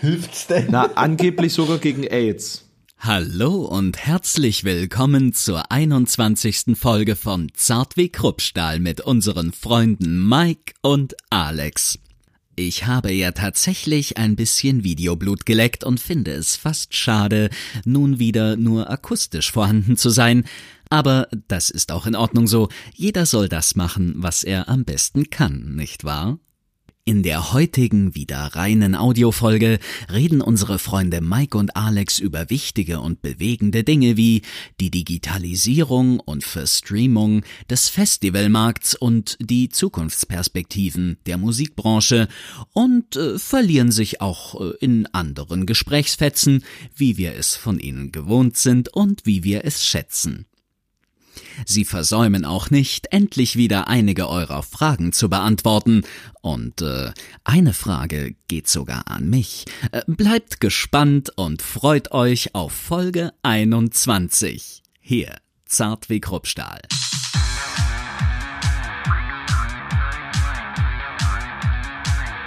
[0.00, 0.68] Hilft's denn?
[0.70, 2.64] Na, angeblich sogar gegen AIDS.
[3.00, 6.76] Hallo und herzlich willkommen zur 21.
[6.76, 11.98] Folge von Zart wie Kruppstahl mit unseren Freunden Mike und Alex.
[12.54, 17.50] Ich habe ja tatsächlich ein bisschen Videoblut geleckt und finde es fast schade,
[17.84, 20.44] nun wieder nur akustisch vorhanden zu sein,
[20.90, 25.28] aber das ist auch in Ordnung so, jeder soll das machen, was er am besten
[25.30, 26.38] kann, nicht wahr?
[27.08, 29.78] In der heutigen wieder reinen Audiofolge
[30.12, 34.42] reden unsere Freunde Mike und Alex über wichtige und bewegende Dinge wie
[34.78, 42.28] die Digitalisierung und Verstreamung des Festivalmarkts und die Zukunftsperspektiven der Musikbranche
[42.74, 46.62] und äh, verlieren sich auch äh, in anderen Gesprächsfetzen,
[46.94, 50.44] wie wir es von ihnen gewohnt sind und wie wir es schätzen.
[51.64, 56.02] Sie versäumen auch nicht, endlich wieder einige eurer Fragen zu beantworten.
[56.40, 57.12] Und äh,
[57.44, 59.64] eine Frage geht sogar an mich.
[59.92, 64.82] Äh, bleibt gespannt und freut euch auf Folge 21.
[65.00, 66.80] Hier, zart wie Kruppstahl.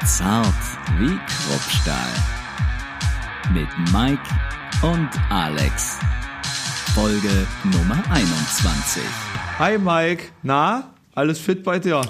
[0.06, 0.54] Zart
[1.00, 2.14] wie Kruppstahl.
[3.54, 4.22] Mit Mike
[4.82, 6.00] und Alex.
[6.96, 7.30] Folge
[7.64, 9.02] Nummer 21.
[9.60, 12.02] Hi Mike, na, alles fit bei dir?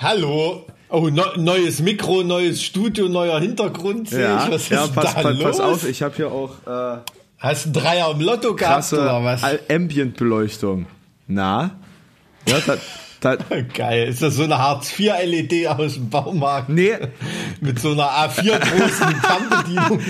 [0.00, 0.66] Hallo.
[0.88, 4.10] Oh, ne neues Mikro, neues Studio, neuer Hintergrund.
[4.10, 4.50] Ja, ich.
[4.52, 5.42] Was ja ist pass, da pass, los?
[5.42, 6.98] pass auf, ich habe hier auch äh,
[7.38, 9.42] Hast du einen Dreier im Lotto gehabt krasse oder was?
[9.70, 10.86] Ambient-Beleuchtung.
[11.26, 11.72] Na?
[12.46, 12.76] Ja, da,
[13.20, 13.36] da,
[13.74, 14.08] Geil.
[14.08, 16.68] Ist das so eine Hartz-IV-LED aus dem Baumarkt?
[16.68, 16.92] nee,
[17.60, 20.00] Mit so einer A4 großen Fernbedienung.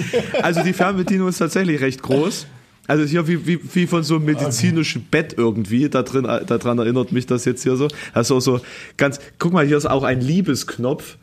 [0.42, 2.46] also die Fernbedienung ist tatsächlich recht groß.
[2.86, 5.88] Also hier wie, wie, wie von so einem medizinischen Bett irgendwie.
[5.88, 7.88] Da drin, daran erinnert mich das jetzt hier so.
[8.12, 8.60] Also so
[8.96, 11.18] ganz, guck mal, hier ist auch ein Liebesknopf.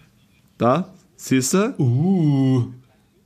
[0.58, 1.76] Da, siehst du?
[1.78, 2.66] Uh.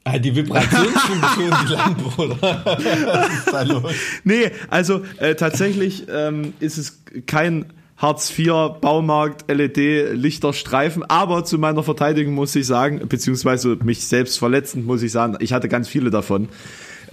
[0.06, 2.62] Ah, die Vibrationsfunktion, die Lampe, oder?
[2.66, 3.94] Was ist da los?
[4.26, 11.58] Nee, also äh, tatsächlich ähm, ist es kein Hartz IV Baumarkt LED Lichterstreifen, aber zu
[11.58, 15.88] meiner Verteidigung muss ich sagen, beziehungsweise mich selbst verletzend muss ich sagen, ich hatte ganz
[15.88, 16.50] viele davon.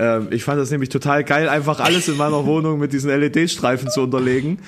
[0.03, 3.91] Ähm, ich fand das nämlich total geil, einfach alles in meiner Wohnung mit diesen LED-Streifen
[3.91, 4.59] zu unterlegen.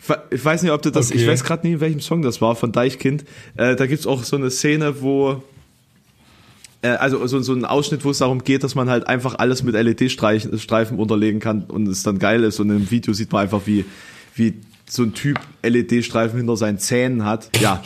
[0.00, 1.32] Ich we- Ich weiß nicht, ob du das, ich Okay.
[1.32, 3.24] weiß gerade nie, in welchem Song das war, von Deichkind.
[3.56, 5.42] Äh, da gibt's auch so eine Szene, wo
[6.82, 9.64] äh, also so, so ein Ausschnitt, wo es darum geht, dass man halt einfach alles
[9.64, 12.60] mit LED-Streifen unterlegen kann und es dann geil ist.
[12.60, 13.84] Und im Video sieht man einfach, wie,
[14.36, 14.54] wie
[14.88, 17.50] so ein Typ LED-Streifen hinter seinen Zähnen hat.
[17.60, 17.82] Ja.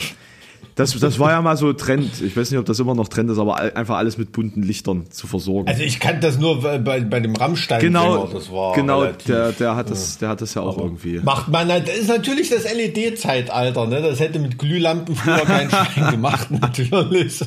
[0.75, 2.21] Das, das war ja mal so Trend.
[2.21, 5.05] Ich weiß nicht, ob das immer noch Trend ist, aber einfach alles mit bunten Lichtern
[5.11, 5.67] zu versorgen.
[5.69, 9.51] Also ich kannte das nur bei, bei, bei dem rammstein genau, das war genau, der,
[9.51, 11.19] der hat das, der hat das ja auch irgendwie.
[11.23, 14.01] Macht man, halt- das ist natürlich das LED-Zeitalter, ne?
[14.01, 17.39] Das hätte mit Glühlampen früher keinen Schein gemacht, natürlich.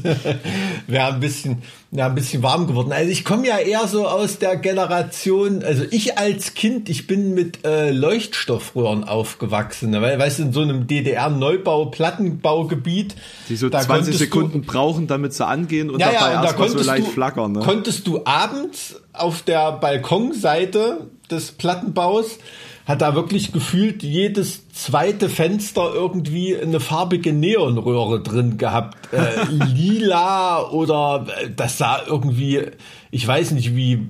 [0.87, 2.93] Wäre ein bisschen, ja, ein bisschen warm geworden.
[2.93, 7.35] Also ich komme ja eher so aus der Generation, also ich als Kind, ich bin
[7.35, 10.01] mit äh, Leuchtstoffröhren aufgewachsen, ne?
[10.01, 13.16] weil, weißt du, in so einem DDR-Neubau, Plattenbaugebiet.
[13.49, 16.27] Die so da 20 konntest du- Sekunden brauchen, damit sie angehen und ja, dabei ja,
[16.27, 17.53] und da erstmal so leicht du, flackern.
[17.53, 17.61] Ne?
[17.61, 22.39] konntest du abends auf der Balkonseite des Plattenbaus
[22.87, 29.13] hat da wirklich gefühlt jedes zweite Fenster irgendwie eine farbige Neonröhre drin gehabt.
[29.13, 31.27] Äh, lila oder
[31.57, 32.63] das sah irgendwie,
[33.11, 34.07] ich weiß nicht, wie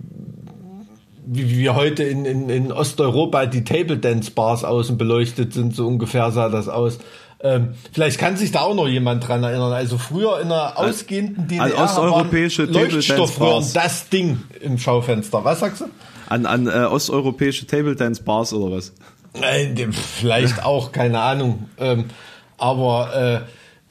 [1.29, 5.75] wie wie wir heute in, in, in Osteuropa die Table Dance Bars außen beleuchtet sind,
[5.75, 6.99] so ungefähr sah das aus.
[7.41, 9.73] Ähm, vielleicht kann sich da auch noch jemand dran erinnern.
[9.73, 15.45] Also früher in einer ausgehenden DDR an osteuropäische Leuchtstoffröhren das Ding im Schaufenster.
[15.45, 15.85] Was sagst du?
[16.29, 18.93] An, an äh, osteuropäische Table Dance Bars oder was?
[19.75, 21.69] Dem- Vielleicht auch, keine Ahnung.
[21.79, 22.07] Ähm,
[22.57, 23.41] aber äh,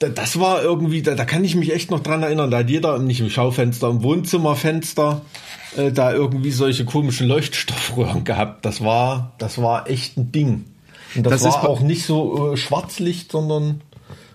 [0.00, 2.50] da- das war irgendwie, da, da kann ich mich echt noch dran erinnern.
[2.50, 5.22] Da hat jeder, nicht im Schaufenster, im Wohnzimmerfenster,
[5.76, 8.64] äh, da irgendwie solche komischen Leuchtstoffröhren gehabt.
[8.64, 10.64] Das war, das war echt ein Ding.
[11.16, 13.80] Und das, Das ist war auch nicht so äh, Schwarzlicht, sondern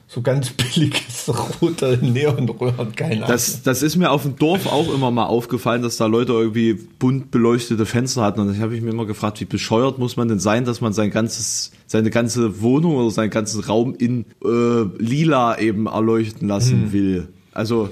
[0.07, 1.31] so ganz billiges
[1.61, 3.27] rote Neonröhren, keine Ahnung.
[3.29, 6.73] Das, das ist mir auf dem Dorf auch immer mal aufgefallen, dass da Leute irgendwie
[6.73, 8.41] bunt beleuchtete Fenster hatten.
[8.41, 10.91] Und da habe ich mir immer gefragt, wie bescheuert muss man denn sein, dass man
[10.91, 16.83] sein ganzes, seine ganze Wohnung oder seinen ganzen Raum in äh, lila eben erleuchten lassen
[16.83, 16.91] Hm.
[16.93, 17.27] will.
[17.53, 17.89] Also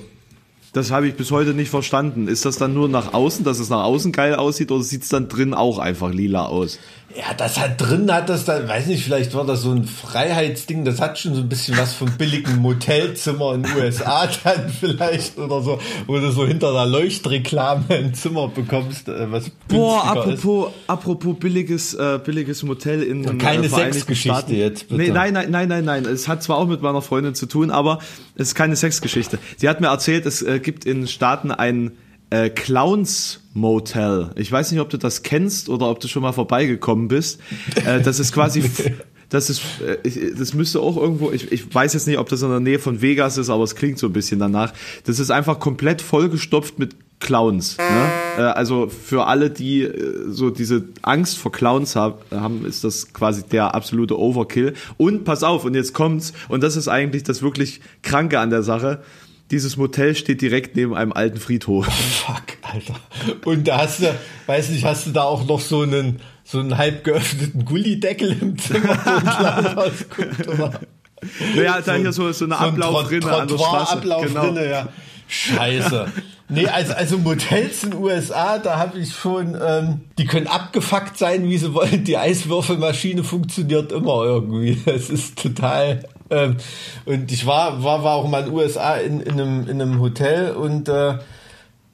[0.73, 2.27] das habe ich bis heute nicht verstanden.
[2.27, 5.09] Ist das dann nur nach außen, dass es nach außen geil aussieht, oder sieht es
[5.09, 6.79] dann drin auch einfach lila aus?
[7.15, 10.85] Ja, das hat drin hat das dann, weiß nicht, vielleicht war das so ein Freiheitsding,
[10.85, 15.39] das hat schon so ein bisschen was vom billigen Motelzimmer in den USA dann vielleicht
[15.39, 20.33] oder so, wo du so hinter der Leuchtreklame ein Zimmer bekommst, äh, was Boah, günstiger
[20.33, 20.39] ist.
[20.45, 25.01] apropos, apropos billiges, äh, billiges Motel in den keine äh, Sexgeschichte jetzt, bitte.
[25.01, 26.05] Nee, nein, nein, nein, nein, nein.
[26.05, 27.99] Es hat zwar auch mit meiner Freundin zu tun, aber
[28.35, 29.39] es ist keine Sexgeschichte.
[29.57, 31.93] Sie hat mir erzählt, es äh, gibt in Staaten ein
[32.29, 34.31] äh, Clowns Motel.
[34.35, 37.39] Ich weiß nicht, ob du das kennst oder ob du schon mal vorbeigekommen bist.
[37.85, 38.63] Äh, das ist quasi,
[39.29, 42.49] das ist, äh, das müsste auch irgendwo, ich, ich weiß jetzt nicht, ob das in
[42.49, 44.73] der Nähe von Vegas ist, aber es klingt so ein bisschen danach.
[45.05, 47.77] Das ist einfach komplett vollgestopft mit Clowns.
[47.77, 48.11] Ne?
[48.37, 53.13] Äh, also für alle, die äh, so diese Angst vor Clowns hab, haben, ist das
[53.13, 54.73] quasi der absolute Overkill.
[54.97, 58.63] Und pass auf, und jetzt kommt's, und das ist eigentlich das wirklich Kranke an der
[58.63, 59.03] Sache.
[59.51, 61.85] Dieses Motel steht direkt neben einem alten Friedhof.
[61.87, 62.95] Fuck, Alter.
[63.45, 64.13] Und da hast du,
[64.45, 68.57] weiß nicht, hast du da auch noch so einen, so einen halb geöffneten Gullideckel im
[68.59, 70.79] Zimmer, wo ein Clown rausguckt, oder?
[71.55, 73.91] Ja, da hier so, so eine So ein Ablaufrinne Trott- an der Straße.
[73.93, 74.61] Ablaufrinne, Genau.
[74.61, 74.87] ja.
[75.27, 76.07] Scheiße.
[76.51, 81.17] Nee, also, also Motels in den USA, da habe ich schon, ähm, die können abgefuckt
[81.19, 82.03] sein, wie sie wollen.
[82.03, 84.75] Die Eiswürfelmaschine funktioniert immer irgendwie.
[84.85, 86.03] Das ist total.
[86.29, 86.57] Ähm,
[87.05, 89.99] und ich war, war, war auch mal in den USA in, in, einem, in einem
[89.99, 91.15] Hotel und äh,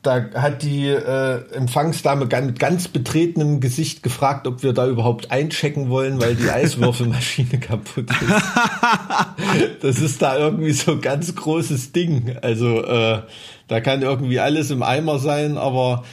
[0.06, 5.90] da hat die äh, Empfangsdame mit ganz betretenem Gesicht gefragt, ob wir da überhaupt einchecken
[5.90, 8.22] wollen, weil die Eiswürfelmaschine kaputt ist.
[9.82, 12.36] Das ist da irgendwie so ein ganz großes Ding.
[12.42, 13.22] Also äh,
[13.68, 16.04] da kann irgendwie alles im Eimer sein, aber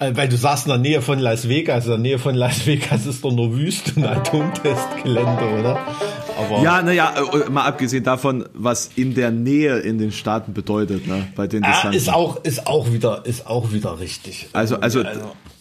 [0.00, 3.06] weil du sagst in der Nähe von Las Vegas, in der Nähe von Las Vegas
[3.06, 5.78] ist doch nur Wüste und Atomtestgelände, oder?
[6.38, 7.14] Aber Ja, naja,
[7.50, 11.72] mal abgesehen davon, was in der Nähe in den Staaten bedeutet, ne, bei den Ah,
[11.72, 11.96] Distanzen.
[11.98, 14.48] ist auch ist auch wieder ist auch wieder richtig.
[14.52, 15.18] Also, also, das-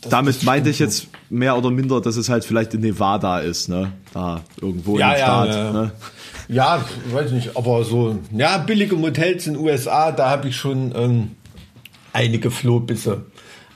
[0.09, 3.91] damit meinte ich jetzt mehr oder minder, dass es halt vielleicht in Nevada ist, ne?
[4.13, 5.49] Da irgendwo Ja, im ja, Staat.
[5.49, 5.71] ja.
[5.73, 5.91] Ne?
[6.49, 10.93] Ja, weiß nicht, aber so, ja, billige Motels in den USA, da habe ich schon
[10.95, 11.31] ähm,
[12.13, 13.25] einige Flohbisse,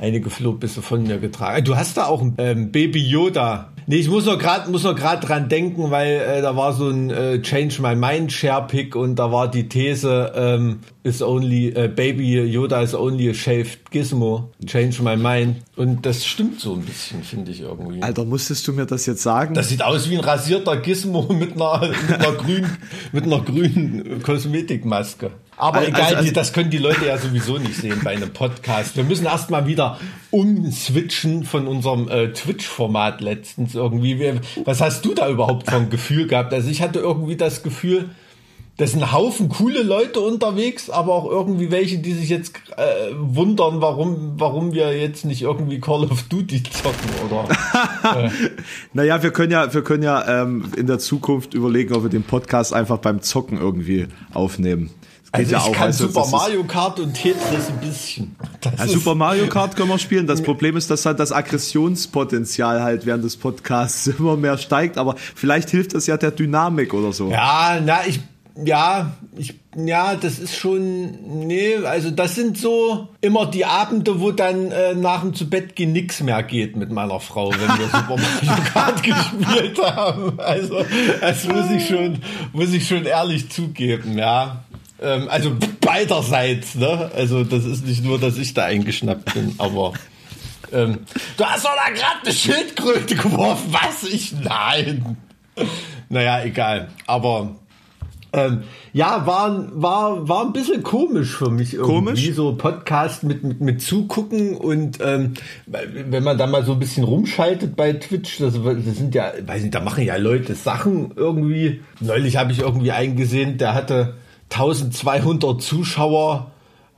[0.01, 1.63] einige Flohbisse von mir getragen.
[1.63, 3.69] Du hast da auch ein ähm, Baby Yoda.
[3.88, 6.89] Nee, ich muss noch gerade muss noch gerade dran denken, weil äh, da war so
[6.89, 11.69] ein äh, Change My Mind Share Pick und da war die These ähm, is only
[11.69, 14.51] äh, Baby Yoda is only a shaved gizmo.
[14.65, 18.01] Change My Mind und das stimmt so ein bisschen, finde ich irgendwie.
[18.01, 19.53] Alter, musstest du mir das jetzt sagen?
[19.53, 22.77] Das sieht aus wie ein rasierter Gizmo mit einer, mit einer grünen,
[23.12, 25.31] mit einer grünen Kosmetikmaske.
[25.61, 28.97] Aber Also- egal, also- das können die Leute ja sowieso nicht sehen bei einem Podcast.
[28.97, 29.99] Wir müssen erstmal wieder
[30.31, 34.19] umswitchen von unserem äh, Twitch-Format letztens irgendwie.
[34.19, 36.51] Wir- Was hast du da überhaupt ein Gefühl gehabt?
[36.53, 38.09] Also ich hatte irgendwie das Gefühl,
[38.77, 43.11] das sind ein Haufen coole Leute unterwegs, aber auch irgendwie welche, die sich jetzt äh,
[43.15, 47.47] wundern, warum, warum wir jetzt nicht irgendwie Call of Duty zocken oder.
[48.93, 52.23] Naja, wir können ja, wir können ja ähm, in der Zukunft überlegen, ob wir den
[52.23, 54.89] Podcast einfach beim Zocken irgendwie aufnehmen.
[55.33, 58.35] Also ich kann weißt du, Super Mario Kart und Tetris ein bisschen.
[58.77, 60.27] Ja, Super Mario Kart können wir spielen.
[60.27, 65.15] Das Problem ist, dass halt das Aggressionspotenzial halt während des Podcasts immer mehr steigt, aber
[65.17, 67.29] vielleicht hilft das ja der Dynamik oder so.
[67.31, 68.19] Ja, na, ich,
[68.65, 74.31] ja, ich, ja, das ist schon, nee, also das sind so immer die Abende, wo
[74.31, 77.85] dann äh, nach dem zu Bett gehen nix mehr geht mit meiner Frau, wenn wir
[77.85, 80.37] Super Mario Kart gespielt haben.
[80.41, 80.83] Also,
[81.21, 82.19] das muss ich schon,
[82.51, 84.65] muss ich schon ehrlich zugeben, ja.
[85.01, 87.12] Ähm, also beiderseits, ne?
[87.15, 89.94] Also das ist nicht nur, dass ich da eingeschnappt bin, aber
[90.71, 91.00] ähm,
[91.38, 94.33] du hast doch da gerade eine Schildkröte geworfen, was ich?
[94.33, 95.18] Nein.
[96.09, 96.89] Naja, egal.
[97.07, 97.56] Aber
[98.33, 98.63] ähm,
[98.94, 101.94] ja, war, war, war ein bisschen komisch für mich irgendwie.
[101.94, 102.31] Komisch?
[102.33, 105.33] So Podcast mit, mit, mit Zugucken und ähm,
[105.65, 109.63] wenn man da mal so ein bisschen rumschaltet bei Twitch, das, das sind ja, weiß
[109.63, 111.81] nicht, da machen ja Leute Sachen irgendwie.
[112.00, 114.15] Neulich habe ich irgendwie einen gesehen, der hatte
[114.51, 116.51] 1200 Zuschauer,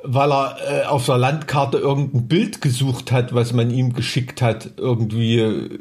[0.04, 4.72] weil er äh, auf der Landkarte irgendein Bild gesucht hat, was man ihm geschickt hat.
[4.78, 5.80] Irgendwie äh,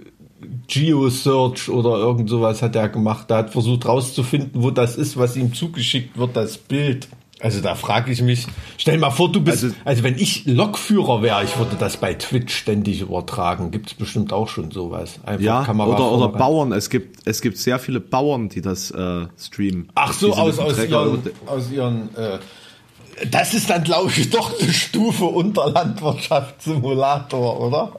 [0.68, 3.30] Geo-Search oder irgend sowas hat er gemacht.
[3.30, 7.08] Er hat versucht rauszufinden, wo das ist, was ihm zugeschickt wird, das Bild.
[7.42, 8.46] Also da frage ich mich,
[8.78, 12.14] stell mal vor, du bist, also, Also- wenn ich Lokführer wäre, ich würde das bei
[12.14, 13.70] Twitch ständig übertragen.
[13.72, 15.18] Gibt es bestimmt auch schon sowas.
[15.26, 16.28] Einfach Ja, Kamera oder, oder.
[16.28, 16.72] Bauern.
[16.72, 19.88] Es gibt, es gibt sehr viele Bauern, die das äh, streamen.
[19.96, 22.38] Ach so, aus, aus ihren, aus ihren äh,
[23.30, 27.92] das ist dann, glaube ich, doch eine Stufe unter Landwirtschaftssimulator, oder?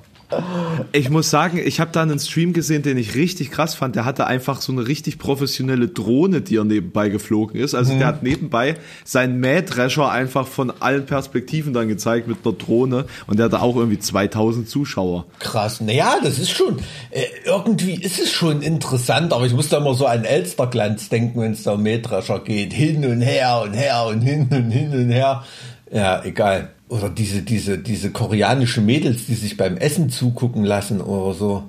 [0.91, 3.95] Ich muss sagen, ich habe da einen Stream gesehen, den ich richtig krass fand.
[3.95, 7.75] Der hatte einfach so eine richtig professionelle Drohne, die er nebenbei geflogen ist.
[7.75, 13.05] Also der hat nebenbei seinen Mähdrescher einfach von allen Perspektiven dann gezeigt mit einer Drohne
[13.27, 15.25] und der hatte auch irgendwie 2000 Zuschauer.
[15.39, 15.81] Krass.
[15.81, 16.79] Naja, das ist schon,
[17.11, 21.41] äh, irgendwie ist es schon interessant, aber ich muss da immer so an Elsterglanz denken,
[21.41, 22.73] wenn es da um Mähdrescher geht.
[22.73, 25.43] Hin und her und her und hin und hin und her.
[25.91, 26.69] Ja, egal.
[26.93, 31.63] Oder diese, diese, diese koreanische Mädels, die sich beim Essen zugucken lassen oder so.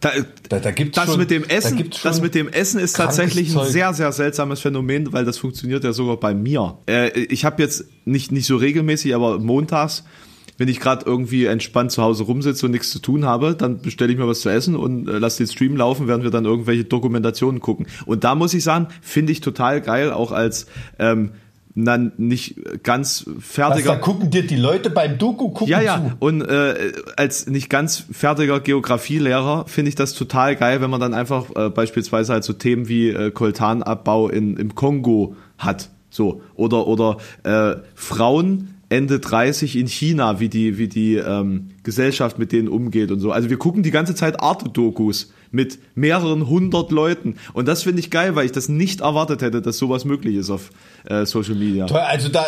[0.00, 0.10] Da,
[0.50, 2.94] Da, da gibt's das schon, mit dem da Essen, schon das mit dem Essen ist
[2.94, 6.76] tatsächlich ein sehr, sehr seltsames Phänomen, weil das funktioniert ja sogar bei mir.
[6.86, 10.04] Äh, ich habe jetzt nicht, nicht so regelmäßig, aber montags
[10.58, 14.10] wenn ich gerade irgendwie entspannt zu Hause rumsitze und nichts zu tun habe, dann bestelle
[14.10, 16.84] ich mir was zu essen und äh, lasse den Stream laufen, während wir dann irgendwelche
[16.84, 17.86] Dokumentationen gucken.
[18.06, 20.66] Und da muss ich sagen, finde ich total geil, auch als
[20.98, 21.32] ähm,
[21.84, 23.90] dann nicht ganz fertiger.
[23.90, 25.96] Was, da gucken dir die Leute beim Doku gucken Ja, ja.
[25.98, 26.16] zu.
[26.20, 31.12] Und äh, als nicht ganz fertiger Geografielehrer finde ich das total geil, wenn man dann
[31.12, 35.90] einfach äh, beispielsweise halt so Themen wie äh, Koltanabbau in, im Kongo hat.
[36.08, 36.40] So.
[36.54, 42.52] Oder, oder äh, Frauen Ende 30 in China, wie die, wie die ähm, Gesellschaft mit
[42.52, 43.32] denen umgeht und so.
[43.32, 47.36] Also wir gucken die ganze Zeit Arte-Dokus mit mehreren hundert Leuten.
[47.52, 50.50] Und das finde ich geil, weil ich das nicht erwartet hätte, dass sowas möglich ist
[50.50, 50.70] auf
[51.04, 51.86] äh, Social Media.
[51.86, 52.46] Also da,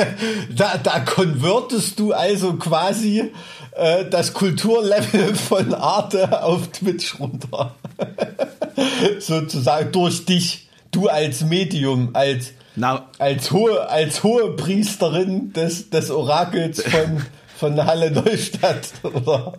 [0.56, 3.30] da, da konvertest du also quasi
[3.74, 7.74] äh, das Kulturlevel von Arte auf Twitch runter.
[9.18, 16.10] Sozusagen durch dich, du als Medium, als, Na, als hohe, als hohe Priesterin des, des
[16.10, 17.22] Orakels von,
[17.56, 19.54] von Halle Neustadt oder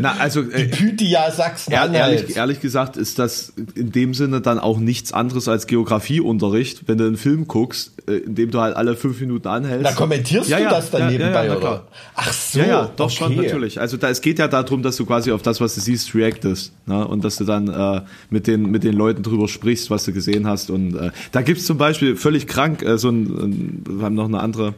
[0.00, 2.20] na also die äh, Pythia ehr, Sachsen-Anhalt.
[2.20, 6.98] ehrlich, ehrlich gesagt ist das in dem Sinne dann auch nichts anderes als Geografieunterricht, wenn
[6.98, 9.86] du einen Film guckst, äh, in dem du halt alle fünf Minuten anhältst.
[9.86, 11.86] Da kommentierst Ja, du ja, das dann ja, nebenbei, oder?
[12.14, 13.42] Ach so, Ja, ja, doch schon, okay.
[13.46, 13.80] natürlich.
[13.80, 16.72] Also da, es geht ja darum, dass du quasi auf das, was du siehst, reactest.
[16.86, 17.06] Ne?
[17.06, 20.46] Und dass du dann äh, mit, den, mit den Leuten drüber sprichst, was du gesehen
[20.46, 20.70] hast.
[20.70, 24.26] Und äh, da gibt's zum Beispiel völlig krank, äh, so ein, ein, wir haben noch
[24.26, 24.74] eine andere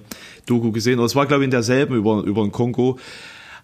[0.46, 2.98] Doku gesehen, und es war, glaube ich, in derselben über, über den Kongo,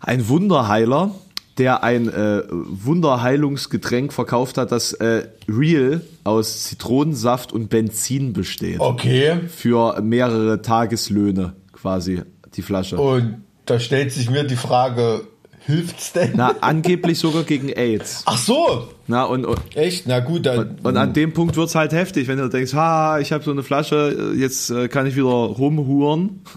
[0.00, 1.14] ein Wunderheiler,
[1.59, 8.80] der ein äh, Wunderheilungsgetränk verkauft hat, das äh, real aus Zitronensaft und Benzin besteht.
[8.80, 9.40] Okay.
[9.49, 12.23] Für mehrere Tageslöhne quasi,
[12.54, 12.99] die Flasche.
[12.99, 15.23] Und da stellt sich mir die Frage,
[15.66, 16.32] hilft's denn?
[16.37, 18.23] Na, angeblich sogar gegen AIDS.
[18.25, 20.06] Ach so, Na, und, und, echt?
[20.06, 20.78] Na gut, dann.
[20.82, 23.64] und an dem Punkt wird's halt heftig, wenn du denkst, ha, ich habe so eine
[23.64, 26.42] Flasche, jetzt äh, kann ich wieder rumhuren.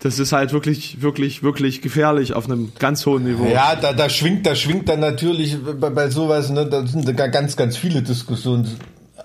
[0.00, 3.46] Das ist halt wirklich, wirklich, wirklich gefährlich auf einem ganz hohen Niveau.
[3.46, 7.26] ja, da, da schwingt, da schwingt dann natürlich bei, bei sowas, ne, da sind da
[7.28, 8.02] ganz, ganz viele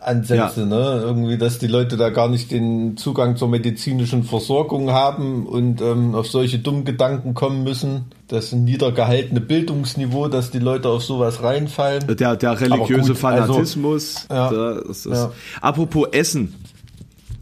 [0.08, 0.66] Diskussionsansätze, Ja.
[0.66, 1.02] ne?
[1.04, 6.16] Irgendwie, dass die Leute da gar nicht den Zugang zur medizinischen Versorgung haben und ähm,
[6.16, 8.06] auf solche dummen Gedanken kommen müssen.
[8.28, 12.16] Das niedergehaltene Bildungsniveau, dass die Leute auf sowas reinfallen.
[12.16, 14.28] Der, der religiöse gut, also- Fanatismus.
[14.30, 14.50] Ja.
[14.52, 15.32] da, das ist, Ja.
[15.62, 16.54] Apropos Essen.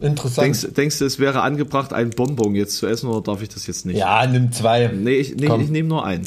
[0.00, 0.44] Interessant.
[0.46, 3.66] Denkst, denkst du, es wäre angebracht, ein Bonbon jetzt zu essen oder darf ich das
[3.66, 3.98] jetzt nicht?
[3.98, 4.86] ja, nimm zwei.
[4.94, 6.22] Nee, ich, nee, ich nehme nur einen.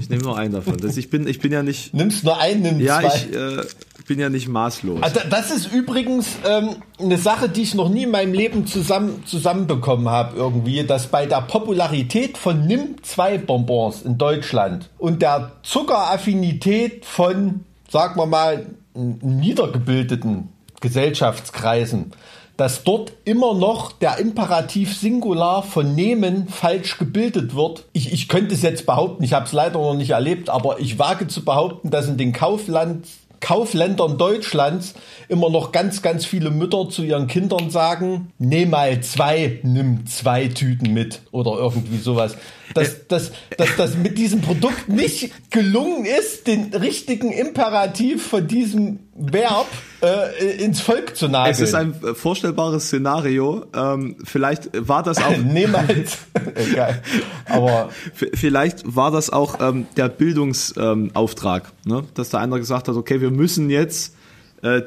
[0.00, 0.78] Ich nehme nur einen davon.
[0.78, 1.92] Das, ich, bin, ich bin ja nicht.
[1.92, 3.08] Nimmst nur einen, nimm Ja, zwei.
[3.14, 3.62] ich äh,
[4.10, 5.04] bin ja nicht maßlos.
[5.04, 9.22] Also das ist übrigens ähm, eine Sache, die ich noch nie in meinem Leben zusammen
[9.24, 15.52] zusammenbekommen habe irgendwie, dass bei der Popularität von Nimm 2 Bonbons in Deutschland und der
[15.62, 20.48] Zuckeraffinität von, sagen wir mal, niedergebildeten
[20.80, 22.12] Gesellschaftskreisen,
[22.56, 27.84] dass dort immer noch der Imperativ Singular von nehmen falsch gebildet wird.
[27.92, 30.98] Ich, ich könnte es jetzt behaupten, ich habe es leider noch nicht erlebt, aber ich
[30.98, 33.06] wage zu behaupten, dass in den Kaufland,
[33.40, 34.94] Kaufländern Deutschlands
[35.28, 40.48] immer noch ganz, ganz viele Mütter zu ihren Kindern sagen, nehm mal zwei, nimm zwei
[40.48, 42.36] Tüten mit oder irgendwie sowas.
[42.74, 49.00] Dass, dass, dass das mit diesem Produkt nicht gelungen ist, den richtigen Imperativ von diesem
[49.20, 49.66] Verb
[50.02, 51.52] äh, ins Volk zu nageln.
[51.52, 53.66] Es ist ein äh, vorstellbares Szenario.
[53.74, 55.30] Ähm, vielleicht war das auch.
[55.30, 56.18] Halt.
[56.54, 57.02] Egal.
[57.46, 62.04] Aber Vielleicht war das auch ähm, der Bildungsauftrag, ähm, ne?
[62.14, 64.14] dass da einer gesagt hat, okay, wir müssen jetzt
[64.62, 64.82] äh,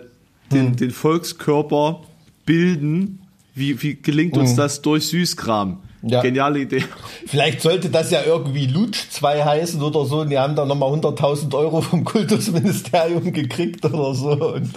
[0.51, 0.75] den, Hm.
[0.77, 2.01] den Volkskörper
[2.45, 3.19] bilden.
[3.55, 5.79] Wie, wie gelingt uns das durch Süßkram?
[6.05, 6.22] Ja.
[6.22, 6.83] Geniale Idee.
[7.25, 10.22] vielleicht sollte das ja irgendwie Lutsch 2 heißen oder so.
[10.22, 14.69] Und die haben dann nochmal 100.000 Euro vom Kultusministerium gekriegt oder so und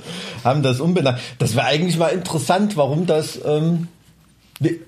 [0.45, 1.19] haben das umbenannt.
[1.39, 3.89] Das wäre eigentlich mal interessant, warum das ähm,
[4.61, 4.81] die-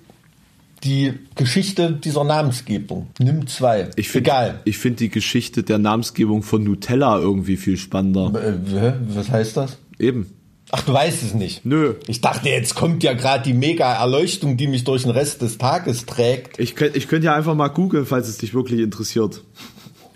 [1.34, 3.08] Geschichte dieser Namensgebung.
[3.18, 3.90] Nimm zwei.
[3.96, 4.60] Ich finde Egal.
[4.64, 8.32] ich find die Geschichte der Namensgebung von Nutella irgendwie viel spannender.
[8.40, 9.76] Äh, was heißt das?
[9.98, 10.30] Eben.
[10.70, 11.64] Ach, du weißt es nicht.
[11.64, 11.94] Nö.
[12.08, 15.56] Ich dachte, jetzt kommt ja gerade die mega Erleuchtung, die mich durch den Rest des
[15.56, 16.58] Tages trägt.
[16.58, 19.42] Ich könnte ich könnt ja einfach mal googeln, falls es dich wirklich interessiert.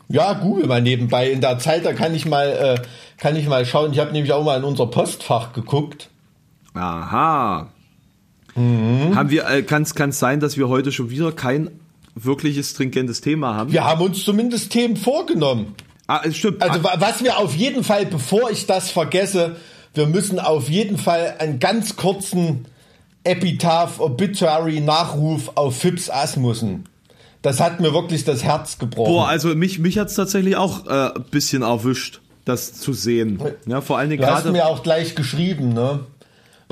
[0.08, 1.30] Ja, google mal nebenbei.
[1.30, 2.82] In der Zeit, da kann ich mal, äh,
[3.18, 3.92] kann ich mal schauen.
[3.92, 6.10] Ich habe nämlich auch mal in unser Postfach geguckt.
[6.74, 7.68] Aha.
[8.54, 11.70] Haben wir, äh, kann es sein, dass wir heute schon wieder kein
[12.14, 13.72] wirkliches stringentes Thema haben?
[13.72, 15.74] Wir haben uns zumindest Themen vorgenommen.
[16.06, 16.60] Ah, es stimmt.
[16.60, 19.56] Also ah, wa- was wir auf jeden Fall, bevor ich das vergesse,
[19.94, 22.66] wir müssen auf jeden Fall einen ganz kurzen
[23.24, 26.84] Epitaph, Obituary, Nachruf auf Phipps Asmussen.
[27.42, 29.12] Das hat mir wirklich das Herz gebrochen.
[29.12, 33.42] boah, also mich, mich hat's tatsächlich auch äh, ein bisschen erwischt, das zu sehen.
[33.66, 36.00] Ja, vor allen Dingen du hast mir auch gleich geschrieben, ne?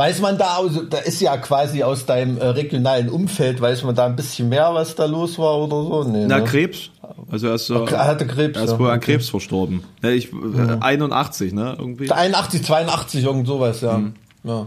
[0.01, 3.95] Weiß man da, also, da ist ja quasi aus deinem äh, regionalen Umfeld, weiß man
[3.95, 6.11] da ein bisschen mehr, was da los war oder so?
[6.11, 6.45] Nee, Na, ne?
[6.45, 6.89] Krebs.
[7.31, 8.57] Also er ist er hatte Krebs.
[8.57, 8.79] er ist ja.
[8.79, 9.85] wohl an Krebs verstorben.
[10.03, 11.77] Ja, ich, äh, 81, ne?
[11.79, 12.11] Irgendwie.
[12.11, 14.01] 81, 82, irgend sowas, ja.
[14.43, 14.67] Ja,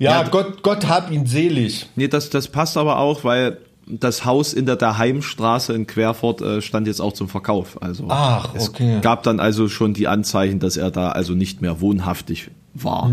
[0.00, 1.86] ja, Ja, Gott, Gott hab ihn selig.
[1.94, 6.60] Nee, das, das passt aber auch, weil das Haus in der Daheimstraße in Querfurt äh,
[6.60, 7.80] stand jetzt auch zum Verkauf.
[7.80, 8.98] Also Ach, es okay.
[9.00, 13.10] gab dann also schon die Anzeichen, dass er da also nicht mehr wohnhaftig war.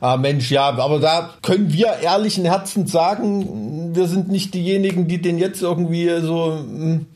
[0.00, 5.20] Ah, Mensch, ja, aber da können wir ehrlichen Herzens sagen, wir sind nicht diejenigen, die
[5.20, 7.06] den jetzt irgendwie so mm,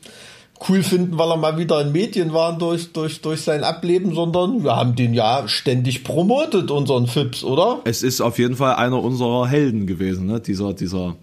[0.69, 4.63] cool finden, weil er mal wieder in Medien war durch, durch, durch sein Ableben, sondern
[4.63, 7.79] wir haben den ja ständig promotet, unseren Fips, oder?
[7.83, 10.39] Es ist auf jeden Fall einer unserer Helden gewesen, ne?
[10.39, 11.15] Dieser, dieser,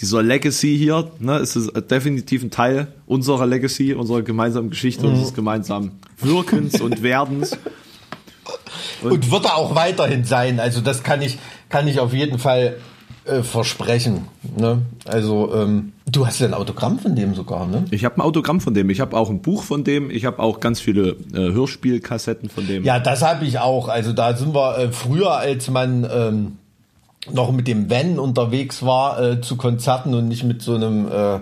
[0.00, 1.36] dieser Legacy hier, ne?
[1.36, 7.56] Es ist definitiv ein Teil unserer Legacy, unserer gemeinsamen Geschichte, unseres gemeinsamen Wirkens und Werdens.
[9.02, 10.60] Und wird er auch weiterhin sein.
[10.60, 11.38] Also das kann ich,
[11.68, 12.76] kann ich auf jeden Fall
[13.24, 14.28] äh, versprechen.
[14.56, 14.82] Ne?
[15.06, 17.84] Also ähm, du hast ja ein Autogramm von dem sogar, ne?
[17.90, 20.40] Ich habe ein Autogramm von dem, ich habe auch ein Buch von dem, ich habe
[20.40, 22.84] auch ganz viele äh, Hörspielkassetten von dem.
[22.84, 23.88] Ja, das habe ich auch.
[23.88, 26.58] Also da sind wir äh, früher, als man ähm,
[27.32, 31.40] noch mit dem Van unterwegs war äh, zu Konzerten und nicht mit so einem äh,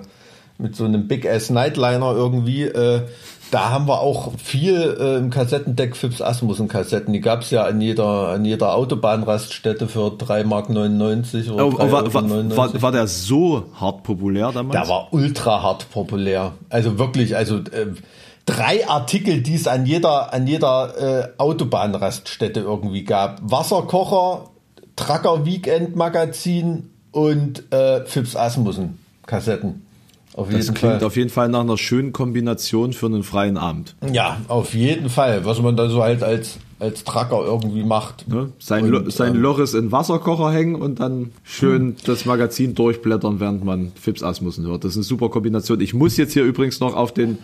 [0.59, 2.63] mit so einem Big Ass Nightliner irgendwie.
[2.63, 3.03] Äh,
[3.53, 7.13] da haben wir auch viel äh, im Kassettendeck Fips Asmussen Kassetten.
[7.13, 12.73] Die gab's ja an jeder an jeder Autobahnraststätte für 3,99 Mark oder Oh, 3,99 war,
[12.73, 14.73] war, war, der so hart populär damals?
[14.73, 16.53] Der war ultra hart populär.
[16.71, 17.89] Also wirklich, also äh,
[18.47, 23.39] drei Artikel, die es an jeder, an jeder äh, Autobahnraststätte irgendwie gab.
[23.43, 24.47] Wasserkocher,
[24.97, 29.87] Trucker Weekend Magazin und äh, Fips Asmussen Kassetten.
[30.35, 31.05] Auf das jeden klingt Fall.
[31.05, 33.95] auf jeden Fall nach einer schönen Kombination für einen freien Abend.
[34.13, 35.45] ja, auf jeden Fall.
[35.45, 38.27] Was man da so halt als, als Trucker irgendwie macht.
[38.29, 38.51] Ne?
[38.59, 43.41] Sein, Und, Lo sein ähm, Loris in Wasserkocher hängen und dann schön das Magazin durchblättern,
[43.41, 44.85] während man Fips Asmussen hört.
[44.85, 45.81] Das ist eine super Kombination.
[45.81, 47.37] Ich muss jetzt hier übrigens noch auf den,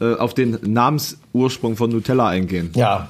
[0.00, 2.70] äh, auf den Namensursprung von Nutella eingehen.
[2.76, 3.08] Ja,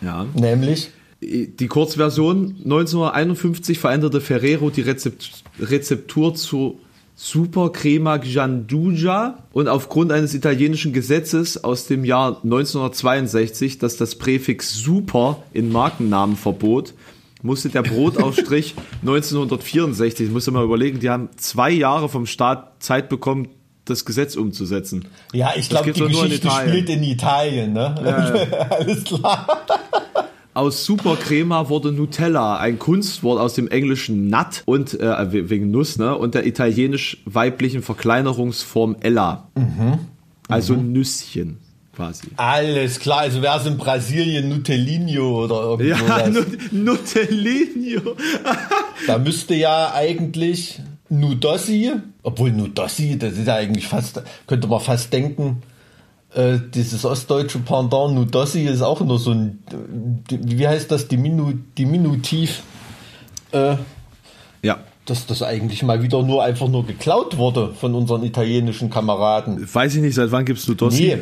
[0.00, 0.24] Ja.
[0.34, 0.90] nämlich.
[1.20, 6.80] Die Kurzversion 1951 veränderte Ferrero die Rezept Rezeptur zu
[7.14, 14.74] Super Crema Gianduja und aufgrund eines italienischen Gesetzes aus dem Jahr 1962, das das Präfix
[14.74, 16.94] Super in Markennamen verbot,
[17.42, 23.08] musste der Brotaufstrich 1964, ich muss mal überlegen, die haben zwei Jahre vom Staat Zeit
[23.08, 23.48] bekommen,
[23.84, 25.06] das Gesetz umzusetzen.
[25.32, 26.68] Ja, ich glaube, die in Geschichte Italien.
[26.70, 28.68] spielt in Italien, ne?
[28.70, 29.46] Alles klar.
[30.54, 35.96] Aus Supercrema wurde Nutella, ein Kunstwort aus dem englischen Nut und äh, we- wegen Nuss,
[35.98, 36.16] ne?
[36.16, 39.48] Und der italienisch weiblichen Verkleinerungsform Ella.
[40.48, 41.56] Also Nüsschen
[41.96, 42.28] quasi.
[42.36, 46.08] Alles klar, also wäre es in Brasilien Nutelinho oder irgendwas.
[46.08, 48.16] Ja, Nut Nutellino.
[49.06, 51.90] Da müsste ja eigentlich Nudossi,
[52.22, 55.62] obwohl Nudossi, das ist ja eigentlich fast, könnte man fast denken,
[56.34, 59.58] äh, dieses ostdeutsche Pendant Nudossi ist auch nur so ein,
[60.30, 62.62] wie heißt das, Diminu, Diminutiv,
[63.52, 63.76] äh,
[64.62, 64.78] Ja.
[65.06, 69.66] dass das eigentlich mal wieder nur einfach nur geklaut wurde von unseren italienischen Kameraden.
[69.72, 71.02] Weiß ich nicht, seit wann gibst du Dossi?
[71.16, 71.18] Nee,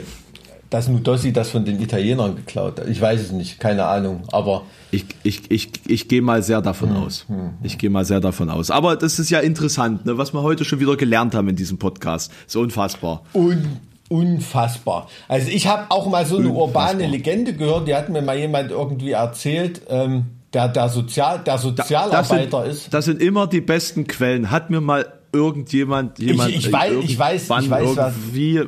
[0.69, 2.87] dass Nudossi das von den Italienern geklaut hat.
[2.89, 6.95] Ich weiß es nicht, keine Ahnung, aber Ich, ich, ich, ich gehe mal sehr davon
[6.95, 7.27] aus.
[7.65, 8.71] Ich gehe mal sehr davon aus.
[8.71, 11.79] Aber das ist ja interessant, ne, was wir heute schon wieder gelernt haben in diesem
[11.79, 12.31] Podcast.
[12.47, 13.23] Ist unfassbar.
[13.35, 13.79] Un
[14.11, 15.09] unfassbar.
[15.29, 16.91] Also ich habe auch mal so eine Unfassbar.
[16.93, 21.55] urbane Legende gehört, die hat mir mal jemand irgendwie erzählt, ähm, der, der, Sozial, der
[21.55, 22.93] das Sozialarbeiter sind, ist.
[22.95, 24.51] Das sind immer die besten Quellen.
[24.51, 28.15] Hat mir mal irgendjemand, jemand, ich weiß- ich weiß- ich weiß, was-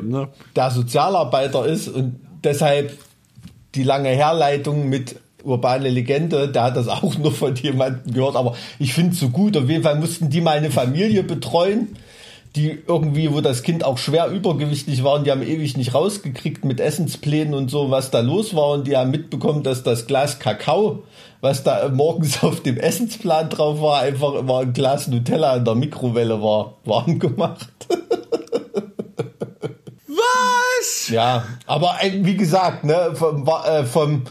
[0.02, 0.28] ne?
[0.54, 2.96] der Sozialarbeiter ist und deshalb
[3.74, 8.54] die lange Herleitung mit urbane Legende, der hat das auch nur von jemandem gehört, aber
[8.78, 9.56] ich finde es so gut.
[9.56, 11.96] Auf jeden Fall mussten die mal eine Familie betreuen,
[12.54, 16.66] die irgendwie, wo das Kind auch schwer übergewichtig war und die haben ewig nicht rausgekriegt
[16.66, 20.38] mit Essensplänen und so, was da los war und die haben mitbekommen, dass das Glas
[20.38, 21.04] Kakao,
[21.40, 25.74] was da morgens auf dem Essensplan drauf war, einfach immer ein Glas Nutella in der
[25.74, 27.68] Mikrowelle war, warm gemacht.
[30.06, 31.08] Was?
[31.08, 34.24] Ja, aber äh, wie gesagt, ne, vom, äh, vom,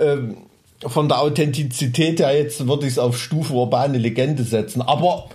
[0.00, 0.38] ähm,
[0.84, 4.82] von der Authentizität her jetzt würde ich es auf Stufe urbane Legende setzen.
[4.82, 5.28] Aber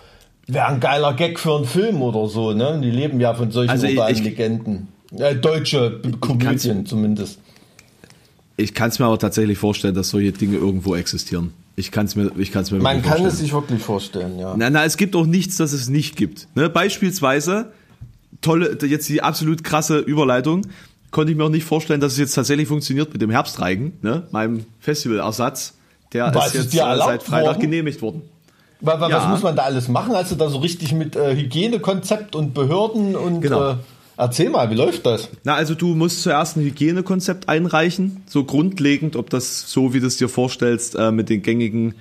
[0.47, 2.79] wäre ein geiler Gag für einen Film oder so, ne?
[2.84, 4.88] Die leben ja von solchen Also urbanen ich- Legenden.
[5.17, 7.39] Äh, deutsche Komödien zumindest.
[8.58, 11.53] Ich kann es mir aber tatsächlich vorstellen, dass solche Dinge irgendwo existieren.
[11.77, 14.55] Ich kann es mir, ich kann es mir Man kann es sich wirklich vorstellen, ja.
[14.58, 16.47] Na, na, es gibt auch nichts, das es nicht gibt.
[16.55, 16.69] Ne?
[16.69, 17.71] Beispielsweise,
[18.41, 20.65] tolle, jetzt die absolut krasse Überleitung,
[21.12, 24.23] konnte ich mir auch nicht vorstellen, dass es jetzt tatsächlich funktioniert mit dem Herbstreigen, ne?
[24.31, 25.73] meinem Festivalersatz.
[26.13, 27.62] Der Was, ist ist jetzt dir äh, seit Freitag worden?
[27.62, 28.21] genehmigt worden.
[28.81, 29.27] Was, was Ja.
[29.29, 30.13] muss man da alles machen?
[30.15, 33.71] Also da so richtig mit äh, Hygienekonzept und Behörden und Genau.
[33.71, 33.75] äh,
[34.17, 35.29] erzähl mal, wie läuft das?
[35.43, 40.07] Na, also du musst zuerst ein Hygienekonzept einreichen, so grundlegend, ob das so, wie du
[40.07, 41.95] es dir vorstellst, äh, mit den gängigen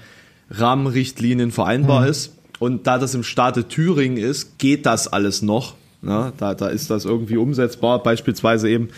[0.50, 2.32] Rahmenrichtlinien vereinbar ist.
[2.58, 5.74] Und da das im Staate Thüringen ist, geht das alles noch.
[6.02, 8.02] Na, da, da ist das irgendwie umsetzbar.
[8.02, 8.88] Beispielsweise eben,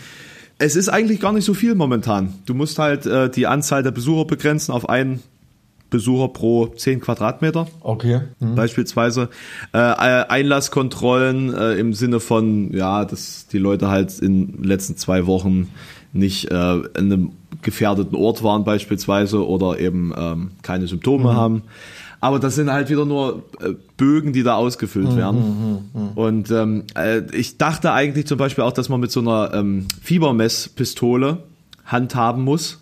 [0.59, 2.33] es ist eigentlich gar nicht so viel momentan.
[2.45, 5.21] Du musst halt äh, die Anzahl der Besucher begrenzen auf einen
[5.89, 8.21] Besucher pro 10 Quadratmeter Okay.
[8.39, 9.29] beispielsweise
[9.73, 15.25] äh, Einlasskontrollen äh, im Sinne von ja, dass die Leute halt in den letzten zwei
[15.27, 15.69] Wochen
[16.13, 21.63] nicht äh, an einem gefährdeten Ort waren beispielsweise oder eben ähm, keine Symptome haben.
[22.19, 26.11] Aber das sind halt wieder nur äh, Bögen, die da ausgefüllt werden.
[26.15, 29.87] Und ähm, äh, ich dachte eigentlich zum Beispiel auch, dass man mit so einer ähm,
[30.01, 31.43] Fiebermesspistole
[31.85, 32.79] handhaben muss,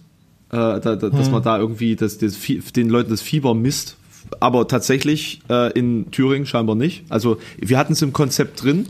[0.56, 2.38] äh, da, da, dass man da irgendwie das, das,
[2.76, 3.98] den Leuten das Fieber misst.
[4.40, 7.04] Aber tatsächlich äh, in Thüringen scheinbar nicht.
[7.10, 8.88] Also wir hatten es im Konzept drin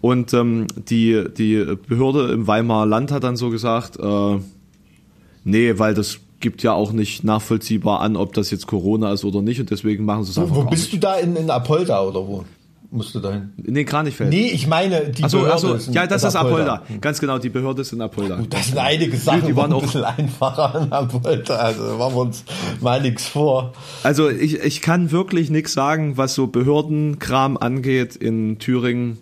[0.00, 4.38] und ähm, die, die Behörde im Weimarer Land hat dann so gesagt, äh,
[5.44, 9.42] nee, weil das gibt ja auch nicht nachvollziehbar an, ob das jetzt Corona ist oder
[9.42, 10.94] nicht und deswegen machen sie es einfach Wo bist nicht.
[10.94, 12.44] du da in, in Apolda oder wo?
[12.94, 13.52] Musst du da hin?
[13.64, 14.28] In den Kranichfeld.
[14.28, 16.82] Nee, ich meine, die Achso, Behörde achso, ist in- ja, das ist Apolda.
[17.00, 18.40] Ganz genau, die Behörde ist in Apolda.
[18.50, 21.54] Das sind einige Sachen, die waren waren ein auch- bisschen einfacher in Apolda.
[21.56, 22.44] Also machen wir uns
[22.82, 23.72] mal nichts vor.
[24.02, 29.18] Also ich, ich kann wirklich nichts sagen, was so Behördenkram angeht in Thüringen.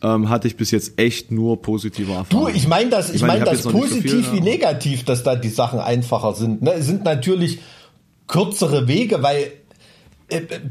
[0.00, 2.52] Ähm, hatte ich bis jetzt echt nur positive Erfahrungen.
[2.52, 5.04] Du, ich meine das, ich, Ich meine, hab das nicht so positiv viel, wie negativ,
[5.04, 6.62] dass da die Sachen einfacher sind.
[6.62, 6.72] Ne?
[6.74, 7.58] Es sind natürlich
[8.28, 9.50] kürzere Wege, weil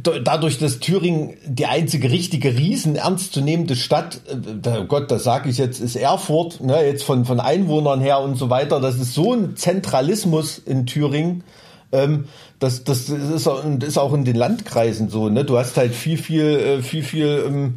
[0.04, 5.58] dadurch, dass Thüringen die einzige richtige riesen ernstzunehmende Stadt, äh, oh Gott, das sage ich
[5.58, 9.34] jetzt, ist Erfurt, ne, jetzt von, von Einwohnern her und so weiter, das ist so
[9.34, 11.44] ein Zentralismus in Thüringen.
[11.92, 12.26] Ähm,
[12.60, 15.46] das, das ist, ist auch in den Landkreisen so, ne?
[15.46, 17.76] Du hast halt viel, viel, äh, viel, viel ähm,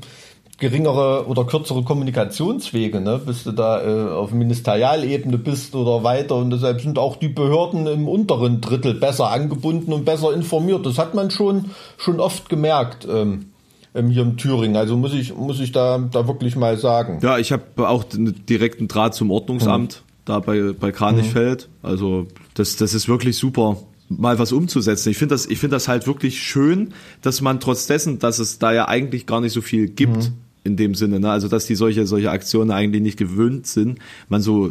[0.60, 3.20] geringere oder kürzere Kommunikationswege, ne?
[3.24, 6.36] bis du da äh, auf Ministerialebene bist oder weiter.
[6.36, 10.84] Und deshalb sind auch die Behörden im unteren Drittel besser angebunden und besser informiert.
[10.86, 13.46] Das hat man schon, schon oft gemerkt ähm,
[13.94, 14.76] ähm, hier in Thüringen.
[14.76, 17.20] Also muss ich, muss ich da, da wirklich mal sagen.
[17.22, 21.70] Ja, ich habe auch einen direkten Draht zum Ordnungsamt da bei, bei Kranichfeld.
[21.82, 23.78] Also das, das ist wirklich super,
[24.10, 25.08] mal was umzusetzen.
[25.08, 26.92] Ich finde das, ich finde das halt wirklich schön,
[27.22, 30.32] dass man trotz dessen, dass es da ja eigentlich gar nicht so viel gibt
[30.64, 31.30] in dem Sinne, ne?
[31.30, 34.70] also dass die solche, solche Aktionen eigentlich nicht gewöhnt sind, man so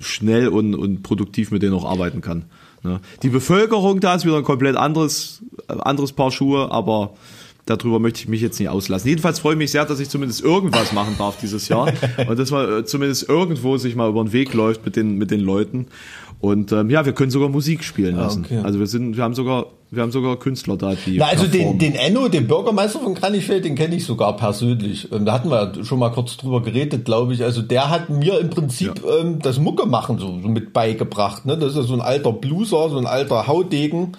[0.00, 2.44] schnell und, und produktiv mit denen auch arbeiten kann.
[2.82, 3.00] Ne?
[3.22, 7.14] Die Bevölkerung da ist wieder ein komplett anderes, anderes Paar Schuhe, aber
[7.66, 9.08] darüber möchte ich mich jetzt nicht auslassen.
[9.08, 11.92] Jedenfalls freue ich mich sehr, dass ich zumindest irgendwas machen darf dieses Jahr
[12.28, 15.30] und dass man äh, zumindest irgendwo sich mal über den Weg läuft mit den mit
[15.30, 15.86] den Leuten
[16.40, 18.44] und ähm, ja, wir können sogar Musik spielen lassen.
[18.44, 18.60] okay.
[18.62, 21.52] Also wir sind, wir haben sogar, wir haben sogar Künstler da, die Na, also den,
[21.52, 21.78] performen.
[21.80, 25.08] den Enno, den Bürgermeister von Kranichfeld, den kenne ich sogar persönlich.
[25.10, 27.42] Da hatten wir schon mal kurz drüber geredet, glaube ich.
[27.42, 31.44] Also der hat mir im Prinzip ähm, das Mucke machen so, so mit beigebracht.
[31.44, 31.58] Ne?
[31.58, 34.12] Das ist ja so ein alter Blueser, so ein alter Haudegen.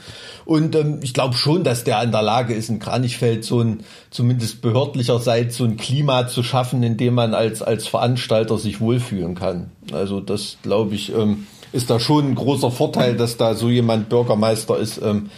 [0.44, 3.84] Und ähm, ich glaube schon, dass der in der Lage ist, in Kranichfeld so ein,
[4.10, 9.36] zumindest behördlicherseits, so ein Klima zu schaffen, in dem man als, als Veranstalter sich wohlfühlen
[9.36, 9.72] kann.
[9.94, 14.10] Also das, glaube ich, ähm, ist da schon ein großer Vorteil, dass da so jemand
[14.10, 15.30] Bürgermeister ist, ähm,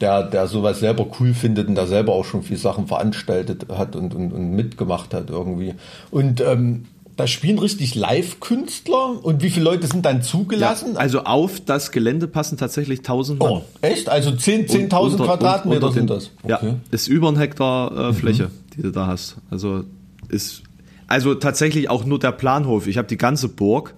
[0.00, 3.94] der, der sowas selber cool findet und der selber auch schon viel Sachen veranstaltet hat
[3.96, 5.74] und, und, und mitgemacht hat irgendwie.
[6.10, 10.96] Und ähm, da spielen richtig Live-Künstler und wie viele Leute sind dann ja, zugelassen?
[10.96, 13.48] also auf das Gelände passen tatsächlich 1000 Mann.
[13.50, 14.08] oh, echt?
[14.08, 16.30] Also 10 10.000 unter- Quadratmeter unter den- sind das?
[16.46, 19.36] Ja, ist über ein Hektar äh, Fläche, die du da hast.
[19.50, 19.84] Also
[20.28, 20.62] ist
[21.06, 22.88] also tatsächlich auch nur der Planhof.
[22.88, 23.94] Ich habe die ganze Burg.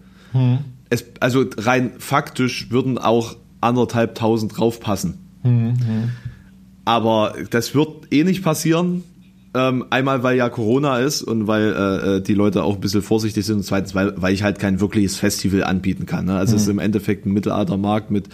[0.90, 5.18] Es, also rein faktisch würden auch anderthalbtausend draufpassen.
[6.85, 9.03] Aber das wird eh nicht passieren.
[9.55, 13.01] Ähm, einmal, weil ja Corona ist und weil äh, äh, die Leute auch ein bisschen
[13.01, 16.27] vorsichtig sind und zweitens, weil, weil ich halt kein wirkliches Festival anbieten kann.
[16.27, 16.37] Ne?
[16.37, 18.29] Also es ist im Endeffekt ein Mittelaltermarkt mit,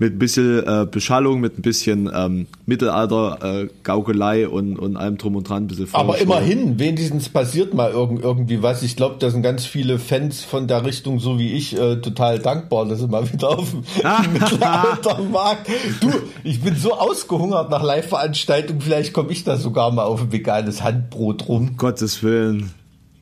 [0.00, 5.36] mit ein bisschen äh, Beschallung, mit ein bisschen ähm, Mittelalter, äh, und, und allem drum
[5.36, 8.82] und dran, ein bisschen Aber immerhin, wenigstens passiert mal irgend, irgendwie was.
[8.82, 12.38] Ich glaube, da sind ganz viele Fans von der Richtung, so wie ich, äh, total
[12.38, 15.68] dankbar, dass sie mal wieder auf dem Mittelaltermarkt.
[16.00, 16.08] Du,
[16.44, 20.82] ich bin so ausgehungert nach Live-Veranstaltungen, vielleicht komme ich da sogar mal auf ein veganes
[20.82, 21.76] Handbrot rum.
[21.76, 22.70] Gottes Willen.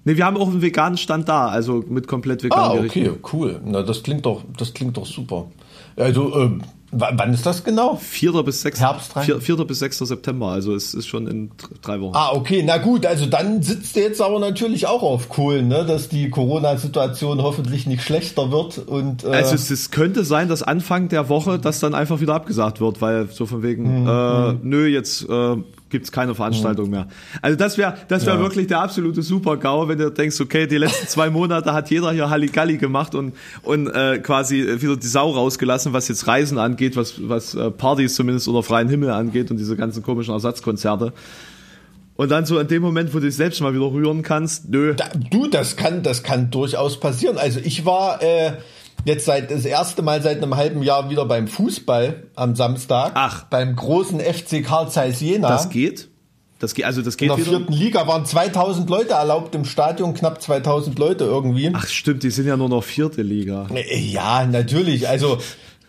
[0.05, 3.09] Nee, wir haben auch einen veganen Stand da, also mit komplett veganen Ah, Gerichten.
[3.09, 3.61] okay, cool.
[3.65, 5.49] Na, das klingt doch, das klingt doch super.
[5.99, 7.97] Also, ähm, wann ist das genau?
[7.97, 8.43] 4.
[8.43, 8.81] bis 6.
[8.81, 9.25] Herbst rein?
[9.25, 9.57] 4, 4.
[9.65, 9.99] bis 6.
[9.99, 11.51] September, also es ist schon in
[11.83, 12.15] drei Wochen.
[12.17, 15.85] Ah, okay, na gut, also dann sitzt du jetzt aber natürlich auch auf Kohlen, ne,
[15.85, 20.63] dass die Corona-Situation hoffentlich nicht schlechter wird und äh, Also es, es könnte sein, dass
[20.63, 24.87] Anfang der Woche das dann einfach wieder abgesagt wird, weil so von wegen, äh, nö,
[24.87, 25.57] jetzt äh,
[25.91, 27.09] gibt's keine Veranstaltung mehr.
[27.43, 28.43] Also das wäre das wäre Ja.
[28.43, 32.31] wirklich der absolute Super-GAU, wenn du denkst, okay, die letzten zwei Monate hat jeder hier
[32.31, 37.15] Halligalli gemacht und, und äh, quasi wieder die Sau rausgelassen, was jetzt Reisen angeht, was,
[37.29, 41.13] was äh, Partys zumindest unter freien Himmel angeht und diese ganzen komischen Ersatzkonzerte.
[42.17, 44.95] Und dann so in dem Moment, wo du dich selbst mal wieder rühren kannst, nö.
[44.97, 47.39] Da, du, das kann, das kann durchaus passieren.
[47.39, 48.55] Also ich war äh,
[49.05, 53.13] jetzt seit das erste Mal seit einem halben Jahr wieder beim Fußball am Samstag.
[53.15, 53.45] Ach.
[53.45, 55.49] Beim großen FC Karl Zeiss Jena.
[55.49, 56.09] Das geht.
[56.61, 57.51] Das geht, also das in geht der wieder.
[57.59, 61.71] vierten Liga waren 2000 Leute erlaubt im Stadion, knapp 2000 Leute irgendwie.
[61.73, 63.69] Ach stimmt, die sind ja nur noch vierte Liga.
[63.73, 65.09] Äh, Ja, natürlich.
[65.09, 65.39] Also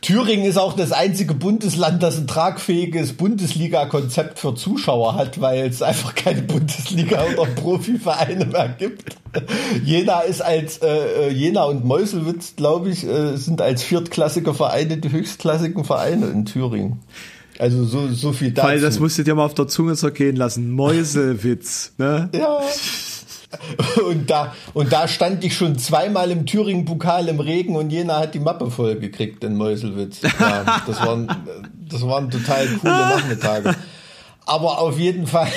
[0.01, 5.81] Thüringen ist auch das einzige Bundesland, das ein tragfähiges Bundesliga-Konzept für Zuschauer hat, weil es
[5.81, 9.17] einfach keine Bundesliga oder Profivereine mehr gibt.
[9.83, 15.11] Jena ist als äh, Jena und Meuselwitz, glaube ich, äh, sind als viertklassige Vereine die
[15.11, 16.99] höchstklassigen Vereine in Thüringen.
[17.59, 18.69] Also so so viel dazu.
[18.69, 20.71] Weil das musst du dir mal auf der Zunge zergehen lassen.
[20.71, 22.29] Mäusewitz, ne?
[22.33, 22.61] Ja.
[24.07, 28.35] Und da, und da stand ich schon zweimal im Thüringen-Pokal im Regen und Jena hat
[28.35, 30.21] die Mappe voll gekriegt in Meuselwitz.
[30.21, 31.27] Ja, das waren,
[31.89, 33.75] das waren total coole Nachmittage.
[34.45, 35.51] Aber auf jeden Fall,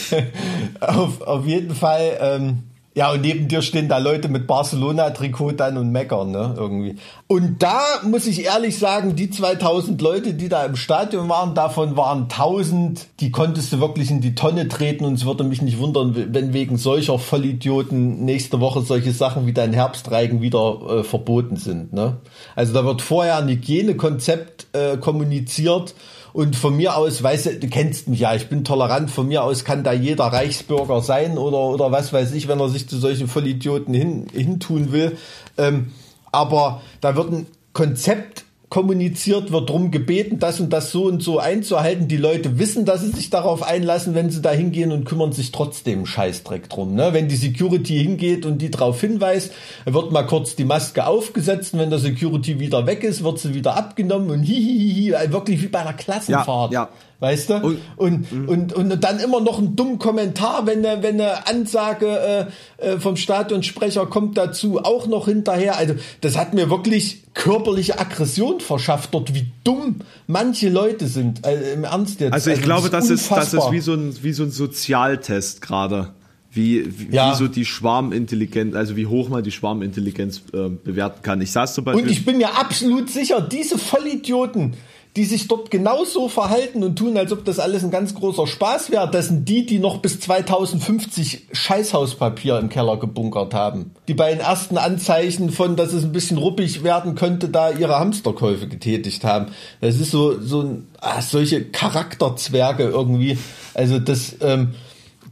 [0.80, 2.62] auf, auf jeden Fall, ähm,
[2.94, 6.96] ja, und neben dir stehen da Leute mit Barcelona-Trikot dann und meckern, ne, irgendwie.
[7.26, 11.96] Und da muss ich ehrlich sagen, die 2000 Leute, die da im Stadion waren, davon
[11.96, 15.78] waren 1000, die konntest du wirklich in die Tonne treten und es würde mich nicht
[15.78, 21.56] wundern, wenn wegen solcher Vollidioten nächste Woche solche Sachen wie dein Herbstreigen wieder äh, verboten
[21.56, 22.18] sind, ne.
[22.54, 25.94] Also da wird vorher ein Hygienekonzept äh, kommuniziert
[26.32, 29.42] und von mir aus, weißt du, du kennst mich ja, ich bin tolerant, von mir
[29.42, 32.98] aus kann da jeder Reichsbürger sein oder, oder was weiß ich, wenn er sich zu
[32.98, 35.18] solchen Vollidioten hin, hintun will.
[35.58, 35.92] Ähm,
[36.30, 41.38] aber da wird ein Konzept kommuniziert, wird drum gebeten, das und das so und so
[41.38, 42.08] einzuhalten.
[42.08, 45.52] Die Leute wissen, dass sie sich darauf einlassen, wenn sie da hingehen und kümmern sich
[45.52, 46.94] trotzdem Scheißdreck drum.
[46.94, 47.12] Ne?
[47.12, 49.52] Wenn die Security hingeht und die darauf hinweist,
[49.84, 53.52] wird mal kurz die Maske aufgesetzt und wenn der Security wieder weg ist, wird sie
[53.52, 56.72] wieder abgenommen und hihihihi, wirklich wie bei einer Klassenfahrt.
[56.72, 56.88] Ja, ja.
[57.22, 57.54] Weißt du?
[57.54, 62.48] Und- Und, und, und, dann immer noch einen dummen Kommentar, wenn eine, wenn eine Ansage
[62.80, 65.76] äh, äh, vom Stadionsprecher kommt dazu, auch noch hinterher.
[65.76, 71.44] Also das hat mir wirklich körperliche Aggression verschafft dort, wie dumm manche Leute sind.
[71.44, 72.32] Also, Im Ernst jetzt.
[72.32, 73.72] Also ich glaube, das ist, das ist unfassbar.
[73.72, 76.08] wie so ein, wie so ein Sozialtest gerade.
[76.54, 77.32] Wie, wie, Ja.
[77.32, 81.40] wie so die Schwarmintelligenz, also wie hoch man die Schwarmintelligenz äh, bewerten kann.
[81.40, 82.04] Ich saß zum Beispiel.
[82.04, 84.74] Und ich bin mir absolut sicher, diese Vollidioten,
[85.16, 88.90] die sich dort genauso verhalten und tun, als ob das alles ein ganz großer Spaß
[88.90, 93.90] wäre, das sind die, die noch bis 2050 Scheißhauspapier im Keller gebunkert haben.
[94.08, 97.98] Die bei den ersten Anzeichen von, dass es ein bisschen ruppig werden könnte, da ihre
[97.98, 99.48] Hamsterkäufe getätigt haben.
[99.82, 103.36] Das ist so, so ein, ah, solche Charakterzwerge irgendwie.
[103.74, 104.74] Also das, ähm,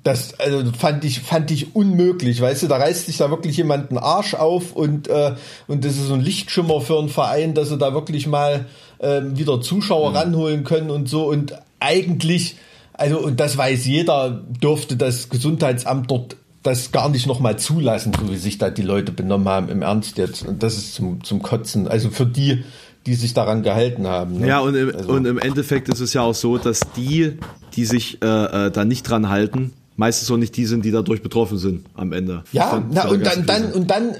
[0.02, 3.90] das also fand ich fand ich unmöglich, weißt du, da reißt sich da wirklich jemand
[3.90, 5.34] einen Arsch auf und äh,
[5.66, 8.66] und das ist so ein Lichtschimmer für einen Verein, dass sie da wirklich mal
[9.00, 12.56] ähm, wieder Zuschauer ranholen können und so und eigentlich
[12.92, 14.30] also und das weiß jeder,
[14.62, 19.12] dürfte das Gesundheitsamt dort das gar nicht nochmal zulassen, so wie sich da die Leute
[19.12, 22.64] benommen haben im Ernst jetzt und das ist zum zum Kotzen, also für die
[23.06, 24.40] die sich daran gehalten haben.
[24.40, 24.48] Ne?
[24.48, 27.38] ja, und im, Also- und im Endeffekt ist es ja auch so, dass die,
[27.74, 28.26] die sich äh,
[28.66, 32.12] äh, da nicht dran halten, meistens auch nicht die sind, die dadurch betroffen sind am
[32.12, 32.44] Ende.
[32.52, 34.16] Ja, Von- na, und dann, dann, und dann,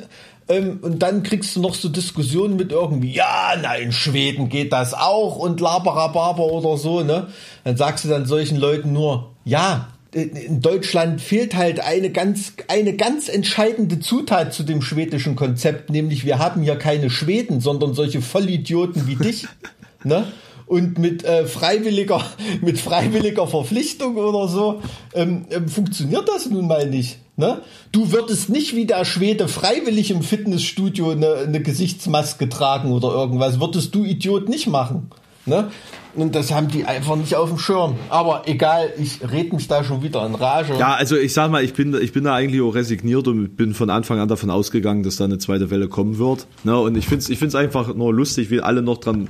[0.50, 4.72] ähm, und dann kriegst du noch so Diskussionen mit irgendwie, ja, na, in Schweden geht
[4.72, 7.28] das auch und Laberababer oder so, ne?
[7.62, 12.96] Dann sagst du dann solchen Leuten nur, ja, in Deutschland fehlt halt eine ganz, eine
[12.96, 18.20] ganz entscheidende Zutat zu dem schwedischen Konzept, nämlich wir haben hier keine Schweden, sondern solche
[18.20, 19.46] Vollidioten wie dich,
[20.04, 20.26] ne?
[20.66, 22.24] Und mit äh, freiwilliger,
[22.60, 24.82] mit freiwilliger Verpflichtung oder so
[25.14, 27.18] ähm, ähm, funktioniert das nun mal nicht.
[27.40, 27.62] Ne?
[27.90, 33.58] Du würdest nicht wie der Schwede freiwillig im Fitnessstudio eine, eine Gesichtsmaske tragen oder irgendwas.
[33.58, 35.10] Würdest du Idiot nicht machen.
[35.46, 35.70] Ne?
[36.14, 37.96] Und das haben die einfach nicht auf dem Schirm.
[38.10, 40.74] Aber egal, ich red mich da schon wieder in Rage.
[40.78, 43.72] Ja, also ich sag mal, ich bin, ich bin da eigentlich auch resigniert und bin
[43.72, 46.46] von Anfang an davon ausgegangen, dass da eine zweite Welle kommen wird.
[46.64, 46.78] Ne?
[46.78, 49.28] Und ich find's, ich find's einfach nur lustig, wie alle noch dran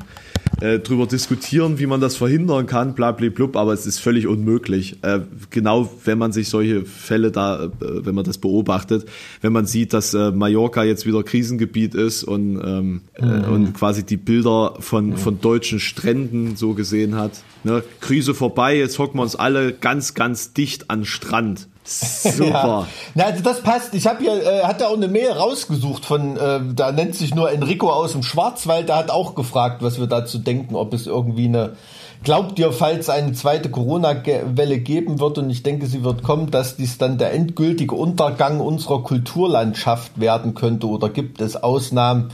[0.60, 4.26] äh, drüber diskutieren, wie man das verhindern kann, bla bla blub, aber es ist völlig
[4.26, 4.96] unmöglich.
[5.02, 9.06] Äh, genau wenn man sich solche Fälle da, äh, wenn man das beobachtet,
[9.40, 13.52] wenn man sieht, dass äh, Mallorca jetzt wieder Krisengebiet ist und, ähm, äh, mhm.
[13.52, 17.32] und quasi die Bilder von, von deutschen Stränden so gesehen hat.
[17.62, 17.82] Ne?
[18.00, 21.68] Krise vorbei, jetzt hocken wir uns alle ganz, ganz dicht an Strand.
[21.84, 22.40] Super.
[22.50, 22.86] Ja.
[23.14, 23.94] Na, also das passt.
[23.94, 27.34] Ich habe hier, äh, hat er auch eine Mail rausgesucht von, äh, da nennt sich
[27.34, 28.88] nur Enrico aus dem Schwarzwald.
[28.88, 31.76] Der hat auch gefragt, was wir dazu denken, ob es irgendwie eine,
[32.22, 36.76] glaubt ihr, falls eine zweite Corona-Welle geben wird, und ich denke, sie wird kommen, dass
[36.76, 42.30] dies dann der endgültige Untergang unserer Kulturlandschaft werden könnte oder gibt es Ausnahmen?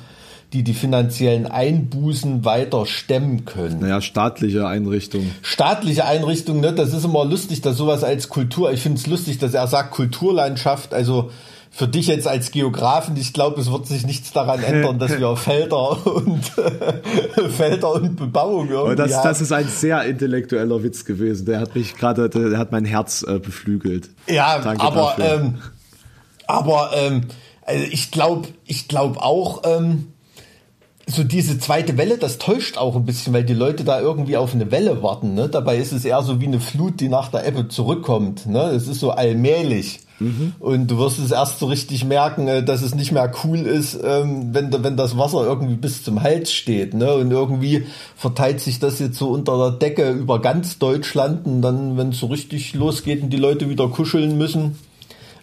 [0.52, 3.80] Die die finanziellen Einbußen weiter stemmen können.
[3.80, 5.34] Naja, staatliche Einrichtungen.
[5.42, 6.72] Staatliche Einrichtungen, ne?
[6.72, 9.90] das ist immer lustig, dass sowas als Kultur, ich finde es lustig, dass er sagt
[9.90, 11.30] Kulturlandschaft, also
[11.70, 15.36] für dich jetzt als Geografen, ich glaube, es wird sich nichts daran ändern, dass wir
[15.36, 16.44] Felder und
[17.56, 21.44] Felder und Bebauung irgendwie das, das ist ein sehr intellektueller Witz gewesen.
[21.44, 24.08] Der hat mich gerade, der hat mein Herz äh, beflügelt.
[24.26, 25.58] Ja, Danke aber ähm,
[26.46, 27.22] aber ähm,
[27.62, 29.62] also ich glaube, ich glaube auch.
[29.64, 30.12] Ähm,
[31.08, 34.54] so diese zweite Welle, das täuscht auch ein bisschen, weil die Leute da irgendwie auf
[34.54, 35.34] eine Welle warten.
[35.34, 35.48] Ne?
[35.48, 38.46] Dabei ist es eher so wie eine Flut, die nach der Ebbe zurückkommt.
[38.46, 38.62] Ne?
[38.70, 40.00] Es ist so allmählich.
[40.18, 40.54] Mhm.
[40.58, 43.96] Und du wirst es erst so richtig merken, äh, dass es nicht mehr cool ist,
[44.02, 46.92] ähm, wenn, wenn das Wasser irgendwie bis zum Hals steht.
[46.92, 47.14] Ne?
[47.14, 51.46] Und irgendwie verteilt sich das jetzt so unter der Decke über ganz Deutschland.
[51.46, 54.76] Und dann, wenn es so richtig losgeht und die Leute wieder kuscheln müssen,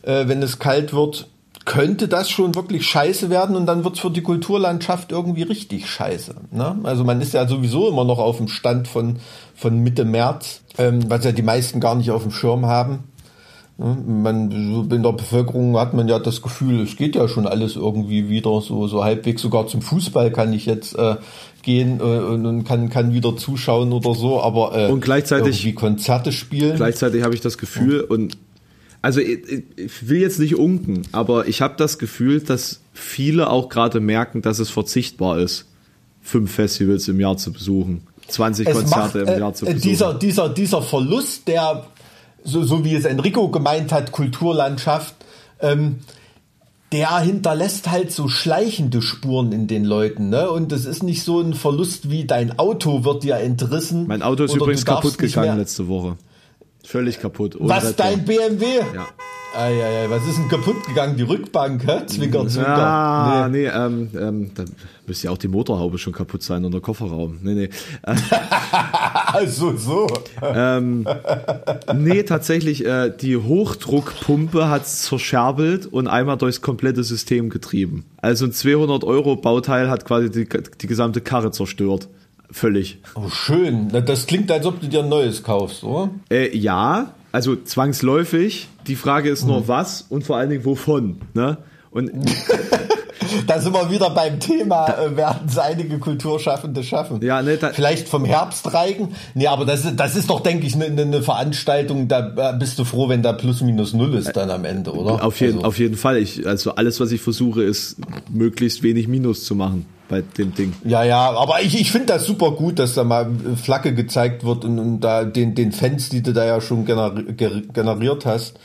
[0.02, 1.30] äh, wenn es kalt wird,
[1.66, 6.36] könnte das schon wirklich scheiße werden und dann wird's für die Kulturlandschaft irgendwie richtig scheiße.
[6.52, 6.78] Ne?
[6.84, 9.18] Also man ist ja sowieso immer noch auf dem Stand von,
[9.56, 13.06] von Mitte März, ähm, was ja die meisten gar nicht auf dem Schirm haben.
[13.78, 13.98] Ne?
[14.06, 17.76] Man, so in der Bevölkerung hat man ja das Gefühl, es geht ja schon alles
[17.76, 19.42] irgendwie wieder so, so halbwegs.
[19.42, 21.16] Sogar zum Fußball kann ich jetzt äh,
[21.64, 26.32] gehen äh, und kann, kann wieder zuschauen oder so, aber äh, und gleichzeitig irgendwie Konzerte
[26.32, 26.76] spielen.
[26.76, 28.16] Gleichzeitig habe ich das Gefühl ja.
[28.16, 28.38] und
[29.04, 33.68] also ich, ich will jetzt nicht unken, aber ich habe das Gefühl, dass viele auch
[33.68, 35.66] gerade merken, dass es verzichtbar ist,
[36.22, 39.90] fünf Festivals im Jahr zu besuchen, 20 es Konzerte macht, im Jahr zu äh, besuchen.
[39.90, 41.86] Dieser, dieser, dieser Verlust der,
[42.46, 45.16] so, so wie es Enrico gemeint hat, Kulturlandschaft,
[45.60, 45.98] ähm,
[46.94, 50.50] der hinterlässt halt so schleichende Spuren in den Leuten, ne?
[50.50, 54.08] Und das ist nicht so ein Verlust wie dein Auto wird dir entrissen.
[54.08, 56.16] Mein Auto ist übrigens kaputt gegangen letzte Woche.
[56.84, 57.56] Völlig kaputt.
[57.60, 58.66] Was, dein BMW?
[58.94, 59.08] Ja.
[59.56, 61.16] Eieiei, was ist denn kaputt gegangen?
[61.16, 62.08] Die Rückbank, hä?
[62.08, 62.76] Zwinker, zwinker.
[62.76, 64.64] Ah, nee, nee ähm, ähm, da
[65.06, 67.38] müsste ja auch die Motorhaube schon kaputt sein und der Kofferraum.
[67.44, 67.70] Nee, nee.
[69.28, 70.08] also so.
[70.42, 71.06] ähm,
[71.94, 78.06] nee, tatsächlich, äh, die Hochdruckpumpe hat zerscherbelt und einmal durchs komplette System getrieben.
[78.18, 80.50] Also ein 200 Euro Bauteil hat quasi die,
[80.82, 82.10] die gesamte Karre zerstört.
[82.54, 83.00] Völlig.
[83.16, 83.90] Oh, schön.
[84.06, 86.12] Das klingt, als ob du dir ein neues kaufst, oder?
[86.30, 88.70] Äh, ja, also zwangsläufig.
[88.86, 89.68] Die Frage ist nur, mhm.
[89.68, 91.22] was und vor allen Dingen wovon.
[91.34, 91.58] Ne?
[91.90, 92.12] Und
[93.48, 97.22] da sind wir wieder beim Thema, äh, werden es einige Kulturschaffende schaffen.
[97.24, 99.16] Ja, ne, Vielleicht vom Herbstreigen.
[99.34, 102.78] Nee, aber das, ist, das ist doch, denke ich, eine ne Veranstaltung, da äh, bist
[102.78, 105.26] du froh, wenn da plus minus null ist dann am Ende, oder?
[105.26, 105.68] Auf jeden, also.
[105.68, 106.18] auf jeden Fall.
[106.18, 107.98] Ich, also alles, was ich versuche, ist
[108.30, 110.74] möglichst wenig Minus zu machen bei dem Ding.
[110.86, 114.64] Ja, ja, aber ich, ich finde das super gut, dass da mal Flagge gezeigt wird
[114.64, 118.60] und, und da den, den Fans, die du da ja schon generiert hast.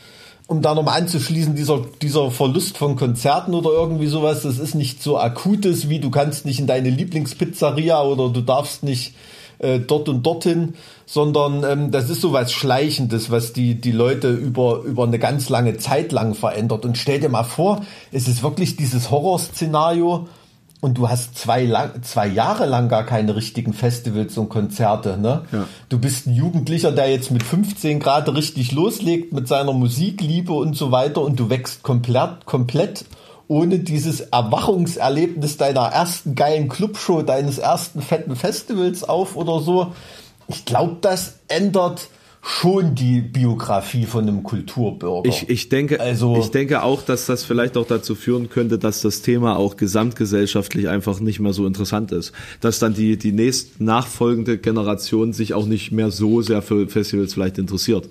[0.45, 5.01] Um da nochmal anzuschließen, dieser, dieser Verlust von Konzerten oder irgendwie sowas, das ist nicht
[5.03, 9.13] so akutes, wie du kannst nicht in deine Lieblingspizzeria oder du darfst nicht
[9.59, 10.73] äh, dort und dorthin,
[11.05, 15.49] sondern ähm, das ist so was Schleichendes, was die, die Leute über, über eine ganz
[15.49, 16.85] lange Zeit lang verändert.
[16.85, 20.27] Und stell dir mal vor, es ist wirklich dieses Horrorszenario,
[20.81, 25.17] und du hast zwei, lang, zwei Jahre lang gar keine richtigen Festivals und Konzerte.
[25.17, 25.43] Ne?
[25.51, 25.67] Ja.
[25.89, 30.75] Du bist ein Jugendlicher, der jetzt mit 15 Grad richtig loslegt mit seiner Musikliebe und
[30.77, 33.05] so weiter und du wächst komplett, komplett
[33.49, 39.93] ohne dieses Erwachungserlebnis deiner ersten geilen Clubshow, deines ersten fetten Festivals auf oder so.
[40.47, 42.07] Ich glaube, das ändert
[42.41, 45.27] schon die Biografie von einem Kulturbürger.
[45.27, 49.01] Ich, ich, denke, also, ich denke auch, dass das vielleicht auch dazu führen könnte, dass
[49.01, 52.31] das Thema auch gesamtgesellschaftlich einfach nicht mehr so interessant ist.
[52.61, 57.33] Dass dann die, die nächst nachfolgende Generation sich auch nicht mehr so sehr für Festivals
[57.33, 58.09] vielleicht interessiert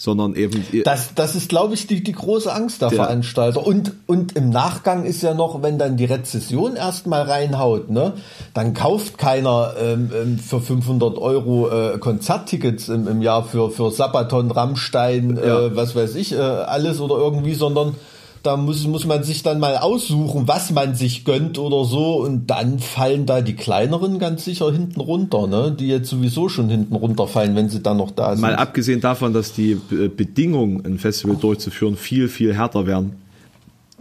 [0.00, 0.64] sondern eben.
[0.84, 3.66] Das, das ist, glaube ich, die, die große Angst der, der, Veranstalter.
[3.66, 8.14] Und, und im Nachgang ist ja noch, wenn dann die Rezession erstmal reinhaut, ne,
[8.54, 13.90] dann kauft keiner ähm, ähm für 500 Euro äh, Konzerttickets im, im Jahr für, für
[13.90, 15.76] Sabaton, Rammstein, äh, ja.
[15.76, 17.94] was weiß ich, äh, alles oder irgendwie, sondern
[18.42, 22.22] da muss, muss man sich dann mal aussuchen, was man sich gönnt oder so.
[22.22, 25.74] Und dann fallen da die kleineren ganz sicher hinten runter, ne?
[25.78, 28.42] die jetzt sowieso schon hinten runterfallen, wenn sie dann noch da sind.
[28.42, 33.16] Mal abgesehen davon, dass die Bedingungen, ein Festival durchzuführen, viel, viel härter werden.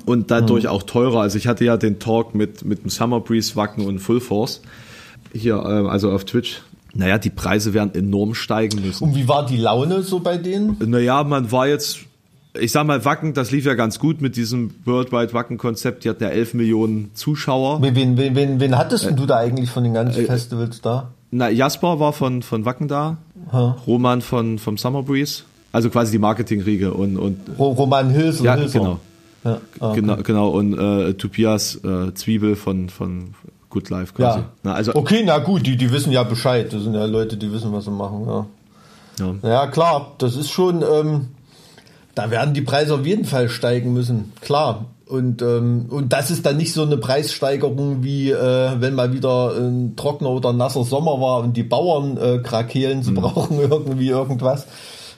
[0.06, 0.70] Und dadurch mhm.
[0.70, 1.22] auch teurer.
[1.22, 4.62] Also ich hatte ja den Talk mit, mit dem Summer Breeze, Wacken und Full Force.
[5.34, 6.62] Hier, äh, also auf Twitch.
[6.94, 9.04] Naja, die Preise werden enorm steigen müssen.
[9.04, 10.78] Und wie war die Laune so bei denen?
[10.84, 12.00] Naja, man war jetzt
[12.54, 16.04] ich sag mal, Wacken, das lief ja ganz gut mit diesem Worldwide Wacken-Konzept.
[16.04, 17.82] Die hatten ja 11 Millionen Zuschauer.
[17.82, 21.10] Wen, wen, wen, wen hattest äh, du da eigentlich von den ganzen äh, Festivals da?
[21.32, 23.18] Na, Jasper war von, von Wacken da.
[23.52, 23.74] Huh.
[23.86, 25.44] Roman von, vom Summer Breeze.
[25.72, 28.80] Also quasi die Marketingriege und, und Roman Hills und ja, Hilser.
[28.80, 29.00] genau.
[29.44, 30.02] Ja, ah, okay.
[30.02, 33.36] genau, genau und äh, Tobias äh, Zwiebel von, von
[33.70, 34.40] Good Life quasi.
[34.40, 34.46] Ja.
[34.64, 36.74] Na, also, okay, na gut, die, die wissen ja Bescheid.
[36.74, 38.26] Das sind ja Leute, die wissen, was sie machen.
[38.28, 38.46] Ja,
[39.20, 39.50] ja.
[39.50, 41.28] ja klar, das ist schon, ähm,
[42.16, 44.86] da werden die Preise auf jeden Fall steigen müssen, klar.
[45.10, 49.56] Und, ähm, und das ist dann nicht so eine Preissteigerung wie äh, wenn mal wieder
[49.58, 53.16] ein trockener oder nasser Sommer war und die Bauern äh, krakehlen, sie mhm.
[53.16, 54.68] brauchen irgendwie irgendwas,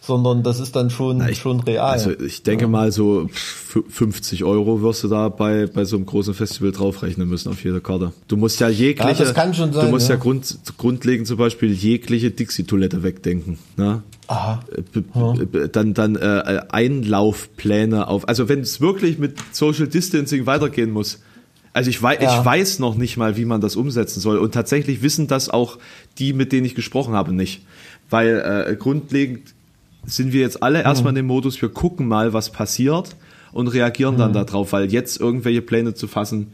[0.03, 1.91] sondern das ist dann schon, Na, ich, schon real.
[1.91, 2.67] Also ich denke ja.
[2.67, 7.49] mal so 50 Euro wirst du da bei, bei so einem großen Festival draufrechnen müssen
[7.49, 8.11] auf jede Karte.
[8.27, 12.31] Du musst ja jegliche, ja, sein, du musst ja, ja grund, grundlegend zum Beispiel jegliche
[12.31, 13.59] Dixie-Toilette wegdenken.
[13.77, 14.01] Ne?
[14.25, 14.61] Aha.
[14.75, 18.27] Äh, dann dann äh, Einlaufpläne auf.
[18.27, 21.19] Also wenn es wirklich mit Social Distancing weitergehen muss,
[21.73, 22.39] also ich weiß, ja.
[22.39, 24.39] ich weiß noch nicht mal, wie man das umsetzen soll.
[24.39, 25.77] Und tatsächlich wissen das auch
[26.17, 27.61] die, mit denen ich gesprochen habe, nicht.
[28.09, 29.53] Weil äh, grundlegend
[30.05, 30.85] sind wir jetzt alle mhm.
[30.85, 33.15] erstmal in dem Modus, wir gucken mal, was passiert
[33.51, 34.19] und reagieren mhm.
[34.19, 36.53] dann darauf, weil jetzt irgendwelche Pläne zu fassen,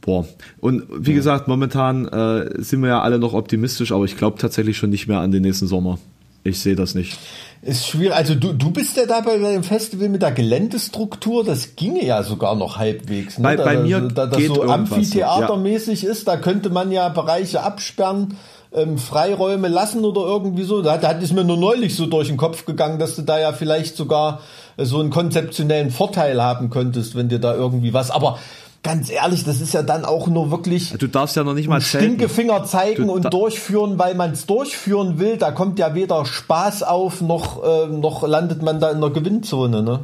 [0.00, 0.26] boah.
[0.60, 1.16] Und wie ja.
[1.16, 5.06] gesagt, momentan äh, sind wir ja alle noch optimistisch, aber ich glaube tatsächlich schon nicht
[5.06, 5.98] mehr an den nächsten Sommer.
[6.42, 7.18] Ich sehe das nicht.
[7.60, 8.14] Ist schwierig.
[8.14, 12.22] Also du, du bist ja da bei dem Festival mit der Geländestruktur, das ginge ja
[12.22, 13.36] sogar noch halbwegs.
[13.36, 13.42] Ne?
[13.42, 16.10] Bei, bei da, mir da, das geht so amphitheatermäßig ja.
[16.10, 18.38] ist, da könnte man ja Bereiche absperren,
[18.72, 20.82] ähm, Freiräume lassen oder irgendwie so.
[20.82, 23.38] Da, da hat es mir nur neulich so durch den Kopf gegangen, dass du da
[23.38, 24.40] ja vielleicht sogar
[24.76, 28.10] so einen konzeptionellen Vorteil haben könntest, wenn dir da irgendwie was.
[28.10, 28.38] Aber
[28.82, 30.92] ganz ehrlich, das ist ja dann auch nur wirklich.
[30.92, 35.18] Du darfst ja noch nicht mal Stinkefinger zeigen du, und durchführen, weil man es durchführen
[35.18, 35.36] will.
[35.36, 39.82] Da kommt ja weder Spaß auf, noch, äh, noch landet man da in der Gewinnzone,
[39.82, 40.00] ne?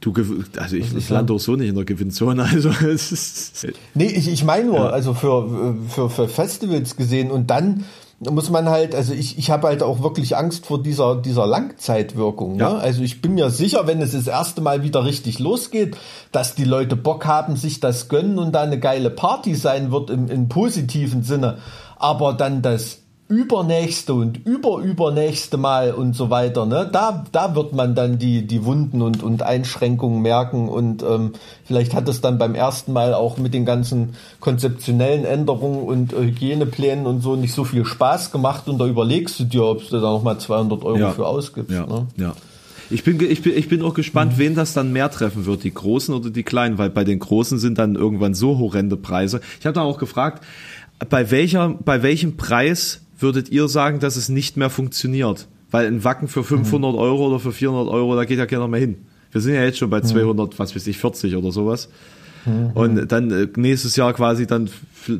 [0.00, 0.12] Du,
[0.58, 2.46] also ich, ich lande auch so nicht in der Gewinnzone.
[2.56, 7.50] Also es ist nee, ich, ich meine nur, also für, für, für Festivals gesehen und
[7.50, 7.84] dann
[8.18, 12.56] muss man halt, also ich, ich habe halt auch wirklich Angst vor dieser, dieser Langzeitwirkung.
[12.56, 12.62] Ne?
[12.62, 12.76] Ja.
[12.76, 15.96] Also ich bin mir sicher, wenn es das erste Mal wieder richtig losgeht,
[16.32, 20.08] dass die Leute Bock haben, sich das gönnen und da eine geile Party sein wird
[20.08, 21.58] im, im positiven Sinne.
[21.96, 27.96] Aber dann das übernächste und überübernächste Mal und so weiter, ne, da, da wird man
[27.96, 31.32] dann die, die Wunden und, und Einschränkungen merken und ähm,
[31.64, 37.06] vielleicht hat es dann beim ersten Mal auch mit den ganzen konzeptionellen Änderungen und Hygieneplänen
[37.06, 40.12] und so nicht so viel Spaß gemacht und da überlegst du dir, ob du da
[40.12, 41.10] nochmal 200 Euro ja.
[41.10, 41.72] für ausgibst.
[41.72, 42.06] Ja, ne?
[42.16, 42.34] ja.
[42.88, 44.38] Ich bin, ich, bin, ich bin auch gespannt, mhm.
[44.38, 47.58] wen das dann mehr treffen wird, die Großen oder die Kleinen, weil bei den Großen
[47.58, 49.40] sind dann irgendwann so horrende Preise.
[49.58, 50.44] Ich habe da auch gefragt,
[51.10, 55.48] bei welcher, bei welchem Preis würdet ihr sagen, dass es nicht mehr funktioniert?
[55.70, 56.98] Weil ein Wacken für 500 mhm.
[56.98, 58.96] Euro oder für 400 Euro, da geht ja keiner mehr hin.
[59.32, 60.58] Wir sind ja jetzt schon bei 200, mhm.
[60.58, 61.88] was weiß ich, 40 oder sowas.
[62.44, 62.70] Mhm.
[62.74, 64.70] Und dann äh, nächstes Jahr quasi dann,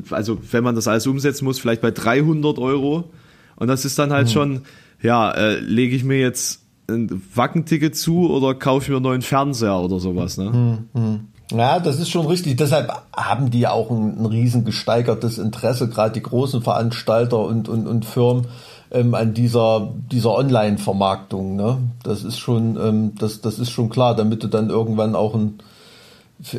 [0.09, 3.11] also wenn man das alles umsetzen muss, vielleicht bei 300 Euro.
[3.57, 4.31] Und das ist dann halt mhm.
[4.31, 4.61] schon,
[5.01, 9.21] ja, äh, lege ich mir jetzt ein Wackenticket zu oder kaufe ich mir einen neuen
[9.21, 10.87] Fernseher oder sowas, ne?
[10.93, 11.19] Mhm.
[11.51, 12.57] Ja, das ist schon richtig.
[12.57, 17.87] Deshalb haben die auch ein, ein riesen gesteigertes Interesse, gerade die großen Veranstalter und, und,
[17.87, 18.47] und Firmen
[18.91, 21.55] ähm, an dieser, dieser Online-Vermarktung.
[21.55, 21.77] Ne?
[22.03, 25.59] Das ist schon, ähm, das, das ist schon klar, damit du dann irgendwann auch ein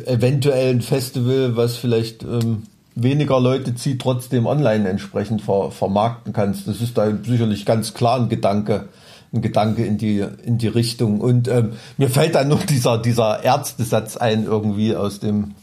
[0.05, 2.63] eventuell ein Festival, was vielleicht ähm,
[2.95, 6.67] weniger Leute zieht, trotzdem online entsprechend ver, vermarkten kannst.
[6.67, 8.89] Das ist da sicherlich ganz klar ein Gedanke
[9.33, 11.21] ein Gedanke in die, in die Richtung.
[11.21, 15.55] Und ähm, mir fällt dann nur dieser, dieser Ärztesatz ein, irgendwie aus dem,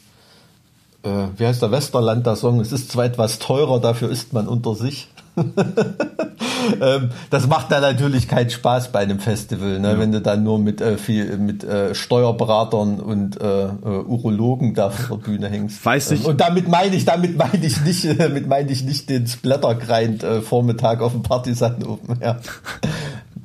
[1.03, 4.47] äh, wie heißt der Westerland, der Song, es ist zwar etwas teurer, dafür ist man
[4.47, 5.09] unter sich.
[6.81, 9.93] ähm, das macht dann natürlich keinen Spaß bei einem Festival, ne?
[9.93, 9.99] Ja.
[9.99, 14.89] wenn du dann nur mit, äh, viel, mit äh, Steuerberatern und äh, äh Urologen da
[14.89, 15.85] vor der Bühne hängst.
[15.85, 16.21] Weiß ich.
[16.21, 20.23] Ähm, und damit meine ich, damit meine ich nicht, damit meine ich nicht den Splattergrind
[20.23, 22.19] äh, Vormittag auf dem Partisan oben.
[22.23, 22.39] Ja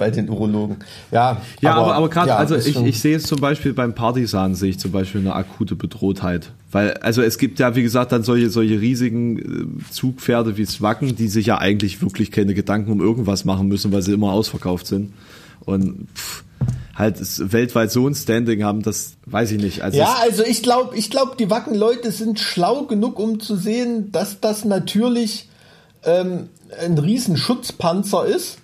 [0.02, 0.78] bei den Urologen.
[1.12, 3.94] Ja, ja aber, aber, aber gerade, ja, also ich, ich sehe es zum Beispiel beim
[3.94, 6.54] Partisan, sehe ich zum Beispiel eine akute Bedrohtheit.
[6.72, 11.16] Weil, also es gibt ja, wie gesagt, dann solche, solche riesigen äh, Zugpferde wie Zwacken,
[11.16, 14.88] die sich ja eigentlich wirklich keine Gedanken um irgendwas machen müssen, weil sie immer ausverkauft
[14.88, 15.14] sind.
[15.66, 16.44] Und pff,
[16.96, 17.20] halt
[17.54, 19.84] weltweit so ein Standing haben, das weiß ich nicht.
[19.84, 24.12] Also ja, also ich glaube, ich glaube, die Wacken-Leute sind schlau genug, um zu sehen,
[24.12, 25.48] dass das natürlich
[26.04, 26.50] ähm,
[26.84, 28.58] ein riesen Schutzpanzer ist,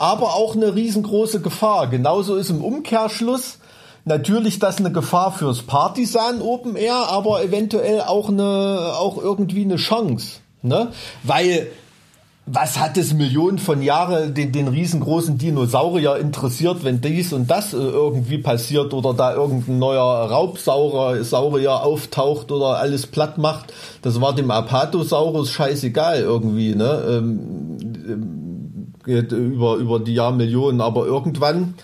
[0.00, 1.88] aber auch eine riesengroße Gefahr.
[1.88, 3.58] Genauso ist im Umkehrschluss
[4.06, 9.76] natürlich das eine Gefahr fürs Partisan Open Air, aber eventuell auch eine, auch irgendwie eine
[9.76, 10.88] Chance, ne?
[11.22, 11.68] Weil
[12.52, 17.74] was hat es Millionen von Jahren den, den riesengroßen Dinosaurier interessiert, wenn dies und das
[17.74, 23.72] äh, irgendwie passiert oder da irgendein neuer Raubsaurier auftaucht oder alles platt macht?
[24.02, 27.04] Das war dem Apatosaurus scheißegal irgendwie, ne?
[27.06, 28.39] Ähm,
[29.06, 31.74] ähm, über, über die Jahrmillionen, aber irgendwann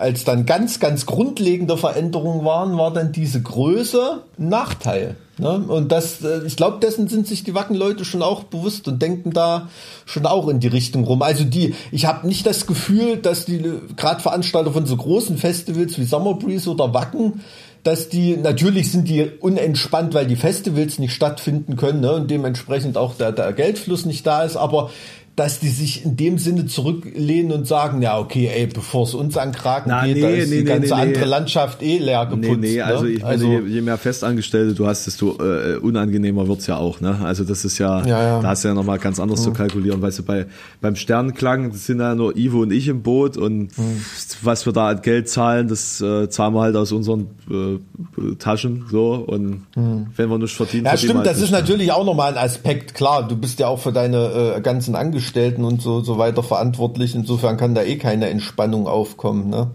[0.00, 5.16] als dann ganz, ganz grundlegende Veränderungen waren, war dann diese Größe ein Nachteil.
[5.36, 5.58] Ne?
[5.68, 9.32] Und das, äh, ich glaube, dessen sind sich die Wackenleute schon auch bewusst und denken
[9.32, 9.68] da
[10.06, 11.20] schon auch in die Richtung rum.
[11.20, 13.62] Also die, ich habe nicht das Gefühl, dass die
[13.94, 17.42] gerade Veranstalter von so großen Festivals wie Summer Breeze oder Wacken
[17.82, 22.98] dass die, natürlich sind die unentspannt, weil die Festivals nicht stattfinden können ne, und dementsprechend
[22.98, 24.90] auch der, der Geldfluss nicht da ist, aber
[25.36, 29.36] dass die sich in dem Sinne zurücklehnen und sagen, ja, okay, ey, bevor es uns
[29.36, 32.26] an Kragen Na, geht, nee, da ist nee, die ganze nee, andere Landschaft eh leer
[32.26, 32.60] geputzt.
[32.60, 36.46] Nee, nee, also, ich also meine, je, je, mehr Festangestellte du hast, desto äh, unangenehmer
[36.48, 37.20] wird's ja auch, ne?
[37.22, 38.42] Also das ist ja, ja, ja.
[38.42, 39.44] da hast du ja nochmal ganz anders mhm.
[39.44, 40.46] zu kalkulieren, weißt du, bei,
[40.80, 44.04] beim Sternenklang sind ja nur Ivo und ich im Boot und mhm.
[44.42, 48.84] was wir da an Geld zahlen, das äh, zahlen wir halt aus unseren äh, Taschen,
[48.90, 50.08] so, und mhm.
[50.16, 53.26] wenn wir nicht verdienen, Ja, stimmt, halt das ist natürlich auch nochmal ein Aspekt, klar,
[53.26, 57.14] du bist ja auch für deine äh, ganzen Angestellten Angestellten und so, so weiter verantwortlich.
[57.14, 59.50] Insofern kann da eh keine Entspannung aufkommen.
[59.50, 59.70] Ne?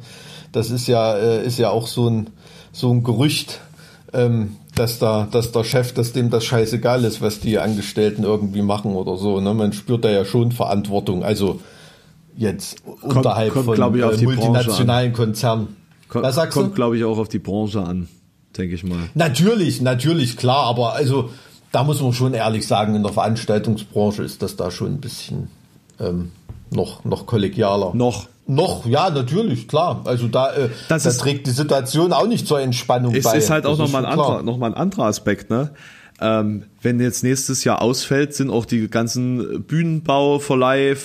[0.51, 2.31] Das ist ja, äh, ist ja auch so ein,
[2.71, 3.61] so ein Gerücht,
[4.11, 8.63] ähm, dass da, dass der Chef, dass dem das scheißegal ist, was die Angestellten irgendwie
[8.63, 9.39] machen oder so.
[9.39, 9.53] Ne?
[9.53, 11.23] Man spürt da ja schon Verantwortung.
[11.23, 11.59] Also
[12.35, 15.75] jetzt kommt, unterhalb kommt, von äh, multinationalen Konzernen.
[16.09, 18.07] Kommt, was sagst kommt, glaube ich, auch auf die Branche an,
[18.57, 19.09] denke ich mal.
[19.13, 21.29] Natürlich, natürlich, klar, aber also
[21.75, 25.49] da muss man schon ehrlich sagen, in der Veranstaltungsbranche ist das da schon ein bisschen
[25.99, 26.31] ähm,
[26.71, 27.93] noch, noch kollegialer.
[27.93, 28.27] Noch.
[28.47, 30.03] Noch, ja, natürlich, klar.
[30.05, 33.37] Also da, äh, das da trägt die Situation auch nicht zur Entspannung es bei.
[33.37, 35.71] Es ist halt auch nochmal ein, anderer, noch ein anderer Aspekt, ne?
[36.21, 40.95] Ähm, wenn jetzt nächstes Jahr ausfällt, sind auch die ganzen Bühnenbau, Verleih, äh,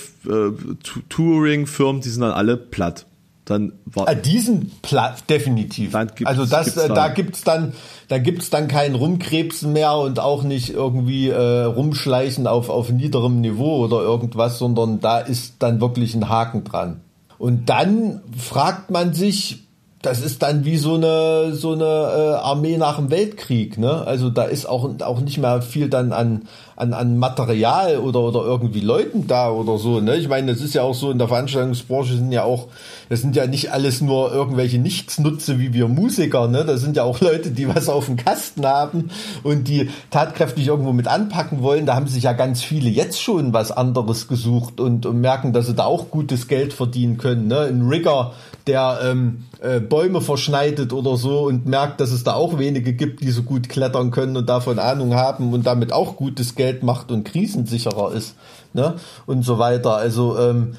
[1.09, 3.07] Touring-Firmen, die sind dann alle platt
[3.51, 5.93] dann war ah, diesen Platz definitiv.
[5.95, 7.73] also das, äh, da gibt's dann,
[8.07, 13.41] da gibt's dann kein Rumkrebsen mehr und auch nicht irgendwie äh, rumschleichen auf auf niederem
[13.41, 17.01] Niveau oder irgendwas, sondern da ist dann wirklich ein Haken dran.
[17.37, 19.63] Und dann fragt man sich,
[20.01, 24.03] das ist dann wie so eine so eine äh, Armee nach dem Weltkrieg, ne?
[24.05, 28.41] Also da ist auch auch nicht mehr viel dann an an, an Material oder oder
[28.41, 30.15] irgendwie Leuten da oder so, ne?
[30.17, 32.67] Ich meine, das ist ja auch so in der Veranstaltungsbranche sind ja auch
[33.09, 36.65] das sind ja nicht alles nur irgendwelche Nichtsnutze wie wir Musiker, ne?
[36.65, 39.11] Das sind ja auch Leute, die was auf dem Kasten haben
[39.43, 41.85] und die tatkräftig irgendwo mit anpacken wollen.
[41.85, 45.67] Da haben sich ja ganz viele jetzt schon was anderes gesucht und, und merken, dass
[45.67, 47.61] sie da auch gutes Geld verdienen können, ne?
[47.61, 48.33] Ein Rigger,
[48.67, 53.21] der ähm, äh, Bäume verschneidet oder so und merkt, dass es da auch wenige gibt,
[53.21, 57.11] die so gut klettern können und davon Ahnung haben und damit auch gutes Geld macht
[57.11, 58.35] und krisensicherer ist
[58.73, 58.95] ne?
[59.25, 59.95] und so weiter.
[59.95, 60.73] Also ähm,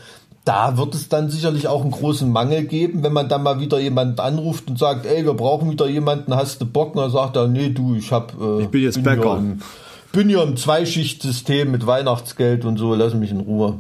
[0.45, 3.79] da wird es dann sicherlich auch einen großen Mangel geben, wenn man dann mal wieder
[3.79, 6.97] jemanden anruft und sagt, ey, wir brauchen wieder jemanden, hast du Bock?
[6.97, 9.37] Und dann sagt er, nee, du, ich hab, äh, ich bin jetzt bin Bäcker.
[9.37, 9.61] Im,
[10.13, 13.79] bin ja im Zweischichtsystem mit Weihnachtsgeld und so, lass mich in Ruhe.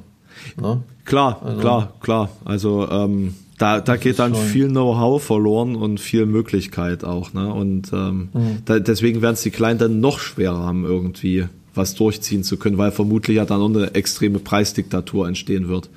[0.57, 0.83] Ne?
[1.05, 2.29] Klar, also, klar, klar.
[2.45, 7.33] Also ähm, da, da geht dann viel Know-how verloren und viel Möglichkeit auch.
[7.33, 7.53] Ne?
[7.53, 8.59] Und ähm, mhm.
[8.65, 12.77] da, deswegen werden es die Kleinen dann noch schwerer haben, irgendwie was durchziehen zu können,
[12.77, 15.91] weil vermutlich ja dann noch eine extreme Preisdiktatur entstehen wird.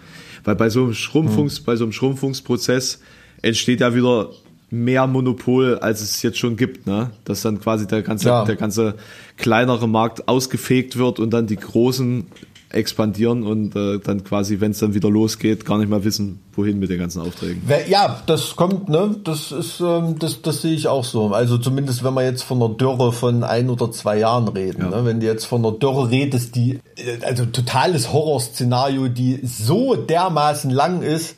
[0.43, 1.65] Weil bei so einem Schrumpfungs, mhm.
[1.65, 2.99] bei so einem Schrumpfungsprozess
[3.41, 4.29] entsteht ja wieder
[4.69, 7.11] mehr Monopol, als es jetzt schon gibt, ne?
[7.23, 8.45] Dass dann quasi der ganze, ja.
[8.45, 8.93] der ganze
[9.37, 12.27] kleinere Markt ausgefegt wird und dann die großen
[12.75, 16.79] expandieren und äh, dann quasi, wenn es dann wieder losgeht, gar nicht mal wissen, wohin
[16.79, 17.61] mit den ganzen Aufträgen.
[17.87, 19.15] Ja, das kommt, ne?
[19.23, 21.27] Das ist, ähm, das, das sehe ich auch so.
[21.29, 24.81] Also zumindest, wenn wir jetzt von einer Dürre von ein oder zwei Jahren reden.
[24.81, 24.89] Ja.
[24.89, 25.05] Ne?
[25.05, 30.69] Wenn du jetzt von einer Dürre redest, die, äh, also totales Horrorszenario, die so dermaßen
[30.69, 31.37] lang ist,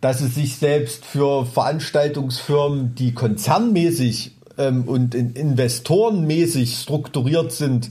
[0.00, 7.90] dass es sich selbst für Veranstaltungsfirmen, die konzernmäßig ähm, und in investorenmäßig strukturiert sind,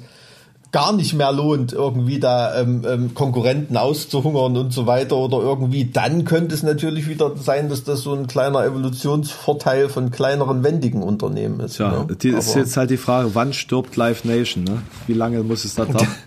[0.73, 5.85] gar nicht mehr lohnt, irgendwie da ähm, ähm, Konkurrenten auszuhungern und so weiter oder irgendwie,
[5.85, 11.03] dann könnte es natürlich wieder sein, dass das so ein kleiner Evolutionsvorteil von kleineren, wendigen
[11.03, 11.77] Unternehmen ist.
[11.77, 12.15] Ja, ne?
[12.15, 14.63] die ist jetzt halt die Frage, wann stirbt Live Nation?
[14.63, 14.81] Ne?
[15.05, 16.07] Wie lange muss es da dauern?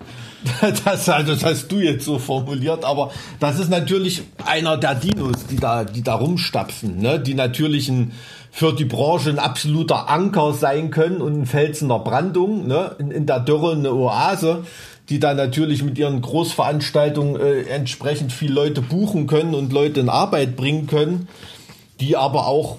[0.84, 5.46] Das, also, das hast du jetzt so formuliert, aber das ist natürlich einer der Dinos,
[5.50, 7.18] die da, die da rumstapfen, ne?
[7.18, 8.12] die natürlich ein,
[8.56, 12.96] für die Branche ein absoluter Anker sein können und ein Felsen der Brandung, ne?
[12.98, 14.64] in, in der Dürre eine Oase,
[15.10, 20.08] die da natürlich mit ihren Großveranstaltungen äh, entsprechend viel Leute buchen können und Leute in
[20.08, 21.28] Arbeit bringen können,
[22.00, 22.78] die aber auch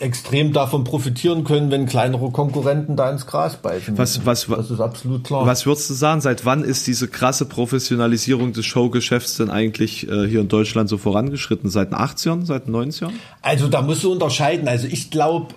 [0.00, 3.98] extrem davon profitieren können, wenn kleinere Konkurrenten da ins Gras beißen.
[3.98, 5.46] Was, was, das ist absolut klar.
[5.46, 10.28] Was würdest du sagen, seit wann ist diese krasse Professionalisierung des Showgeschäfts denn eigentlich äh,
[10.28, 11.70] hier in Deutschland so vorangeschritten?
[11.70, 13.10] Seit den 80ern, seit den 90ern?
[13.42, 14.68] Also da musst du unterscheiden.
[14.68, 15.48] Also ich glaube,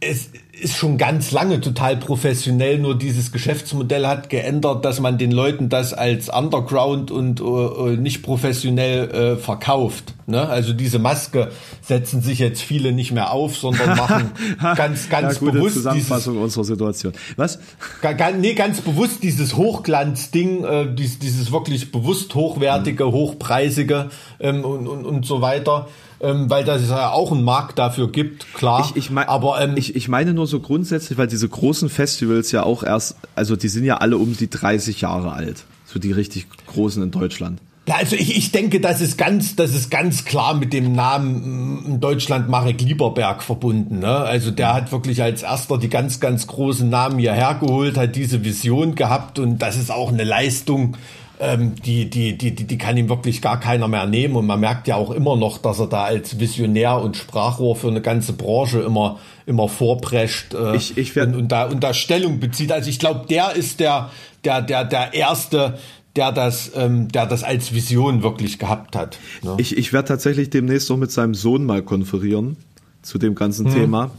[0.00, 0.28] es
[0.60, 5.70] ist schon ganz lange total professionell, nur dieses Geschäftsmodell hat geändert, dass man den Leuten
[5.70, 10.14] das als Underground und äh, nicht professionell äh, verkauft.
[10.26, 10.46] Ne?
[10.46, 14.32] Also diese Maske setzen sich jetzt viele nicht mehr auf, sondern machen
[14.76, 17.12] ganz, ganz ja, gute bewusst Zusammenfassung dieses, unserer Situation.
[17.36, 17.58] Was?
[18.02, 23.12] Ganz, nee, ganz bewusst dieses Hochglanzding, äh, dieses, dieses wirklich bewusst hochwertige, mhm.
[23.12, 25.88] hochpreisige ähm, und, und, und so weiter
[26.26, 28.84] ähm, weil das ja auch einen Markt dafür gibt, klar.
[28.84, 32.52] Ich, ich, mein, aber ähm, ich, ich meine nur so grundsätzlich, weil diese großen Festivals
[32.52, 36.12] ja auch erst, also die sind ja alle um die 30 Jahre alt, so die
[36.12, 37.60] richtig großen in Deutschland.
[37.88, 41.84] Ja, also ich, ich denke, das ist ganz, das ist ganz klar mit dem Namen
[41.86, 44.00] in mm, Deutschland Marek Lieberberg verbunden.
[44.00, 44.08] Ne?
[44.08, 48.44] Also der hat wirklich als erster die ganz, ganz großen Namen hierher geholt, hat diese
[48.44, 50.96] Vision gehabt und das ist auch eine Leistung,
[51.38, 54.36] ähm, die, die, die, die, die kann ihm wirklich gar keiner mehr nehmen.
[54.36, 57.88] Und man merkt ja auch immer noch, dass er da als Visionär und Sprachrohr für
[57.88, 62.40] eine ganze Branche immer, immer vorprescht äh, ich, ich und, und, da, und da Stellung
[62.40, 62.72] bezieht.
[62.72, 64.10] Also ich glaube, der ist der,
[64.44, 65.78] der, der, der erste,
[66.16, 69.18] der das, ähm, der das als Vision wirklich gehabt hat.
[69.42, 69.56] Ne?
[69.58, 72.56] Ich, ich werde tatsächlich demnächst noch mit seinem Sohn mal konferieren
[73.02, 73.74] zu dem ganzen hm.
[73.74, 74.10] Thema.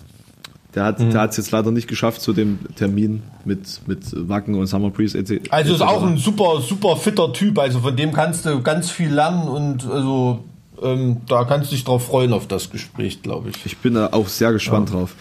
[0.77, 1.09] Der hat mhm.
[1.09, 5.49] es jetzt leider nicht geschafft zu dem Termin mit, mit Wacken und Summer Breeze etc.
[5.49, 7.57] Also ist auch ein super, super fitter Typ.
[7.57, 10.43] Also von dem kannst du ganz viel lernen und also
[10.79, 13.65] ähm, da kannst du dich drauf freuen auf das Gespräch, glaube ich.
[13.65, 14.97] Ich bin da auch sehr gespannt ja.
[14.97, 15.15] drauf.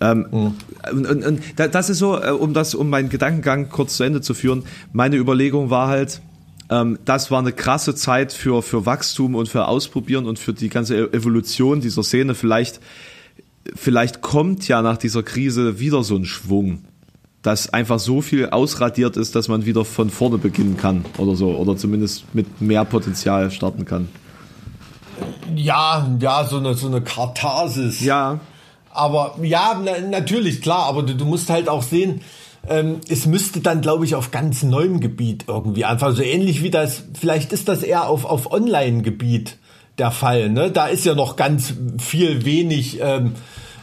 [0.00, 0.54] Ähm, mhm.
[0.92, 4.22] und, und, und, das ist so, äh, um das, um meinen Gedankengang kurz zu Ende
[4.22, 4.62] zu führen.
[4.94, 6.22] Meine Überlegung war halt,
[6.70, 10.70] ähm, das war eine krasse Zeit für, für Wachstum und für Ausprobieren und für die
[10.70, 12.34] ganze e-, Evolution dieser Szene.
[12.34, 12.80] Vielleicht
[13.74, 16.84] vielleicht kommt ja nach dieser Krise wieder so ein Schwung,
[17.42, 21.56] dass einfach so viel ausradiert ist, dass man wieder von vorne beginnen kann oder so,
[21.56, 24.08] oder zumindest mit mehr Potenzial starten kann.
[25.54, 28.00] Ja, ja, so eine, so eine Katharsis.
[28.00, 28.40] Ja.
[28.90, 32.20] Aber ja, na, natürlich, klar, aber du, du musst halt auch sehen,
[32.68, 36.70] ähm, es müsste dann, glaube ich, auf ganz neuem Gebiet irgendwie einfach so ähnlich wie
[36.70, 39.58] das, vielleicht ist das eher auf, auf Online-Gebiet
[39.98, 40.50] der Fall.
[40.50, 40.70] Ne?
[40.70, 43.32] Da ist ja noch ganz viel wenig, ähm,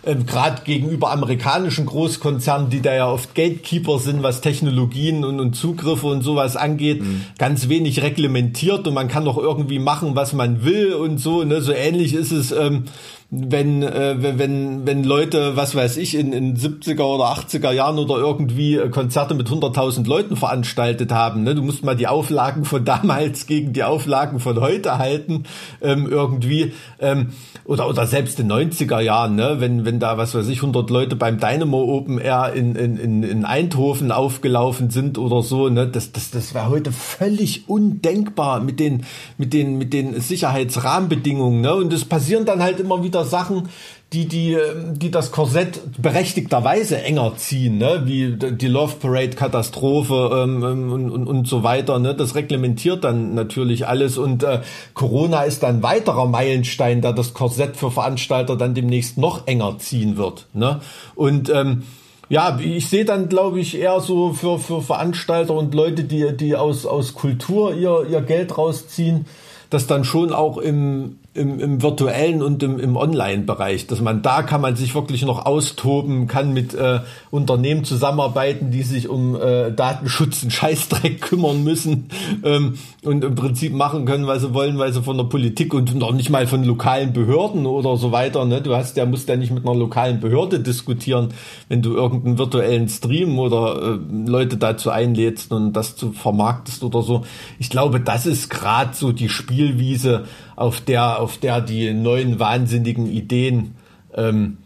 [0.06, 5.56] ähm, gerade gegenüber amerikanischen Großkonzernen, die da ja oft Gatekeeper sind, was Technologien und, und
[5.56, 7.26] Zugriffe und sowas angeht, mhm.
[7.38, 11.44] ganz wenig reglementiert und man kann doch irgendwie machen, was man will und so.
[11.44, 11.62] Ne?
[11.62, 12.52] So ähnlich ist es.
[12.52, 12.86] Ähm,
[13.32, 18.18] wenn, äh, wenn, wenn Leute, was weiß ich, in, in 70er oder 80er Jahren oder
[18.18, 21.44] irgendwie äh, Konzerte mit 100.000 Leuten veranstaltet haben.
[21.44, 21.54] Ne?
[21.54, 25.44] Du musst mal die Auflagen von damals gegen die Auflagen von heute halten,
[25.82, 26.74] ähm, irgendwie.
[27.00, 27.30] Ähm,
[27.66, 29.58] oder, oder selbst in 90er Jahren, ne?
[29.60, 33.46] wenn, wenn da, was weiß ich, 100 Leute beim Dynamo Open Air in, in, in
[33.46, 35.88] Eindhoven aufgelaufen sind oder so, ne?
[35.88, 39.04] das, das, das wäre heute völlig undenkbar mit den,
[39.38, 41.62] mit den, mit den Sicherheitsrahmenbedingungen.
[41.62, 41.76] Ne?
[41.76, 43.70] Und es passieren dann halt immer wieder Sachen,
[44.14, 44.58] die, die,
[44.94, 48.02] die das Korsett berechtigterweise enger ziehen, ne?
[48.06, 52.00] wie die Love Parade Katastrophe ähm, ähm, und, und, und so weiter.
[52.00, 52.16] Ne?
[52.16, 54.62] Das reglementiert dann natürlich alles und äh,
[54.96, 60.18] Corona ist dann weiterer Meilenstein, da das Korsett für Veranstalter dann demnächst noch enger ziehen
[60.18, 60.48] wird.
[60.54, 60.80] Ne?
[61.14, 61.84] Und ähm,
[62.30, 66.56] ja, ich sehe dann, glaube ich, eher so für, für Veranstalter und Leute, die, die
[66.56, 69.26] aus, aus Kultur ihr, ihr Geld rausziehen,
[69.72, 74.42] das dann schon auch im, im, im virtuellen und im, im Online-Bereich, dass man da
[74.42, 79.72] kann man sich wirklich noch austoben, kann mit äh, Unternehmen zusammenarbeiten, die sich um äh,
[79.72, 82.10] Datenschutz und Scheißdreck kümmern müssen
[82.44, 85.94] ähm, und im Prinzip machen können, was sie wollen, weil sie von der Politik und
[85.96, 88.46] noch nicht mal von lokalen Behörden oder so weiter.
[88.46, 88.62] Ne?
[88.62, 91.30] Du hast, der musst ja nicht mit einer lokalen Behörde diskutieren,
[91.68, 97.04] wenn du irgendeinen virtuellen Stream oder äh, Leute dazu einlädst und das zu vermarktest oder
[97.04, 97.24] so.
[97.60, 100.26] Ich glaube, das ist gerade so die Spielwiese,
[100.60, 103.76] auf der, auf der die neuen wahnsinnigen Ideen
[104.14, 104.58] ähm,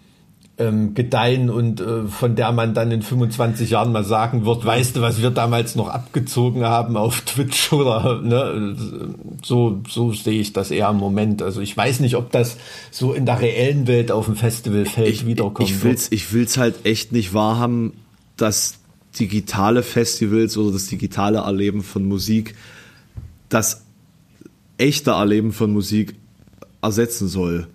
[0.57, 4.95] ähm, gedeihen und äh, von der man dann in 25 Jahren mal sagen wird, weißt
[4.95, 8.75] du, was wir damals noch abgezogen haben auf Twitch oder ne,
[9.43, 11.41] so, so sehe ich das eher im Moment.
[11.41, 12.57] Also ich weiß nicht, ob das
[12.89, 15.69] so in der reellen Welt auf dem Festivalfeld ich, wiederkommt.
[15.69, 17.93] Ich will's, ich will's halt echt nicht wahrhaben,
[18.37, 18.79] dass
[19.19, 22.55] digitale Festivals oder das digitale Erleben von Musik
[23.49, 23.82] das
[24.77, 26.15] echte Erleben von Musik
[26.81, 27.67] ersetzen soll.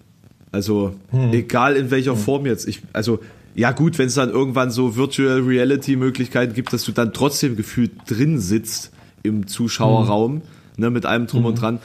[0.53, 1.33] Also hm.
[1.33, 2.19] egal in welcher hm.
[2.19, 2.67] Form jetzt.
[2.69, 3.21] Ich, also
[3.55, 7.57] ja gut, wenn es dann irgendwann so Virtual Reality Möglichkeiten gibt, dass du dann trotzdem
[7.57, 8.93] gefühlt drin sitzt
[9.23, 10.43] im Zuschauerraum, hm.
[10.77, 11.61] ne, mit allem drum und hm.
[11.61, 11.79] dran.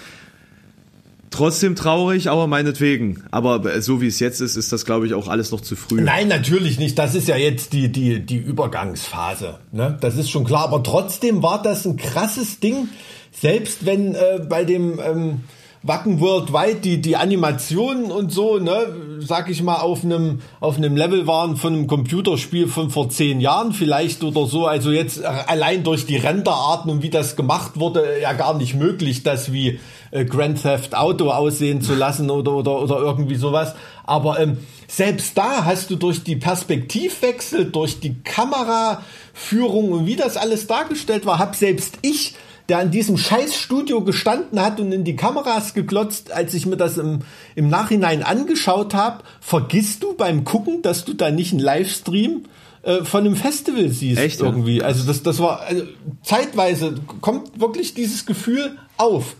[1.33, 3.23] Trotzdem traurig, aber meinetwegen.
[3.31, 5.99] Aber so wie es jetzt ist, ist das, glaube ich, auch alles noch zu früh.
[5.99, 6.99] Nein, natürlich nicht.
[6.99, 9.57] Das ist ja jetzt die, die, die Übergangsphase.
[9.71, 9.97] Ne?
[9.99, 10.65] Das ist schon klar.
[10.65, 12.87] Aber trotzdem war das ein krasses Ding.
[13.31, 15.41] Selbst wenn äh, bei dem ähm,
[15.85, 18.85] Wacken Worldwide die, die Animationen und so, ne,
[19.19, 23.41] sag ich mal, auf einem, auf einem Level waren von einem Computerspiel von vor zehn
[23.41, 24.65] Jahren vielleicht oder so.
[24.65, 29.23] Also jetzt allein durch die Renderarten und wie das gemacht wurde, ja gar nicht möglich,
[29.23, 29.81] das wie
[30.11, 33.75] äh, Grand Theft Auto aussehen zu lassen oder, oder, oder irgendwie sowas.
[34.05, 40.37] Aber ähm, selbst da hast du durch die Perspektivwechsel, durch die Kameraführung und wie das
[40.37, 42.35] alles dargestellt war, hab selbst ich
[42.69, 46.97] der an diesem Scheißstudio gestanden hat und in die Kameras geglotzt, als ich mir das
[46.97, 47.19] im,
[47.55, 52.43] im Nachhinein angeschaut habe, vergisst du beim Gucken, dass du da nicht einen Livestream
[52.83, 54.77] äh, von einem Festival siehst Echt, irgendwie.
[54.77, 54.85] Ja?
[54.85, 55.83] Also das, das war also
[56.21, 59.35] zeitweise kommt wirklich dieses Gefühl auf.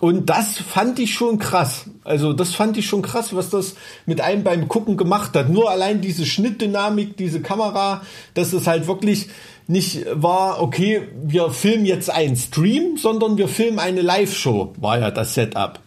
[0.00, 1.86] Und das fand ich schon krass.
[2.04, 3.74] Also das fand ich schon krass, was das
[4.06, 5.48] mit einem beim Gucken gemacht hat.
[5.48, 8.02] Nur allein diese Schnittdynamik, diese Kamera,
[8.34, 9.28] dass es halt wirklich
[9.68, 15.10] nicht war, okay, wir filmen jetzt einen Stream, sondern wir filmen eine Live-Show, war ja
[15.10, 15.78] das Setup.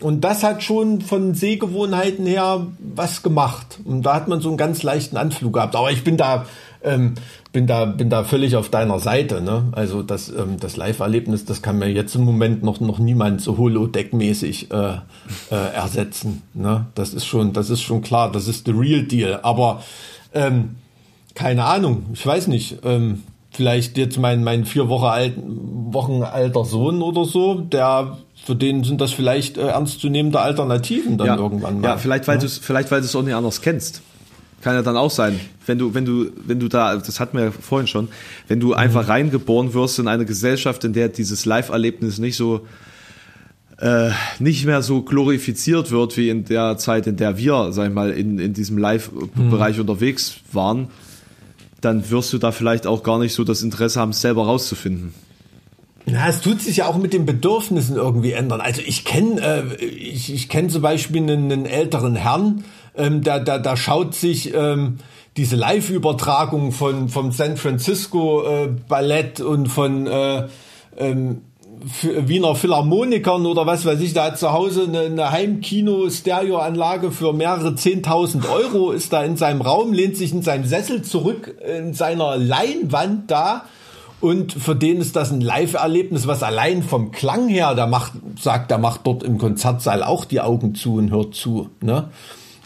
[0.00, 3.78] Und das hat schon von Sehgewohnheiten her was gemacht.
[3.84, 5.76] Und da hat man so einen ganz leichten Anflug gehabt.
[5.76, 6.46] Aber ich bin da,
[6.82, 7.14] ähm,
[7.52, 9.40] bin da, bin da völlig auf deiner Seite.
[9.40, 9.68] Ne?
[9.70, 13.56] Also das, ähm, das Live-Erlebnis, das kann mir jetzt im Moment noch, noch niemand so
[13.56, 14.94] holodeck-mäßig äh,
[15.54, 16.42] äh, ersetzen.
[16.52, 16.86] Ne?
[16.96, 18.32] Das ist schon, das ist schon klar.
[18.32, 19.38] Das ist the real deal.
[19.44, 19.84] Aber
[20.34, 20.76] ähm,
[21.34, 22.78] keine Ahnung, ich weiß nicht.
[22.84, 23.22] Ähm,
[23.52, 28.82] vielleicht jetzt mein, mein vier Wochen, alt, Wochen alter Sohn oder so, der für den
[28.82, 31.88] sind das vielleicht äh, ernstzunehmende Alternativen dann ja, irgendwann mal.
[31.88, 32.42] Ja, vielleicht weil ja?
[32.42, 34.02] du vielleicht weil du es auch nicht anders kennst.
[34.62, 37.46] Kann ja dann auch sein, wenn du wenn du wenn du da das hatten wir
[37.46, 38.08] ja vorhin schon,
[38.48, 38.74] wenn du mhm.
[38.74, 42.66] einfach reingeboren wirst in eine Gesellschaft, in der dieses Live-Erlebnis nicht so
[43.78, 47.94] äh, nicht mehr so glorifiziert wird wie in der Zeit, in der wir, sag ich
[47.94, 49.80] mal, in, in diesem Live-Bereich mhm.
[49.80, 50.88] unterwegs waren,
[51.84, 55.12] dann wirst du da vielleicht auch gar nicht so das Interesse haben, es selber rauszufinden.
[56.06, 58.60] Na, es tut sich ja auch mit den Bedürfnissen irgendwie ändern.
[58.60, 62.64] Also ich kenne äh, ich, ich kenn zum Beispiel einen, einen älteren Herrn,
[62.96, 64.98] ähm, da, da, da schaut sich ähm,
[65.36, 70.48] diese Live-Übertragung von vom San Francisco äh, Ballett und von äh,
[70.96, 71.42] ähm,
[72.02, 77.74] Wiener Philharmonikern oder was weiß ich, da hat zu Hause eine, eine Heimkino-Stereoanlage für mehrere
[77.74, 82.36] zehntausend Euro, ist da in seinem Raum, lehnt sich in seinem Sessel zurück in seiner
[82.36, 83.64] Leinwand da
[84.22, 88.70] und für den ist das ein Live-Erlebnis, was allein vom Klang her, da macht, sagt,
[88.70, 92.08] da macht dort im Konzertsaal auch die Augen zu und hört zu, ne?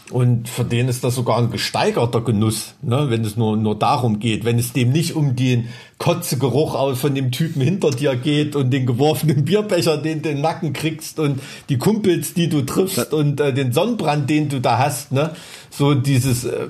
[0.09, 4.19] Und für den ist das sogar ein gesteigerter Genuss, ne, wenn es nur, nur darum
[4.19, 8.55] geht, wenn es dem nicht um den Kotzegeruch aus von dem Typen hinter dir geht
[8.55, 12.61] und den geworfenen Bierbecher, den du in den Nacken kriegst und die Kumpels, die du
[12.61, 15.31] triffst und äh, den Sonnenbrand, den du da hast, ne?
[15.69, 16.67] So dieses, äh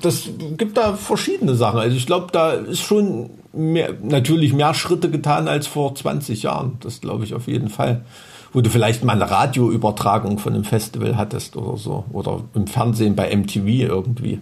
[0.00, 1.80] das gibt da verschiedene Sachen.
[1.80, 6.78] Also ich glaube, da ist schon mehr, natürlich mehr Schritte getan als vor 20 Jahren.
[6.80, 8.04] Das glaube ich auf jeden Fall
[8.52, 12.04] wo du vielleicht mal eine Radioübertragung von einem Festival hattest oder so.
[12.12, 14.40] Oder im Fernsehen bei MTV irgendwie.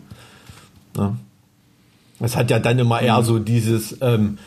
[0.96, 1.16] Ja.
[2.20, 4.38] Es hat ja dann immer eher so dieses, ähm,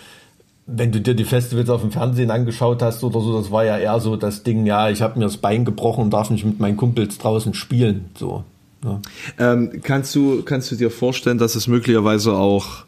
[0.65, 3.77] wenn du dir die Festivals auf dem Fernsehen angeschaut hast oder so, das war ja
[3.77, 6.59] eher so das Ding, ja, ich habe mir das Bein gebrochen und darf nicht mit
[6.59, 8.09] meinen Kumpels draußen spielen.
[8.17, 8.43] So.
[8.83, 8.99] Ja.
[9.37, 12.85] Ähm, kannst, du, kannst du dir vorstellen, dass es möglicherweise auch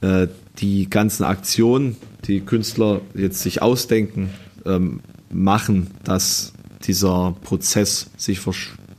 [0.00, 0.28] äh,
[0.58, 1.96] die ganzen Aktionen,
[2.26, 4.30] die Künstler jetzt sich ausdenken,
[4.64, 5.00] ähm,
[5.30, 6.52] machen, dass
[6.84, 8.40] dieser Prozess sich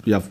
[0.06, 0.22] ja,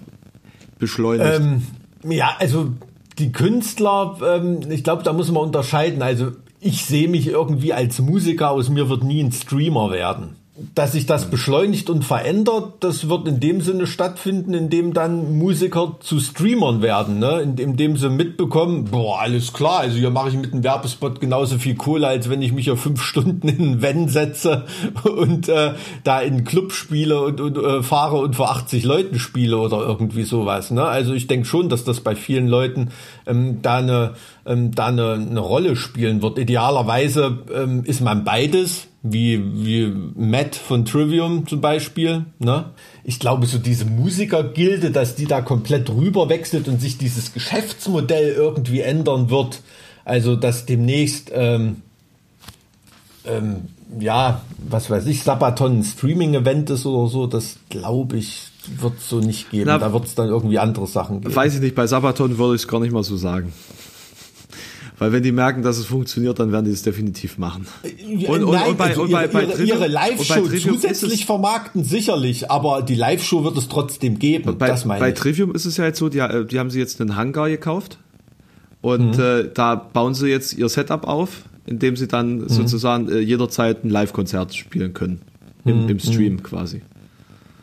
[0.78, 1.40] beschleunigt?
[1.40, 1.62] Ähm,
[2.10, 2.72] ja, also
[3.18, 6.02] die Künstler, ähm, ich glaube, da muss man unterscheiden.
[6.02, 10.36] Also ich sehe mich irgendwie als Musiker, aus mir wird nie ein Streamer werden
[10.74, 15.36] dass sich das beschleunigt und verändert, das wird in dem Sinne stattfinden, in dem dann
[15.36, 17.40] Musiker zu Streamern werden, ne?
[17.40, 21.20] in, in dem sie mitbekommen, boah, alles klar, also hier mache ich mit einem Werbespot
[21.20, 24.64] genauso viel Kohle, als wenn ich mich ja fünf Stunden in einen Van setze
[25.04, 29.18] und äh, da in einen Club spiele und, und äh, fahre und vor 80 Leuten
[29.18, 30.70] spiele oder irgendwie sowas.
[30.70, 30.84] Ne?
[30.84, 32.90] Also ich denke schon, dass das bei vielen Leuten
[33.26, 34.14] ähm, da eine
[34.46, 36.38] ähm, da eine, eine Rolle spielen wird.
[36.38, 42.24] Idealerweise ähm, ist man beides, wie, wie Matt von Trivium zum Beispiel.
[42.38, 42.70] Ne?
[43.04, 48.32] Ich glaube, so diese Musikergilde, dass die da komplett rüber wechselt und sich dieses Geschäftsmodell
[48.32, 49.62] irgendwie ändern wird,
[50.06, 51.82] Also, dass demnächst, ähm,
[53.24, 53.62] ähm,
[53.98, 58.48] ja, was weiß ich, Sabaton ein Streaming-Event ist oder so, das glaube ich,
[58.80, 59.66] wird es so nicht geben.
[59.66, 61.34] Na, da wird es dann irgendwie andere Sachen geben.
[61.34, 63.52] Weiß ich nicht, bei Sabaton würde ich es gar nicht mal so sagen.
[64.98, 67.66] Weil wenn die merken, dass es funktioniert, dann werden die es definitiv machen.
[67.82, 71.84] Und, und, Nein, und bei, also und bei, ihre, bei Trivium, ihre Live-Show zusätzlich vermarkten
[71.84, 74.56] sicherlich, aber die Live-Show wird es trotzdem geben.
[74.56, 75.14] Bei, das meine bei ich.
[75.14, 77.98] Trivium ist es ja jetzt so, die, die haben sie jetzt einen Hangar gekauft
[78.80, 79.22] und mhm.
[79.22, 82.48] äh, da bauen sie jetzt ihr Setup auf, indem sie dann mhm.
[82.48, 85.20] sozusagen äh, jederzeit ein Live-Konzert spielen können.
[85.66, 85.88] Im, mhm.
[85.90, 86.42] im Stream mhm.
[86.42, 86.80] quasi.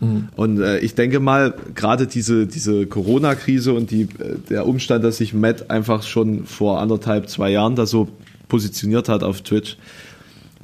[0.04, 0.30] Mhm.
[0.36, 5.18] Und äh, ich denke mal, gerade diese, diese Corona-Krise und die, äh, der Umstand, dass
[5.18, 8.10] sich Matt einfach schon vor anderthalb, zwei Jahren da so
[8.47, 9.78] positioniert hat auf Twitch,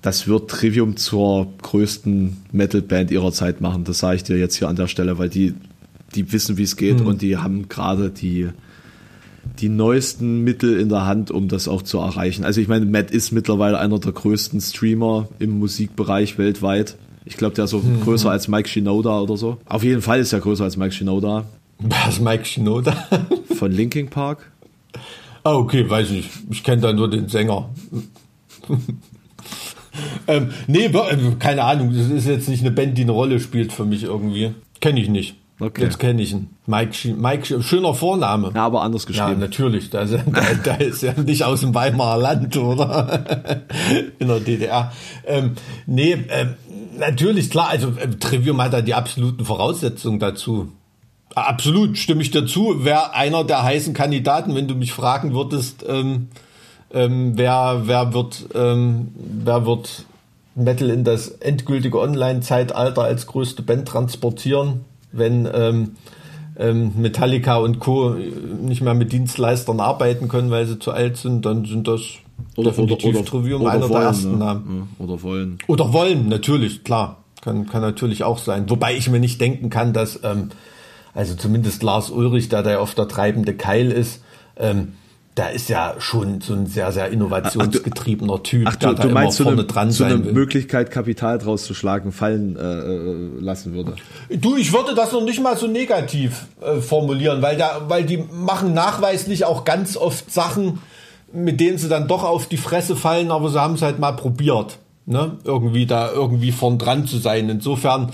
[0.02, 3.84] das wird Trivium zur größten Metal-Band ihrer Zeit machen.
[3.84, 5.54] Das sage ich dir jetzt hier an der Stelle, weil die,
[6.16, 7.08] die wissen, wie es geht mhm.
[7.08, 8.50] und die haben gerade die,
[9.60, 12.46] die neuesten Mittel in der Hand, um das auch zu erreichen.
[12.46, 16.96] Also ich meine, Matt ist mittlerweile einer der größten Streamer im Musikbereich weltweit.
[17.30, 18.02] Ich glaube, der ist so hm.
[18.02, 19.58] größer als Mike Shinoda oder so.
[19.66, 21.46] Auf jeden Fall ist er größer als Mike Shinoda.
[21.78, 22.92] Was ist Mike Shinoda?
[23.56, 24.52] Von Linkin Park.
[25.44, 26.30] Ah, okay, weiß ich.
[26.50, 27.70] Ich kenne da nur den Sänger.
[30.28, 31.94] ähm, nee, äh, keine Ahnung.
[31.96, 34.52] Das ist jetzt nicht eine Band, die eine Rolle spielt für mich irgendwie.
[34.82, 35.36] Kenne ich nicht.
[35.62, 35.84] Okay.
[35.84, 36.50] Jetzt kenne ich ihn.
[36.68, 38.52] Mike, Mike, schöner Vorname.
[38.56, 39.34] Ja, aber anders geschrieben.
[39.34, 39.90] Ja, natürlich.
[39.90, 40.14] Da ist,
[40.66, 43.26] der ist ja nicht aus dem Weimarer Land, oder?
[44.20, 44.94] In der DDR.
[45.26, 45.56] Ähm,
[45.86, 46.54] nee, ähm,
[46.98, 47.68] natürlich, klar.
[47.70, 50.72] Also äh, Trivium hat da die absoluten Voraussetzungen dazu.
[51.36, 52.86] Absolut, stimme ich dazu.
[52.86, 56.30] Wäre einer der heißen Kandidaten, wenn du mich fragen würdest, ähm,
[56.92, 60.06] ähm, wer, wer wird, ähm, wer wird
[60.56, 64.86] Metal in das endgültige Online-Zeitalter als größte Band transportieren?
[65.12, 65.92] Wenn ähm,
[66.58, 68.16] ähm, Metallica und Co.
[68.62, 72.02] nicht mehr mit Dienstleistern arbeiten können, weil sie zu alt sind, dann sind das
[72.56, 74.38] oder, definitiv oder, Trivium oder einer wollen, der ersten ne?
[74.38, 74.90] Namen.
[75.00, 75.58] Oder wollen.
[75.68, 77.24] Oder wollen, natürlich, klar.
[77.42, 78.70] Kann, kann natürlich auch sein.
[78.70, 80.50] Wobei ich mir nicht denken kann, dass, ähm,
[81.14, 84.22] also zumindest Lars Ulrich, da der oft der treibende Keil ist,
[84.58, 84.90] ähm,
[85.40, 89.38] da ist ja schon so ein sehr, sehr innovationsgetriebener Typ, ach, du, der du meinst,
[89.38, 90.18] so vorne eine, dran so eine.
[90.18, 93.96] Möglichkeit, Kapital draus zu schlagen, fallen äh, äh, lassen würde.
[94.30, 98.18] Du, ich würde das noch nicht mal so negativ äh, formulieren, weil, da, weil die
[98.18, 100.80] machen nachweislich auch ganz oft Sachen,
[101.32, 104.12] mit denen sie dann doch auf die Fresse fallen, aber sie haben es halt mal
[104.12, 104.78] probiert.
[105.06, 105.38] Ne?
[105.46, 107.48] Irgendwie da irgendwie vorn dran zu sein.
[107.48, 108.12] Insofern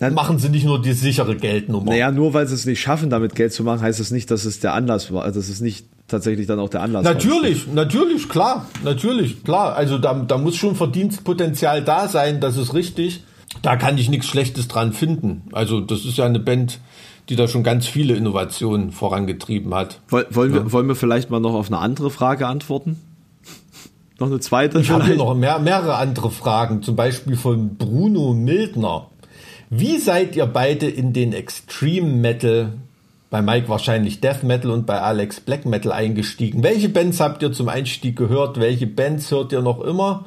[0.00, 1.90] dann machen sie nicht nur die sichere Geldnummer.
[1.90, 4.46] Naja, nur weil sie es nicht schaffen, damit Geld zu machen, heißt das nicht, dass
[4.46, 5.24] es der Anlass war.
[5.24, 7.04] Also das ist nicht tatsächlich dann auch der Anlass.
[7.04, 7.74] Natürlich, war.
[7.74, 9.74] natürlich, klar, natürlich, klar.
[9.74, 13.24] Also da, da muss schon Verdienstpotenzial da sein, das ist richtig.
[13.62, 15.42] Da kann ich nichts Schlechtes dran finden.
[15.52, 16.80] Also das ist ja eine Band,
[17.28, 20.00] die da schon ganz viele Innovationen vorangetrieben hat.
[20.08, 20.52] Wollen, ja.
[20.52, 23.00] wir, wollen wir vielleicht mal noch auf eine andere Frage antworten?
[24.18, 24.78] Noch eine zweite?
[24.80, 29.06] Ich habe hier noch mehr, mehrere andere Fragen, zum Beispiel von Bruno Mildner.
[29.70, 32.74] Wie seid ihr beide in den Extreme Metal,
[33.30, 36.62] bei Mike wahrscheinlich Death Metal und bei Alex Black Metal eingestiegen?
[36.62, 38.58] Welche Bands habt ihr zum Einstieg gehört?
[38.58, 40.24] Welche Bands hört ihr noch immer?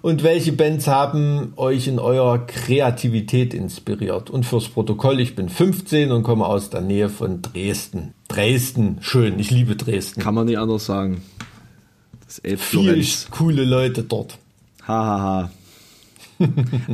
[0.00, 4.30] Und welche Bands haben euch in eurer Kreativität inspiriert?
[4.30, 8.14] Und fürs Protokoll, ich bin 15 und komme aus der Nähe von Dresden.
[8.28, 10.22] Dresden, schön, ich liebe Dresden.
[10.22, 11.22] Kann man nicht anders sagen.
[12.24, 14.38] Das Viel coole Leute dort.
[14.86, 15.18] Hahaha.
[15.18, 15.50] Ha, ha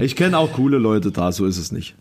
[0.01, 1.95] ich kenne auch coole Leute da, so ist es nicht.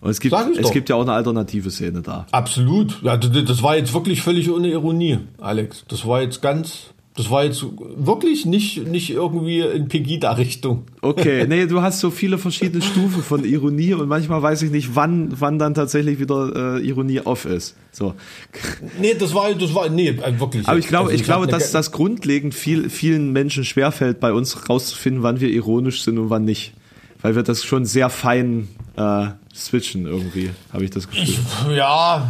[0.00, 2.26] Und es gibt, es gibt ja auch eine alternative Szene da.
[2.32, 3.02] Absolut.
[3.02, 5.84] Ja, das war jetzt wirklich völlig ohne Ironie, Alex.
[5.88, 7.62] Das war jetzt ganz, das war jetzt
[7.96, 10.84] wirklich nicht, nicht irgendwie in Pegida-Richtung.
[11.02, 14.96] Okay, nee, du hast so viele verschiedene Stufen von Ironie und manchmal weiß ich nicht,
[14.96, 17.76] wann, wann dann tatsächlich wieder äh, Ironie off ist.
[17.92, 18.14] So.
[19.02, 20.66] Nee, das war, das war, nee, äh, wirklich.
[20.66, 24.32] Aber ich glaube, also ich, ich glaube, dass das grundlegend viel, vielen Menschen schwerfällt, bei
[24.32, 26.72] uns rauszufinden, wann wir ironisch sind und wann nicht
[27.22, 31.24] weil wir das schon sehr fein äh, switchen irgendwie, habe ich das Gefühl.
[31.24, 32.28] Ich, ja,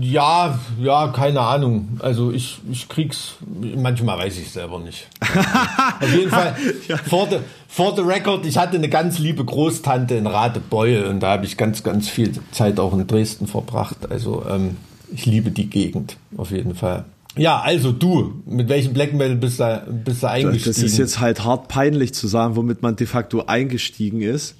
[0.00, 1.98] ja, ja, keine Ahnung.
[2.00, 3.34] Also ich, ich krieg's,
[3.76, 5.08] manchmal weiß ich selber nicht.
[6.00, 6.56] Auf jeden Fall,
[6.88, 6.96] ja.
[6.96, 11.32] for, the, for the record, ich hatte eine ganz liebe Großtante in Radebeul und da
[11.32, 14.10] habe ich ganz, ganz viel Zeit auch in Dresden verbracht.
[14.10, 14.76] Also ähm,
[15.12, 17.04] ich liebe die Gegend, auf jeden Fall.
[17.40, 20.74] Ja, also du, mit welchem Black Metal bist du, bist du eingestiegen?
[20.74, 24.56] Das ist jetzt halt hart peinlich zu sagen, womit man de facto eingestiegen ist.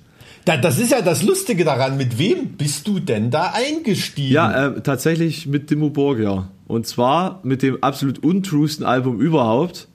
[0.47, 1.99] Da, das ist ja das Lustige daran.
[1.99, 4.33] Mit wem bist du denn da eingestiegen?
[4.33, 6.49] Ja, äh, tatsächlich mit Dimmu Borgia.
[6.66, 9.89] Und zwar mit dem absolut untruesten Album überhaupt,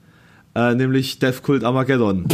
[0.54, 2.26] äh, nämlich Death Cult Armageddon.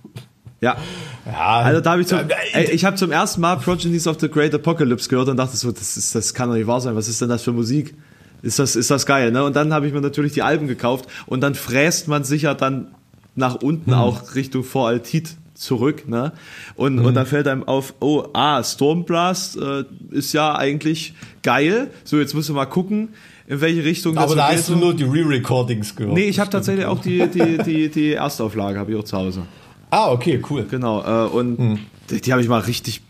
[0.62, 0.78] ja.
[1.26, 2.18] Ja, also da habe ich zum,
[2.54, 5.70] ey, ich habe zum ersten Mal Progenies of the Great Apocalypse gehört und dachte so,
[5.70, 6.96] das ist, das kann doch nicht wahr sein.
[6.96, 7.94] Was ist denn das für Musik?
[8.42, 9.44] Ist das, ist das geil, ne?
[9.44, 12.54] Und dann habe ich mir natürlich die Alben gekauft und dann fräst man sich ja
[12.54, 12.88] dann
[13.34, 16.32] nach unten auch Richtung Voraltit zurück, ne?
[16.74, 21.90] Und, und dann fällt einem auf, oh, ah, Stormblast äh, ist ja eigentlich geil.
[22.04, 23.10] So, jetzt müssen wir mal gucken,
[23.46, 26.14] in welche Richtung Aber so da hast du nur die Re-Recordings gehört.
[26.14, 29.42] Nee, ich habe tatsächlich auch die, die, die, die Erstauflage, habe ich auch zu Hause.
[29.90, 30.66] Ah, okay, cool.
[30.68, 31.78] Genau, äh, und
[32.10, 33.02] die, die habe ich mal richtig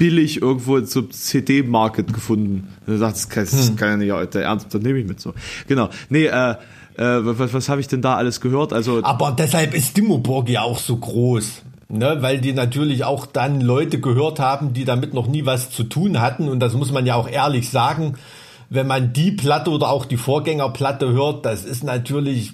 [0.00, 2.68] billig irgendwo zum CD-Market gefunden.
[2.86, 5.20] Und ich dachte, das kann, das kann ja nicht der Ernst, das nehme ich mit
[5.20, 5.34] so.
[5.68, 5.90] Genau.
[6.08, 6.56] Nee, äh, äh,
[6.96, 8.72] was, was habe ich denn da alles gehört?
[8.72, 11.62] Also, Aber deshalb ist Dimmoburg ja auch so groß.
[11.92, 15.82] Ne, weil die natürlich auch dann Leute gehört haben, die damit noch nie was zu
[15.82, 16.48] tun hatten.
[16.48, 18.14] Und das muss man ja auch ehrlich sagen.
[18.68, 22.52] Wenn man die Platte oder auch die Vorgängerplatte hört, das ist natürlich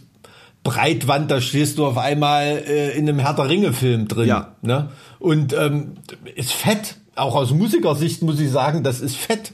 [0.65, 4.27] Breitwand, da stehst du auf einmal äh, in einem Herr der Ringe-Film drin.
[4.27, 4.55] Ja.
[4.63, 4.89] Ne?
[5.19, 5.99] Und ähm,
[6.35, 6.97] ist fett.
[7.17, 9.53] Auch aus Musikersicht muss ich sagen, das ist fett.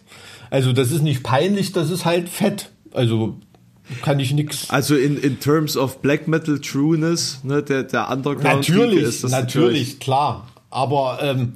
[0.51, 2.71] Also das ist nicht peinlich, das ist halt fett.
[2.93, 3.37] Also
[4.03, 4.71] kann ich nix.
[4.71, 9.31] also in, in terms of Black Metal Trueness, ne, der, der Underground Natürlich, ist das
[9.31, 10.47] natürlich, klar.
[10.71, 11.55] Aber ähm,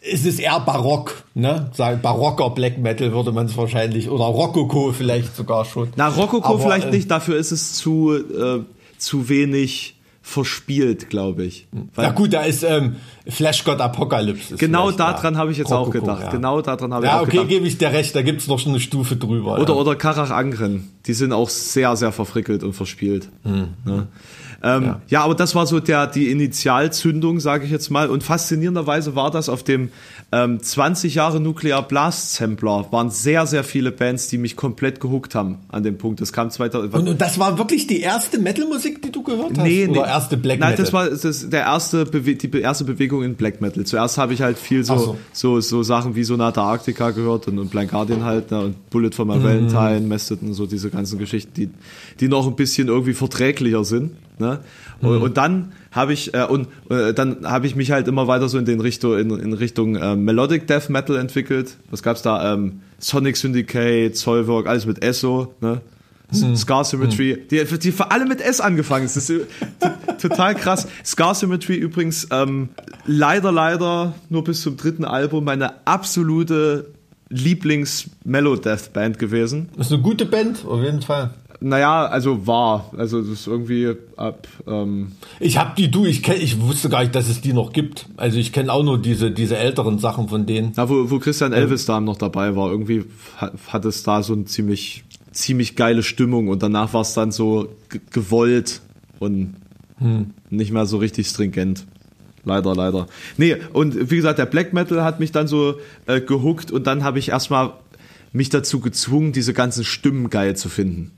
[0.00, 1.70] es ist eher barock, ne?
[1.74, 5.90] Sagen barocker Black Metal würde man es wahrscheinlich oder Rokoko vielleicht sogar schon.
[5.96, 8.60] Na, Rokoko Aber, vielleicht äh, nicht, dafür ist es zu, äh,
[8.98, 9.97] zu wenig
[10.28, 11.68] verspielt, glaube ich.
[11.94, 14.56] Weil Ja gut, da ist ähm, Flash God Apocalypse.
[14.56, 15.40] genau daran ja.
[15.40, 16.24] habe ich jetzt auch Rokoko, gedacht.
[16.24, 16.30] Ja.
[16.30, 17.48] Genau daran habe ich Ja, auch okay, gedacht.
[17.48, 19.58] gebe ich dir recht, da gibt's noch schon eine Stufe drüber.
[19.58, 19.80] Oder, ja.
[19.80, 20.90] oder Karach Angren.
[21.06, 23.30] Die sind auch sehr, sehr verfrickelt und verspielt.
[23.42, 24.08] Ne?
[24.62, 25.00] Ähm, ja.
[25.08, 25.24] Ja.
[25.24, 28.10] aber das war so der, die Initialzündung, sage ich jetzt mal.
[28.10, 29.90] Und faszinierenderweise war das auf dem
[30.30, 32.86] ähm, 20 Jahre Nuclear Blast Sampler.
[32.90, 36.20] Waren sehr, sehr viele Bands, die mich komplett gehuckt haben an dem Punkt.
[36.20, 36.92] Das kam 2000.
[36.94, 39.64] und, und das war wirklich die erste Metal-Musik, die du gehört hast?
[39.64, 40.08] Nee, oder nee.
[40.08, 40.84] erste Black Nein, Metal?
[40.84, 43.84] das war das, der erste Bewe die erste Bewegung in Black Metal.
[43.84, 45.16] Zuerst habe ich halt viel so, so.
[45.32, 45.60] so.
[45.60, 49.24] So, Sachen wie Sonata Arctica gehört und, und Blind Guardian halt ne, und Bullet for
[49.24, 49.44] My Mhm.
[49.44, 51.70] Valentine, Mastodon, so diese ganzen Geschichten, die,
[52.20, 54.12] die noch ein bisschen irgendwie verträglicher sind.
[54.38, 54.60] Ne?
[55.00, 55.22] Mhm.
[55.22, 58.58] Und, dann habe ich äh, und äh, dann habe ich mich halt immer weiter so
[58.58, 61.76] in den Richtung in, in Richtung äh, Melodic Death Metal entwickelt.
[61.90, 62.54] Was gab's da?
[62.54, 65.80] Ähm, Sonic Syndicate, Zollwerk, alles mit Esso, ne?
[66.30, 66.56] Mhm.
[66.56, 69.04] Scar Symmetry, die, die für alle mit S angefangen.
[69.04, 69.46] Das ist
[70.20, 70.86] total krass.
[71.04, 72.68] Scar Symmetry übrigens ähm,
[73.06, 76.90] leider, leider nur bis zum dritten Album meine absolute
[77.30, 79.70] Lieblings-Mellow-Death-Band gewesen.
[79.76, 81.30] Das ist eine gute Band, auf jeden Fall.
[81.60, 82.90] Naja, also war.
[82.96, 84.46] Also das ist irgendwie ab.
[84.68, 87.72] Ähm, Ich hab die, du, ich kenn, ich wusste gar nicht, dass es die noch
[87.72, 88.06] gibt.
[88.16, 90.72] Also ich kenne auch nur diese, diese älteren Sachen von denen.
[90.76, 93.04] na, wo, wo Christian Elvis da noch dabei war, irgendwie
[93.38, 95.02] hat, es da so eine ziemlich,
[95.32, 98.80] ziemlich geile Stimmung und danach war es dann so ge- gewollt
[99.18, 99.54] und
[100.48, 101.86] nicht mehr so richtig stringent.
[102.44, 103.08] Leider, leider.
[103.36, 105.74] Nee, und wie gesagt, der Black Metal hat mich dann so
[106.06, 107.72] äh, gehuckt und dann habe ich erstmal
[108.32, 111.10] mich dazu gezwungen, diese ganzen Stimmen geil zu finden.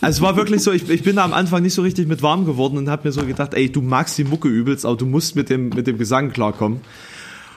[0.00, 2.22] Also es war wirklich so, ich, ich bin da am Anfang nicht so richtig mit
[2.22, 5.06] warm geworden und habe mir so gedacht, ey, du magst die Mucke übelst, aber du
[5.06, 6.80] musst mit dem, mit dem Gesang klarkommen.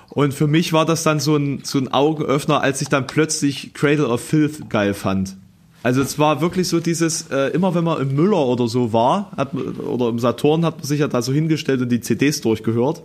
[0.10, 3.74] Und für mich war das dann so ein, so ein Augenöffner, als ich dann plötzlich
[3.74, 5.36] Cradle of Filth geil fand.
[5.84, 9.32] Also es war wirklich so dieses, äh, immer wenn man im Müller oder so war,
[9.38, 13.03] hat, oder im Saturn hat man sich ja da so hingestellt und die CDs durchgehört.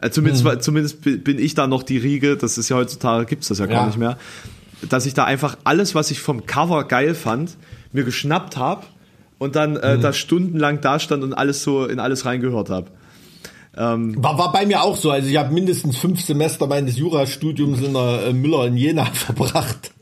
[0.00, 3.24] Äh, zumindest, war- zumindest bi- bin ich da noch die Riege, das ist ja heutzutage,
[3.26, 3.86] gibt's das ja gar Ja.
[3.86, 4.18] nicht mehr,
[4.88, 7.56] dass ich da einfach alles, was ich vom Cover geil fand,
[7.92, 8.84] mir geschnappt habe
[9.38, 12.86] und dann äh, da stundenlang da stand und alles so in alles reingehört habe.
[14.22, 15.10] War, war bei mir auch so.
[15.10, 19.92] Also ich habe mindestens fünf Semester meines Jurastudiums in der äh, Müller in Jena verbracht,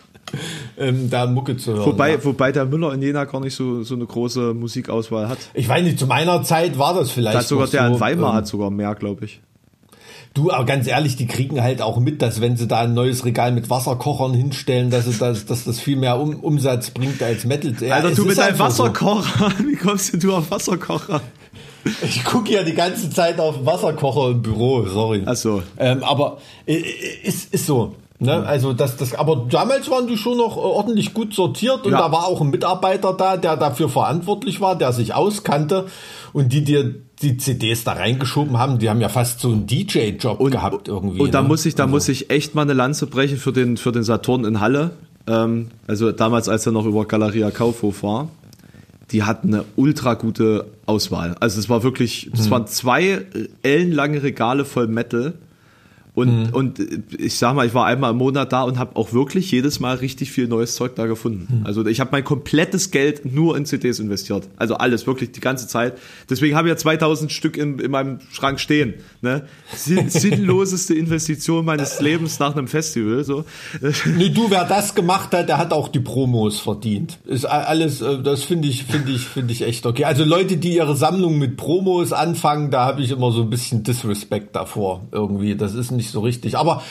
[0.77, 1.87] ähm, da Mucke zu hören.
[1.87, 2.25] Wobei, ja.
[2.25, 5.39] wobei der Müller in Jena gar nicht so, so eine große Musikauswahl hat.
[5.55, 7.39] Ich weiß nicht, zu meiner Zeit war das vielleicht.
[7.39, 9.41] Hat sogar der so, in Weimar ähm, hat sogar mehr, glaube ich.
[10.33, 13.25] Du, aber ganz ehrlich, die kriegen halt auch mit, dass wenn sie da ein neues
[13.25, 17.45] Regal mit Wasserkochern hinstellen, dass, es das, dass das viel mehr um, Umsatz bringt als
[17.45, 17.75] Metal.
[17.81, 18.85] Ja, Alter, es du mit deinem einfach so.
[18.85, 21.21] Wasserkocher, wie kommst denn du auf Wasserkocher?
[22.03, 25.23] Ich gucke ja die ganze Zeit auf Wasserkocher im Büro, sorry.
[25.27, 25.63] Ach so.
[25.79, 26.85] Ähm, aber äh, äh,
[27.25, 27.97] ist, ist so.
[28.21, 28.47] Ne?
[28.47, 32.01] Also das, das, aber damals waren die schon noch äh, ordentlich gut sortiert und Ja.
[32.03, 35.87] da war auch ein Mitarbeiter da, der dafür verantwortlich war, der sich auskannte
[36.35, 40.39] und die dir die CDs da reingeschoben haben, die haben ja fast so einen DJ-Job
[40.51, 41.21] gehabt irgendwie.
[41.21, 41.49] Und da ne?
[41.49, 44.03] muss ich, da Also- muss ich echt mal eine Lanze brechen für den, für den
[44.03, 44.93] Saturn in Halle.
[45.27, 48.31] Ähm, also damals, als er noch über Galeria Kaufhof war.
[49.13, 51.35] Die hatten eine ultra gute Auswahl.
[51.41, 53.23] Also es war wirklich, es waren zwei
[53.63, 55.35] ellenlange Regale voll Metal.
[56.21, 56.55] Und, mhm.
[56.55, 56.79] und
[57.19, 59.97] ich sag mal, ich war einmal im Monat da und habe auch wirklich jedes Mal
[59.97, 61.61] richtig viel neues Zeug da gefunden.
[61.61, 61.67] Mhm.
[61.67, 64.49] Also ich habe mein komplettes Geld nur in CDs investiert.
[64.57, 65.95] Also alles, wirklich die ganze Zeit.
[66.29, 68.95] Deswegen habe ich ja 2000 Stück in, in meinem Schrank stehen.
[69.23, 69.47] Ne?
[69.75, 73.25] Sinnloseste Investition meines Lebens nach einem Festival.
[73.25, 73.45] So.
[74.17, 77.19] Nee, du, wer das gemacht hat, der hat auch die Promos verdient.
[77.25, 80.05] Ist alles, äh, das finde ich, finde ich, finde ich echt okay.
[80.05, 83.83] Also Leute, die ihre Sammlung mit Promos anfangen, da habe ich immer so ein bisschen
[83.83, 85.55] Disrespect davor irgendwie.
[85.55, 86.57] Das ist nicht so richtig.
[86.57, 86.83] Aber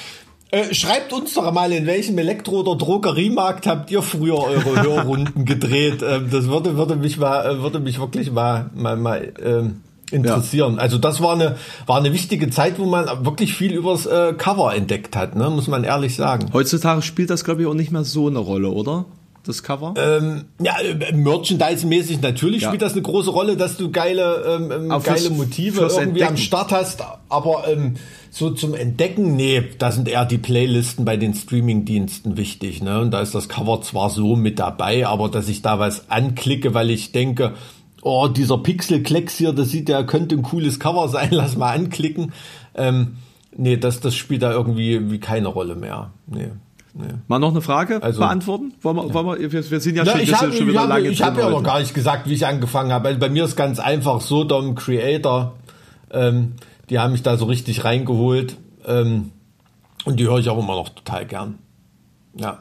[0.52, 5.46] äh, schreibt uns doch mal, in welchem Elektro- oder Drogeriemarkt habt ihr früher eure Hörrunden
[5.46, 6.02] gedreht?
[6.02, 10.76] Ähm, das würde, würde mich mal, äh, würde mich wirklich mal, mal, mal ähm, interessieren.
[10.76, 10.82] Ja.
[10.82, 14.74] Also das war eine, war eine wichtige Zeit, wo man wirklich viel übers äh, Cover
[14.74, 15.52] entdeckt hat, ne?
[15.52, 16.50] muss man ehrlich sagen.
[16.52, 19.06] Heutzutage spielt das, glaube ich, auch nicht mehr so eine Rolle, oder?
[19.50, 19.94] das Cover?
[19.98, 22.70] Ähm, ja, äh, Merchandise-mäßig natürlich ja.
[22.70, 26.22] spielt das eine große Rolle, dass du geile, ähm, ähm geile fürs, Motive fürs irgendwie
[26.22, 26.30] Entdecken.
[26.30, 27.04] am Start hast.
[27.30, 27.96] Aber ähm,
[28.30, 32.82] so zum Entdecken, nee, da sind eher die Playlisten bei den Streaming-Diensten wichtig.
[32.84, 33.00] Ne?
[33.02, 36.74] Und da ist das Cover zwar so mit dabei, aber dass ich da was anklicke,
[36.74, 37.54] weil ich denke,
[38.02, 42.34] oh, dieser Pixel-Klecks hier, das sieht ja, könnte ein cooles Cover sein, lass mal anklicken.
[42.76, 43.18] Ähm,
[43.56, 46.12] nee, das, das spielt da irgendwie wie keine Rolle mehr.
[46.28, 46.50] Nee.
[46.94, 47.06] Nee.
[47.28, 48.74] Mal noch eine Frage also, beantworten?
[48.82, 49.14] Wollen wir, ja.
[49.14, 51.22] wollen wir, wir, wir sind ja Na, schon, ich hab, schon wieder ich lange Ich
[51.22, 53.10] habe ja noch gar nicht gesagt, wie ich angefangen habe.
[53.10, 55.56] Also bei mir ist ganz einfach Sodom Creator.
[56.12, 56.54] Ähm,
[56.90, 58.58] die haben mich da so richtig reingeholt.
[58.86, 59.32] Ähm,
[60.06, 61.60] und die höre ich auch immer noch total gern.
[62.36, 62.60] Ja.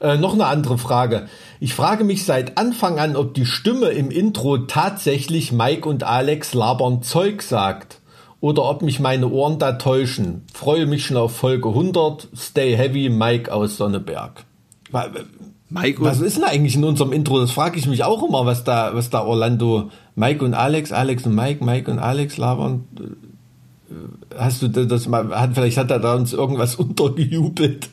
[0.00, 1.28] Äh, noch eine andere Frage.
[1.60, 6.54] Ich frage mich seit Anfang an, ob die Stimme im Intro tatsächlich Mike und Alex
[6.54, 8.00] labern Zeug sagt
[8.40, 10.44] oder ob mich meine Ohren da täuschen.
[10.54, 12.28] Freue mich schon auf Folge 100.
[12.34, 14.44] Stay heavy, Mike aus Sonneberg.
[15.68, 17.38] Mike was ist denn eigentlich in unserem Intro?
[17.38, 21.26] Das frage ich mich auch immer, was da, was da Orlando, Mike und Alex, Alex
[21.26, 22.88] und Mike, Mike und Alex labern.
[24.36, 27.88] Hast du das mal, hat, vielleicht hat er da uns irgendwas untergejubelt,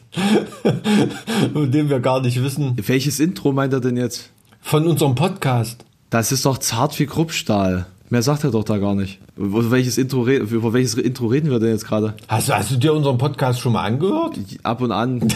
[1.53, 2.73] von dem wir gar nicht wissen.
[2.77, 4.29] Welches Intro meint er denn jetzt?
[4.61, 5.85] Von unserem Podcast.
[6.09, 7.87] Das ist doch zart wie Kruppstahl.
[8.09, 9.19] Mehr sagt er doch da gar nicht.
[9.35, 12.13] Über welches Intro, über welches Intro reden wir denn jetzt gerade?
[12.27, 14.39] Hast, hast du dir unseren Podcast schon mal angehört?
[14.63, 15.27] Ab und an.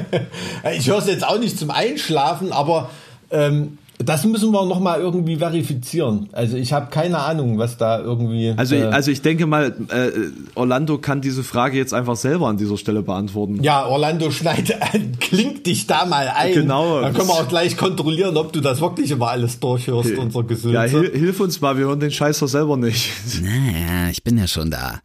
[0.78, 2.90] ich höre es jetzt auch nicht zum Einschlafen, aber
[3.30, 6.28] ähm, das müssen wir noch mal irgendwie verifizieren.
[6.32, 8.54] Also ich habe keine Ahnung, was da irgendwie.
[8.56, 10.10] Also, äh, also ich denke mal, äh,
[10.54, 13.62] Orlando kann diese Frage jetzt einfach selber an dieser Stelle beantworten.
[13.62, 16.54] Ja, Orlando schneid an, klingt dich da mal ein.
[16.54, 17.00] Genau.
[17.00, 20.44] Dann können wir auch gleich kontrollieren, ob du das wirklich immer alles durchhörst, hey, unser
[20.44, 20.74] Gesülze.
[20.74, 23.10] Ja, hil hilf uns mal, wir hören den Scheiß doch selber nicht.
[23.42, 25.00] Naja, ich bin ja schon da.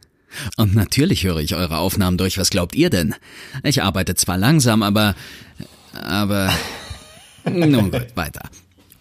[0.57, 2.37] Und natürlich höre ich eure Aufnahmen durch.
[2.37, 3.15] Was glaubt ihr denn?
[3.63, 5.15] Ich arbeite zwar langsam, aber.
[5.93, 6.49] Aber.
[7.49, 8.49] Nun gut, weiter.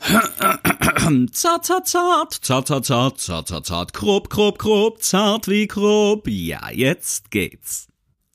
[1.32, 6.26] zart, zart, zart, zart, zart, zart, zart, zart, zart, grob, grob, grob, zart wie grob.
[6.26, 7.86] Ja, jetzt geht's.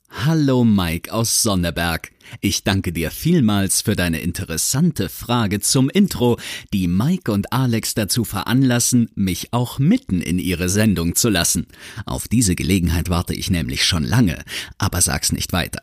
[0.08, 2.10] Hallo Mike aus Sonneberg.
[2.40, 6.38] Ich danke dir vielmals für deine interessante Frage zum Intro,
[6.72, 11.66] die Mike und Alex dazu veranlassen, mich auch mitten in ihre Sendung zu lassen.
[12.06, 14.42] Auf diese Gelegenheit warte ich nämlich schon lange,
[14.78, 15.82] aber sag's nicht weiter.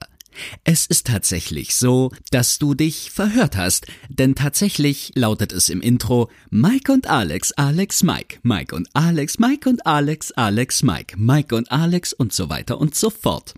[0.63, 6.29] Es ist tatsächlich so, dass du dich verhört hast, denn tatsächlich lautet es im Intro
[6.49, 11.71] Mike und Alex, Alex, Mike, Mike und Alex, Mike und Alex, Alex, Mike, Mike und
[11.71, 13.53] Alex und so weiter und so fort.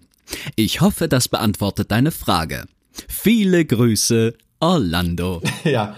[0.55, 2.65] Ich hoffe, das beantwortet deine Frage.
[3.07, 5.41] Viele Grüße, Orlando.
[5.63, 5.95] Ja,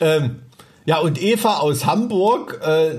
[0.00, 0.40] ähm,
[0.84, 2.94] ja und Eva aus Hamburg, äh,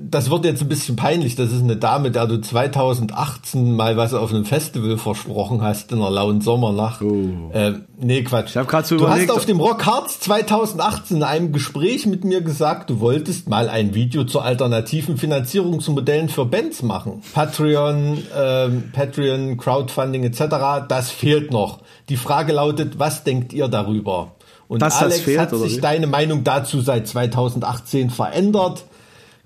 [0.00, 1.36] das wird jetzt ein bisschen peinlich.
[1.36, 5.98] Das ist eine Dame, der du 2018 mal was auf einem Festival versprochen hast in
[5.98, 7.02] einer lauen Sommernacht.
[7.02, 7.50] Oh.
[7.52, 8.50] Äh, nee, Quatsch.
[8.50, 12.06] Ich hab grad so du überlegt, hast auf dem Rock Hearts 2018 in einem Gespräch
[12.06, 17.22] mit mir gesagt, du wolltest mal ein Video zu alternativen Finanzierungsmodellen für Bands machen.
[17.32, 20.86] Patreon, ähm, Patreon, Crowdfunding etc.
[20.88, 21.80] Das fehlt noch.
[22.08, 24.32] Die Frage lautet, was denkt ihr darüber?
[24.68, 28.84] Und Dass Alex, fehlt, hat sich deine Meinung dazu seit 2018 verändert?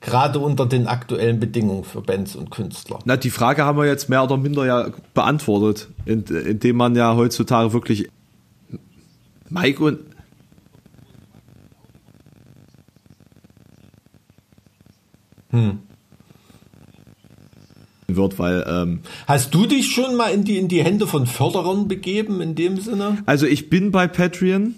[0.01, 2.99] Gerade unter den aktuellen Bedingungen für Bands und Künstler?
[3.05, 7.73] Na, die Frage haben wir jetzt mehr oder minder ja beantwortet, indem man ja heutzutage
[7.73, 8.09] wirklich
[9.49, 9.99] Mike und
[15.51, 15.79] hm.
[18.07, 21.89] wird, weil ähm, hast du dich schon mal in die in die Hände von Förderern
[21.89, 23.19] begeben in dem Sinne?
[23.27, 24.77] Also ich bin bei Patreon,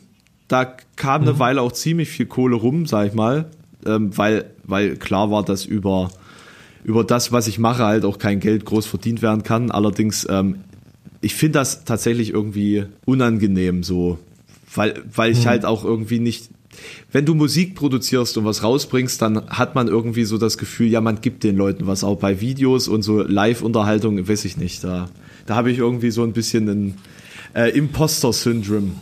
[0.48, 0.64] da
[0.96, 1.38] kam eine mhm.
[1.38, 3.50] Weile auch ziemlich viel Kohle rum, sag ich mal
[3.86, 6.10] ähm, weil, weil klar war, dass über,
[6.84, 9.70] über das, was ich mache, halt auch kein Geld groß verdient werden kann.
[9.70, 10.60] Allerdings, ähm,
[11.20, 14.18] ich finde das tatsächlich irgendwie unangenehm so,
[14.74, 15.46] weil, weil ich hm.
[15.46, 16.50] halt auch irgendwie nicht
[17.10, 21.00] wenn du Musik produzierst und was rausbringst, dann hat man irgendwie so das Gefühl, ja,
[21.00, 24.82] man gibt den Leuten was, auch bei Videos und so Live-Unterhaltung, weiß ich nicht.
[24.82, 25.08] Da,
[25.46, 26.94] da habe ich irgendwie so ein bisschen ein
[27.54, 28.92] äh, Imposter-Syndrom,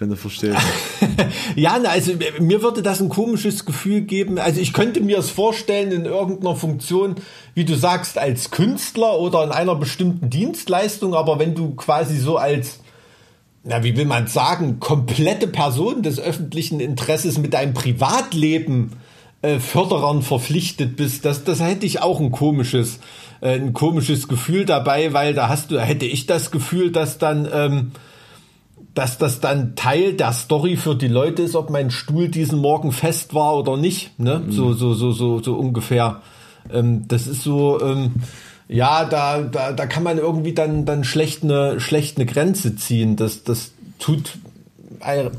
[0.00, 0.58] wenn du verstehst.
[1.56, 4.38] ja, also mir würde das ein komisches Gefühl geben.
[4.38, 7.16] Also ich könnte mir es vorstellen in irgendeiner Funktion,
[7.54, 12.36] wie du sagst, als Künstler oder in einer bestimmten Dienstleistung, aber wenn du quasi so
[12.36, 12.80] als
[13.64, 18.92] na, wie will man sagen, komplette Person des öffentlichen Interesses mit deinem Privatleben
[19.40, 23.00] äh, Förderern verpflichtet bist, das, das hätte ich auch ein komisches,
[23.40, 27.48] äh, ein komisches Gefühl dabei, weil da hast du, hätte ich das Gefühl, dass dann,
[27.50, 27.92] ähm,
[28.94, 32.92] dass das dann Teil der Story für die Leute ist, ob mein Stuhl diesen Morgen
[32.92, 34.42] fest war oder nicht, ne?
[34.46, 34.52] Mhm.
[34.52, 36.22] So, so, so, so, so ungefähr.
[36.72, 38.12] Ähm, das ist so, ähm,
[38.68, 43.16] ja, da, da, da kann man irgendwie dann, dann schlecht eine, schlecht eine Grenze ziehen.
[43.16, 44.38] Das, das tut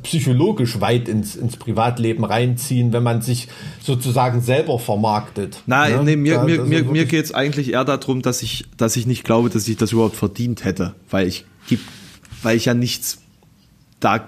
[0.03, 3.47] psychologisch weit ins, ins Privatleben reinziehen, wenn man sich
[3.81, 5.63] sozusagen selber vermarktet.
[5.65, 6.03] Nein, ne?
[6.03, 9.07] nee, mir, da, mir, mir, mir geht es eigentlich eher darum, dass ich, dass ich
[9.07, 11.45] nicht glaube, dass ich das überhaupt verdient hätte, weil ich,
[12.43, 13.24] weil ich ja nichts
[13.99, 14.27] da,